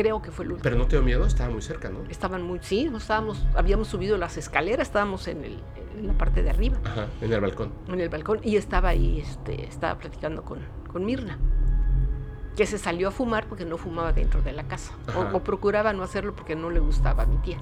[0.00, 0.62] creo que fue el último.
[0.62, 2.04] Pero no te dio miedo, estaba muy cerca, ¿no?
[2.08, 5.60] Estaban muy, sí, no estábamos, habíamos subido las escaleras, estábamos en, el-
[5.98, 7.72] en la parte de arriba, Ajá, en el balcón.
[7.88, 10.60] en el balcón, y estaba ahí, este, estaba platicando con,
[10.92, 11.36] con Mirna.
[12.56, 14.92] que se salió a fumar porque no fumaba dentro de la casa.
[15.16, 17.58] O, o, procuraba no hacerlo porque no le gustaba a mi tía.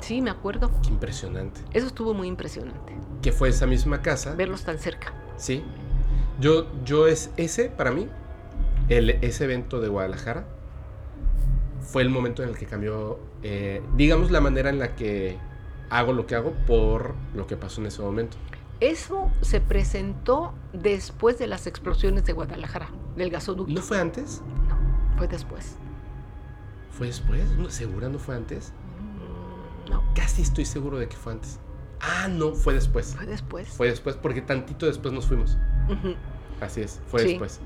[0.00, 0.70] Sí, me acuerdo.
[0.82, 1.60] Qué impresionante.
[1.72, 2.96] Eso estuvo muy impresionante.
[3.22, 4.34] Que fue esa misma casa.
[4.36, 5.12] Verlos tan cerca.
[5.36, 5.64] Sí.
[6.40, 8.08] Yo, yo es ese, para mí,
[8.88, 10.44] el, ese evento de Guadalajara
[11.84, 15.38] fue el momento en el que cambió, eh, digamos, la manera en la que
[15.90, 18.36] hago lo que hago por lo que pasó en ese momento.
[18.80, 23.72] Eso se presentó después de las explosiones de Guadalajara, del gasoducto.
[23.72, 24.42] ¿No fue antes?
[24.68, 24.76] No,
[25.16, 25.76] fue después.
[26.90, 27.42] ¿Fue después?
[27.68, 28.72] ¿Segura no fue antes?
[29.86, 30.02] Mm, no.
[30.14, 31.60] Casi estoy seguro de que fue antes.
[32.00, 33.14] Ah, no, fue después.
[33.16, 33.68] Fue después.
[33.68, 35.56] Fue después porque tantito después nos fuimos.
[36.60, 37.28] Así es, fue Sí.
[37.28, 37.60] después.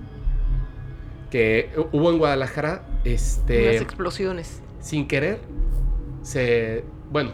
[1.31, 4.63] Que hubo en Guadalajara, este, Unas explosiones.
[4.81, 5.41] sin querer,
[6.23, 7.33] se, bueno,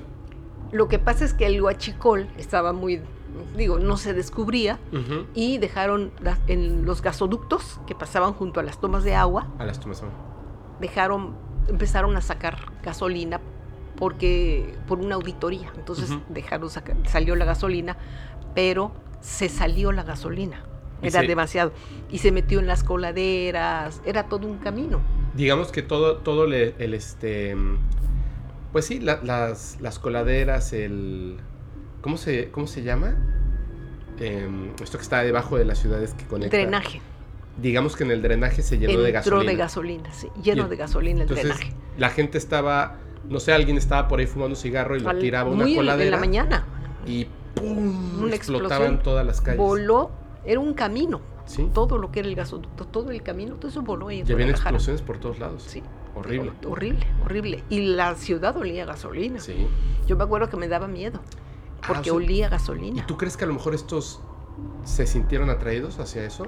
[0.73, 3.01] Lo que pasa es que el huachicol estaba muy,
[3.57, 4.79] digo, no se descubría
[5.35, 9.65] y dejaron la- en los gasoductos que pasaban junto a las tomas de agua, a
[9.65, 10.03] las tomas.
[10.81, 11.37] dejaron,
[11.69, 13.41] empezaron a sacar gasolina
[13.97, 15.73] porque por una auditoría.
[15.77, 17.97] Entonces dejaron sacar, salió la gasolina,
[18.57, 18.91] pero
[19.21, 20.65] se salió la gasolina.
[21.09, 21.73] Era se- demasiado.
[22.11, 25.01] Y se metió en las coladeras, era todo un camino.
[25.35, 26.55] Digamos que todo, todo el,
[26.95, 27.57] este,
[28.73, 31.39] pues sí, la- las, las coladeras, el,
[32.01, 33.17] ¿cómo se, cómo se llama?
[34.21, 36.57] Em, esto que está debajo de las ciudades que conecta.
[36.57, 37.01] Drenaje.
[37.61, 39.51] Digamos que en el drenaje se llenó de gasolina.
[39.51, 41.73] de gasolina, sí, lleno Y- de gasolina el Entonces, drenaje.
[41.99, 42.97] la gente estaba,
[43.29, 45.65] no sé, alguien estaba por ahí fumando un cigarro y lo Al- tiraba a una
[45.65, 46.05] muy coladera.
[46.05, 46.65] en la mañana.
[47.07, 48.23] Y ¡pum!
[48.25, 49.03] Una explotaban explosión.
[49.03, 49.59] todas las calles.
[49.59, 50.11] Voló,
[50.45, 51.21] era un camino.
[51.47, 51.69] Sí.
[51.75, 55.03] Todo lo que era el gasoducto, todo el camino, todo eso voló Y habían explosiones
[55.03, 55.63] por todos lados.
[55.65, 55.83] Sí.
[56.15, 56.53] Horrible.
[56.63, 57.65] Hor- Horrible, horrible.
[57.69, 59.41] Y la ciudad olía a gasolina.
[59.41, 59.67] Sí.
[60.07, 61.21] Yo me acuerdo que me daba miedo.
[61.83, 63.07] Ah, Porque o sea, olía a ¿Y gasolina.
[63.07, 64.21] tú crees que a lo mejor estos
[64.85, 66.47] se sintieron atraídos hacia eso?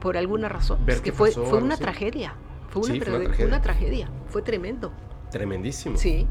[0.00, 0.78] Por alguna razón.
[0.86, 2.34] Ver Es que fue, pasó, fue una tragedia.
[2.68, 3.46] Fue una, Sí, fue una trage- tragedia.
[3.46, 4.10] una tragedia.
[4.28, 4.92] Fue tremendo.
[5.30, 5.96] Tremendísimo.
[5.96, 6.26] Sí.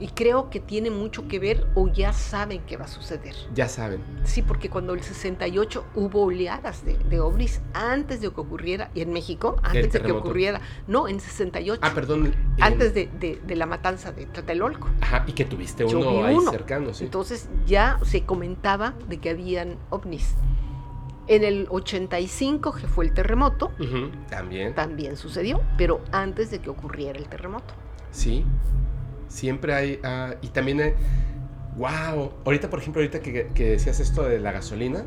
[0.00, 3.34] Y creo que tiene mucho que ver o ya saben que va a suceder.
[3.54, 4.00] Ya saben.
[4.24, 9.02] Sí, porque cuando el 68 hubo oleadas de, de ovnis antes de que ocurriera, y
[9.02, 12.26] en México, antes de que ocurriera, no, en 68, Ah, perdón.
[12.56, 14.88] en- antes de, de- de la matanza de Tlatelolco.
[15.02, 16.50] Ajá, y que tuviste Yo uno vi ahí uno.
[16.50, 17.04] cercano, sí.
[17.04, 20.34] Entonces ya se comentaba de que habían ovnis.
[21.26, 23.70] En el 85, que fue el terremoto,
[24.30, 24.74] También.
[24.74, 27.74] también sucedió, pero antes de que ocurriera el terremoto.
[28.10, 28.44] Sí.
[29.30, 29.98] Siempre hay.
[30.04, 30.80] ah, y también.
[30.82, 30.94] hay-
[31.76, 32.32] wow.
[32.44, 35.04] Ahorita, por ejemplo, ahorita que, que decías esto de la gasolina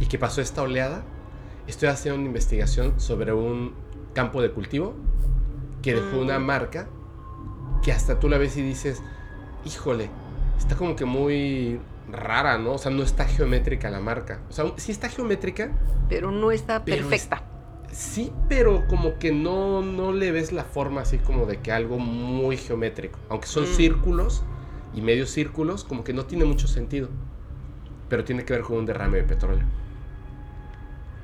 [0.00, 1.02] y que pasó esta oleada,
[1.66, 3.72] estoy haciendo una investigación sobre un
[4.14, 4.94] campo de cultivo
[5.80, 6.44] que dejó una Mm.
[6.44, 6.88] marca
[7.82, 9.02] que hasta tú la ves y dices,
[9.64, 10.10] híjole,
[10.58, 11.80] está como que muy
[12.10, 12.72] rara, ¿no?
[12.72, 14.40] O sea, no está geométrica la marca.
[14.50, 15.70] O sea, sí está geométrica,
[16.08, 17.42] Pero no está es- perfecta.
[17.92, 21.98] Sí, pero como que no, no le ves la forma así como de que algo
[21.98, 23.18] muy geométrico.
[23.28, 23.74] Aunque son Mm.
[23.74, 24.42] círculos
[24.94, 27.08] y medios círculos, como que no tiene mucho sentido.
[28.08, 29.64] Pero tiene que ver con un derrame de petróleo.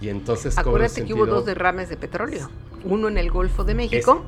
[0.01, 2.49] Y entonces Acuérdate que hubo dos derrames de petróleo.
[2.85, 4.25] Uno en el Golfo de México,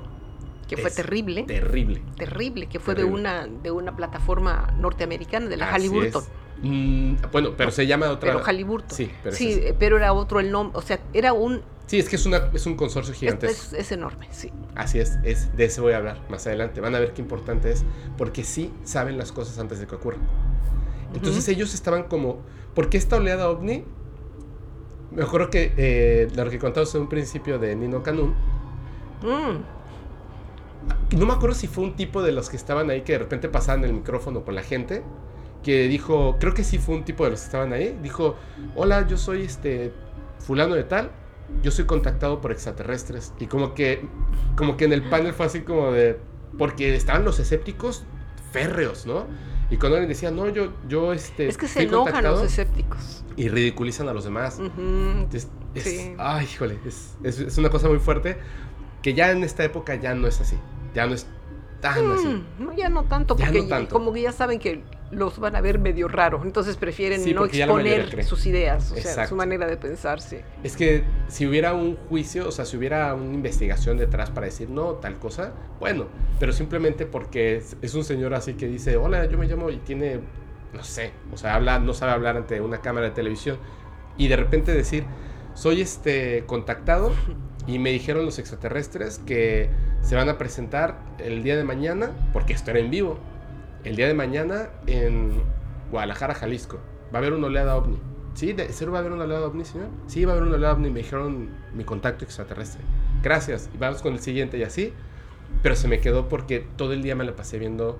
[0.68, 1.44] que fue terrible.
[1.44, 2.02] Terrible.
[2.16, 3.14] terrible, que fue Terrible.
[3.16, 6.22] de una de una plataforma norteamericana, de la Así Halliburton.
[6.22, 6.28] es.
[6.62, 8.32] Mm, bueno, pero se llama otra.
[8.32, 8.96] Pero Halliburton.
[8.96, 12.08] Sí, pero sí, es pero era otro el nombre, o sea, era un Sí, es
[12.08, 13.74] que es, una, es un consorcio es, gigantesco.
[13.74, 14.52] es- es enorme, sí.
[14.76, 16.80] Así es, es, de eso voy a hablar más adelante.
[16.80, 17.84] Van a ver qué importante es,
[18.16, 20.20] porque sí saben las cosas antes de que ocurran.
[21.14, 22.42] Entonces ellos estaban como,
[22.74, 23.84] ¿por qué esta oleada ovni?
[25.10, 28.34] Me acuerdo que eh, lo que contamos en un principio de Nino Canún,
[29.22, 33.18] Mm, no me acuerdo si fue un tipo de los que estaban ahí que de
[33.18, 35.02] repente pasaban el micrófono con la gente,
[35.62, 38.36] que dijo, creo que sí fue un tipo de los que estaban ahí, dijo,
[38.74, 39.92] hola, yo soy este
[40.38, 41.10] fulano de tal,
[41.62, 43.32] yo soy contactado por extraterrestres.
[43.40, 44.06] Y como que,
[44.56, 46.18] como que en el panel fue así como de,
[46.58, 48.04] porque estaban los escépticos
[48.52, 49.26] férreos, ¿no?
[49.70, 51.46] Y cuando alguien decía, no, yo, yo, este...
[51.48, 53.24] es que se enojan contactado", los escépticos.
[53.36, 54.58] Y ridiculizan a los demás.
[55.32, 56.14] Es, es- Sí.
[56.18, 58.38] Ay, híjole, es, es- una cosa muy fuerte
[59.02, 60.56] que ya en esta época ya no es así.
[60.94, 61.26] Ya no es
[61.80, 62.26] tan así.
[62.26, 63.94] Mm, no, ya no tanto, Ya porque no tanto.
[63.94, 67.44] como que ya saben que los van a ver medio raro, entonces prefieren Sí, no
[67.44, 70.38] exponer sus ideas, o sea, su manera de pensar, sí.
[70.62, 74.70] Es que si hubiera un juicio, o sea, si hubiera una investigación detrás para decir
[74.70, 76.06] no, tal cosa, bueno,
[76.38, 79.78] pero simplemente porque es, es un señor así que dice, hola, yo me llamo y
[79.78, 80.20] tiene,
[80.72, 83.58] no sé, o sea, habla, no sabe hablar ante una cámara de televisión
[84.16, 85.04] y de repente decir,
[85.54, 87.12] soy este contactado
[87.66, 89.70] y me dijeron los extraterrestres que
[90.02, 93.18] se van a presentar el día de mañana, porque esto era en vivo,
[93.85, 95.43] el día de mañana en
[95.90, 96.78] Guadalajara, Jalisco.
[97.12, 97.98] Va a haber una oleada ovni.
[98.35, 99.89] Sí, de cero va a haber un oleada ovni, señor.
[100.07, 100.90] Sí, va a haber un oleada ovni.
[100.90, 102.82] Me dijeron mi contacto extraterrestre.
[103.23, 103.70] Gracias.
[103.74, 104.93] Y vamos con el siguiente y así.
[105.62, 107.98] Pero se me quedó porque todo el día me la pasé viendo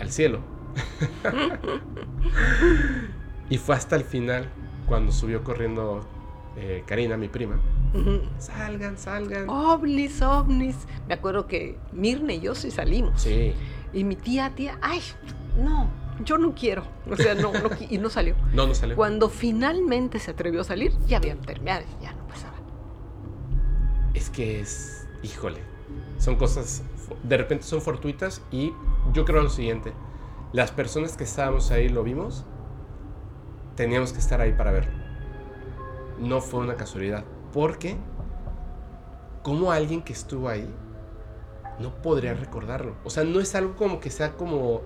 [0.00, 0.40] al cielo.
[3.50, 4.48] y fue hasta el final
[4.86, 6.00] cuando subió corriendo
[6.56, 7.60] eh, Karina, mi prima.
[8.38, 9.48] Salgan, salgan.
[9.48, 10.76] Ovnis, ovnis.
[11.08, 13.20] Me acuerdo que Mirna y yo sí salimos.
[13.20, 13.54] Sí.
[13.92, 15.00] Y mi tía, tía, ay,
[15.56, 15.90] no,
[16.24, 16.84] yo no quiero.
[17.10, 18.34] O sea, no, no y no salió.
[18.52, 18.96] No, no salió.
[18.96, 22.54] Cuando finalmente se atrevió a salir, ya habían terminado, ya no pasaba.
[24.14, 25.60] Es que es, híjole,
[26.18, 26.82] son cosas,
[27.22, 28.72] de repente son fortuitas y
[29.12, 29.92] yo creo lo siguiente,
[30.52, 32.44] las personas que estábamos ahí lo vimos,
[33.74, 34.92] teníamos que estar ahí para verlo.
[36.18, 37.96] No fue una casualidad, porque
[39.42, 40.72] como alguien que estuvo ahí
[41.78, 42.94] no podría recordarlo.
[43.04, 44.82] O sea, no es algo como que sea como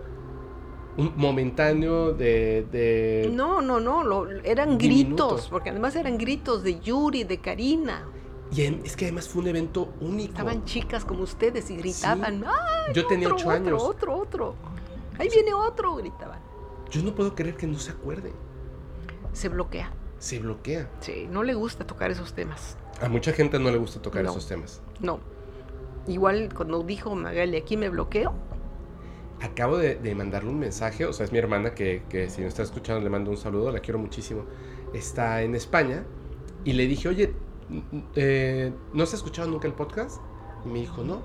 [0.96, 2.66] un momentáneo de...
[2.72, 5.26] de- No, no, no, lo- eran Diminuto.
[5.28, 8.06] gritos, porque además eran gritos de Yuri, de Karina.
[8.52, 10.30] Y en- es que además fue un evento único.
[10.30, 13.82] Estaban chicas como ustedes y gritaban, ¡ay, Yo tenía otro, ocho otro, años.
[13.82, 14.54] otro, otro!
[15.18, 16.38] Ahí viene otro, gritaban.
[16.90, 18.32] Yo no puedo creer que no se acuerde.
[19.32, 19.92] Se bloquea.
[20.18, 20.88] Se bloquea.
[21.00, 22.76] Sí, no le gusta tocar esos temas.
[23.02, 24.30] A mucha gente no le gusta tocar No.
[24.30, 24.80] esos temas.
[25.00, 25.18] No.
[26.08, 28.32] Igual cuando dijo Magali, aquí me bloqueo,
[29.42, 32.46] Acabo de, de mandarle un mensaje, o sea, es mi hermana que, que si me
[32.46, 34.44] está escuchando le mando un saludo, la quiero muchísimo.
[34.94, 36.04] Está en España
[36.64, 37.34] y le dije, oye,
[38.14, 40.22] eh, ¿no has escuchado nunca el podcast?
[40.64, 41.20] Y me dijo, no.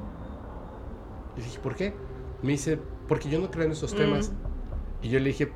[1.37, 1.93] Le dije, ¿por qué?
[2.41, 2.77] Me dice,
[3.07, 4.31] porque yo no creo en esos temas.
[4.31, 5.05] Mm.
[5.05, 5.49] Y yo le dije,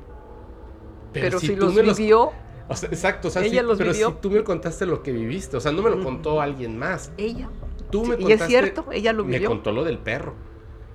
[1.12, 2.30] pero, si, tú los me vivió,
[2.68, 4.08] O sea, exacto, o sea, Ella sí, los pero vivió.
[4.10, 6.04] si tú me contaste lo que viviste, o sea, no me lo Mm.
[6.04, 7.12] contó alguien más.
[7.18, 7.50] ella.
[7.90, 9.48] Tú Sí, me y contaste, es cierto, ella lo me vivió.
[9.48, 10.34] contó lo del perro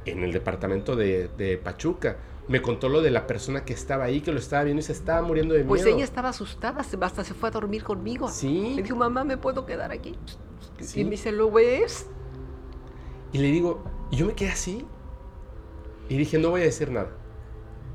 [0.06, 2.18] en el departamento de, de Pachuca.
[2.48, 4.92] Me contó lo de la persona que estaba ahí, que lo estaba viendo y se
[4.92, 5.70] estaba muriendo de miedo.
[5.70, 8.28] Pues ella estaba asustada, hasta se fue a dormir conmigo.
[8.30, 8.74] Sí.
[8.76, 10.18] Me dijo, mamá, ¿me puedo quedar aquí?
[10.80, 11.02] Sí.
[11.02, 12.08] Y me dice, ¿lo ves?
[13.32, 14.86] Y le digo, y yo me quedé así.
[16.10, 17.12] Y dije, no voy a decir nada.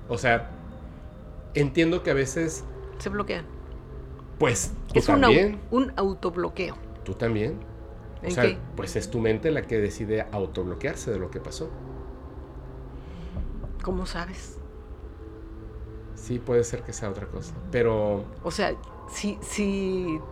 [0.09, 0.51] O sea,
[1.55, 2.65] entiendo que a veces,
[2.99, 3.45] Se bloquean.
[4.39, 6.77] pues, tú Es un, au- un autobloqueo.
[7.05, 7.59] Tú también.
[8.23, 8.59] O ¿En sea, qué?
[8.75, 11.71] pues es tu mente la que decide autobloquearse de lo que pasó.
[13.83, 14.61] ¿Cómo sabes?
[16.15, 17.55] Sí, puede ser que sea otra cosa.
[17.71, 18.75] Pero O sea,
[19.07, 20.29] si, si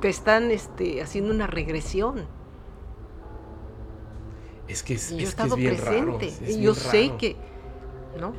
[0.00, 2.28] te están este, haciendo una regresión.
[4.66, 5.80] es que es, Y yo he es, que es bien presente.
[5.80, 6.32] raro.
[6.40, 7.18] es y bien yo sé raro.
[7.18, 7.36] que.
[8.12, 8.34] ¿No?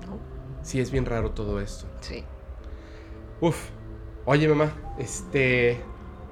[0.00, 0.22] ¿No?
[0.62, 1.86] Sí, es bien raro todo esto.
[2.00, 2.24] Sí.
[3.40, 3.70] Uf.
[4.24, 5.84] Oye, mamá, este.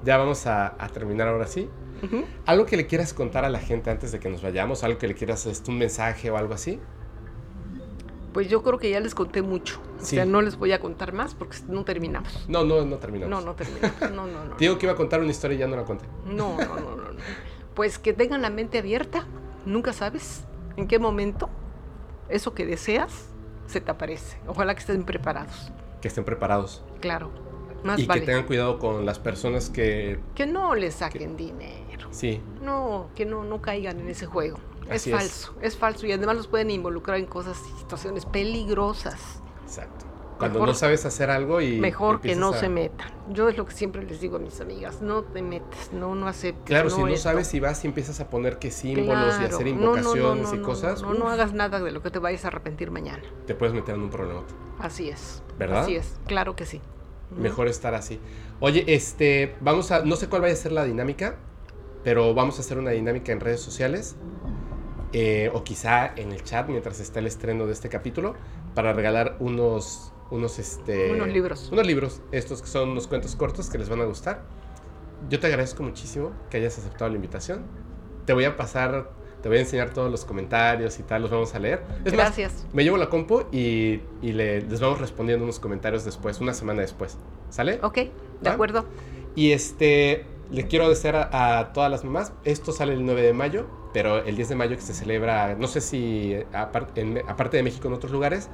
[0.03, 1.69] Ya vamos a, a terminar ahora sí.
[2.45, 4.83] ¿Algo que le quieras contar a la gente antes de que nos vayamos?
[4.83, 6.79] ¿Algo que le quieras, este, un mensaje o algo así?
[8.33, 9.79] Pues yo creo que ya les conté mucho.
[9.99, 10.15] O Sí.
[10.15, 12.45] sea, no les voy a contar más porque no terminamos.
[12.47, 13.39] No, no, no terminamos.
[13.39, 13.99] No, no terminamos.
[14.11, 14.55] No, no, no.
[14.57, 16.05] Te digo que iba a contar una historia y ya no la conté.
[16.25, 17.19] No, no, no, no, no.
[17.73, 19.25] Pues que tengan la mente abierta.
[19.65, 20.43] Nunca sabes
[20.75, 21.49] en qué momento
[22.29, 23.29] eso que deseas
[23.65, 24.37] se te aparece.
[24.47, 25.71] Ojalá que estén preparados.
[26.01, 26.83] Que estén preparados.
[27.01, 27.31] Claro.
[27.83, 28.21] Más y vale.
[28.21, 30.19] que tengan cuidado con las personas que.
[30.35, 31.86] Que no les saquen dinero.
[32.11, 34.57] Sí, No, que no, no caigan en ese juego.
[34.89, 36.05] Así es falso, es falso.
[36.07, 39.41] Y además los pueden involucrar en cosas, situaciones peligrosas.
[39.63, 40.05] exacto.
[40.37, 41.79] Cuando Mejor- no sabes hacer algo y.
[41.79, 43.11] Mejor que no a- se metan.
[43.29, 45.01] Yo es lo que siempre les digo a mis amigas.
[45.01, 46.63] No te metas, no, no aceptes.
[46.63, 47.23] Claro, si no esto.
[47.23, 50.47] sabes si vas y empiezas a poner que símbolos y hacer No, no, no, invocaciones
[50.49, 52.91] no, y no, cosas, No, no, hagas nada de lo que te vayas a arrepentir
[52.91, 53.23] mañana.
[53.47, 54.43] te puedes meter en un problema.
[54.77, 55.41] Así es.
[55.57, 55.81] ¿Verdad?
[55.85, 56.81] Así es, claro que sí.
[57.35, 58.19] Mejor estar así.
[58.59, 61.37] Oye, este, vamos a, no sé cuál vaya a ser la dinámica,
[62.07, 64.15] pero vamos a hacer una dinámica en redes sociales
[65.11, 68.33] eh, o quizá en el chat mientras está el estreno de este capítulo
[68.75, 71.67] para regalar unos, unos, este, Unos libros.
[71.69, 74.43] unos libros, estos que son unos cuentos cortos que les van a gustar.
[75.29, 77.63] Yo te agradezco muchísimo que hayas aceptado la invitación.
[78.25, 79.11] Te voy a pasar,
[79.43, 81.81] te voy a enseñar todos los comentarios y tal, los vamos a leer.
[82.05, 82.65] Es más, Gracias.
[82.71, 86.83] me llevo la compu y, y le- les vamos respondiendo unos comentarios después, una semana
[86.83, 87.17] después.
[87.49, 87.79] ¿Sale?
[87.83, 88.11] Ok, de
[88.47, 88.53] ¿Va?
[88.53, 88.85] acuerdo.
[89.35, 93.33] Y este, le quiero desear a, a todas las mamás, esto sale el 9 de
[93.33, 96.33] mayo, pero el 10 de mayo que se celebra, no sé si
[96.95, 98.49] en- aparte de México en otros lugares,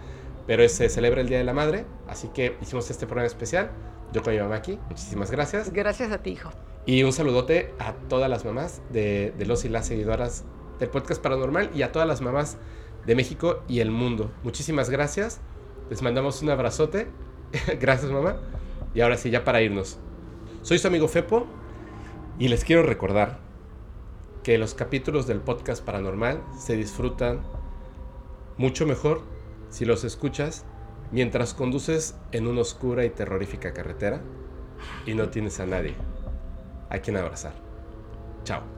[0.48, 3.72] pero se celebra el Día de la Madre, así que hicimos este programa especial.
[4.12, 5.72] Yo con mi mamá aquí, muchísimas gracias.
[5.72, 6.50] Gracias a ti, hijo.
[6.86, 10.44] Y un saludote a todas las mamás de, de los y las seguidoras
[10.80, 12.58] del podcast paranormal y a todas las mamás
[13.06, 14.32] de México y el mundo.
[14.44, 15.40] Muchísimas gracias.
[15.90, 17.08] Les mandamos un abrazote.
[17.80, 18.36] gracias mamá.
[18.94, 19.98] Y ahora sí, ya para irnos.
[20.62, 21.48] Soy su amigo Fepo
[22.40, 23.40] y les quiero recordar
[24.44, 27.42] que los capítulos del podcast paranormal se disfrutan
[28.58, 29.22] mucho mejor
[29.70, 30.66] si los escuchas
[31.12, 34.22] mientras conduces en una oscura y terrorífica carretera
[35.06, 35.96] y no tienes a nadie
[36.90, 37.54] a quien abrazar.
[38.44, 38.73] Chao.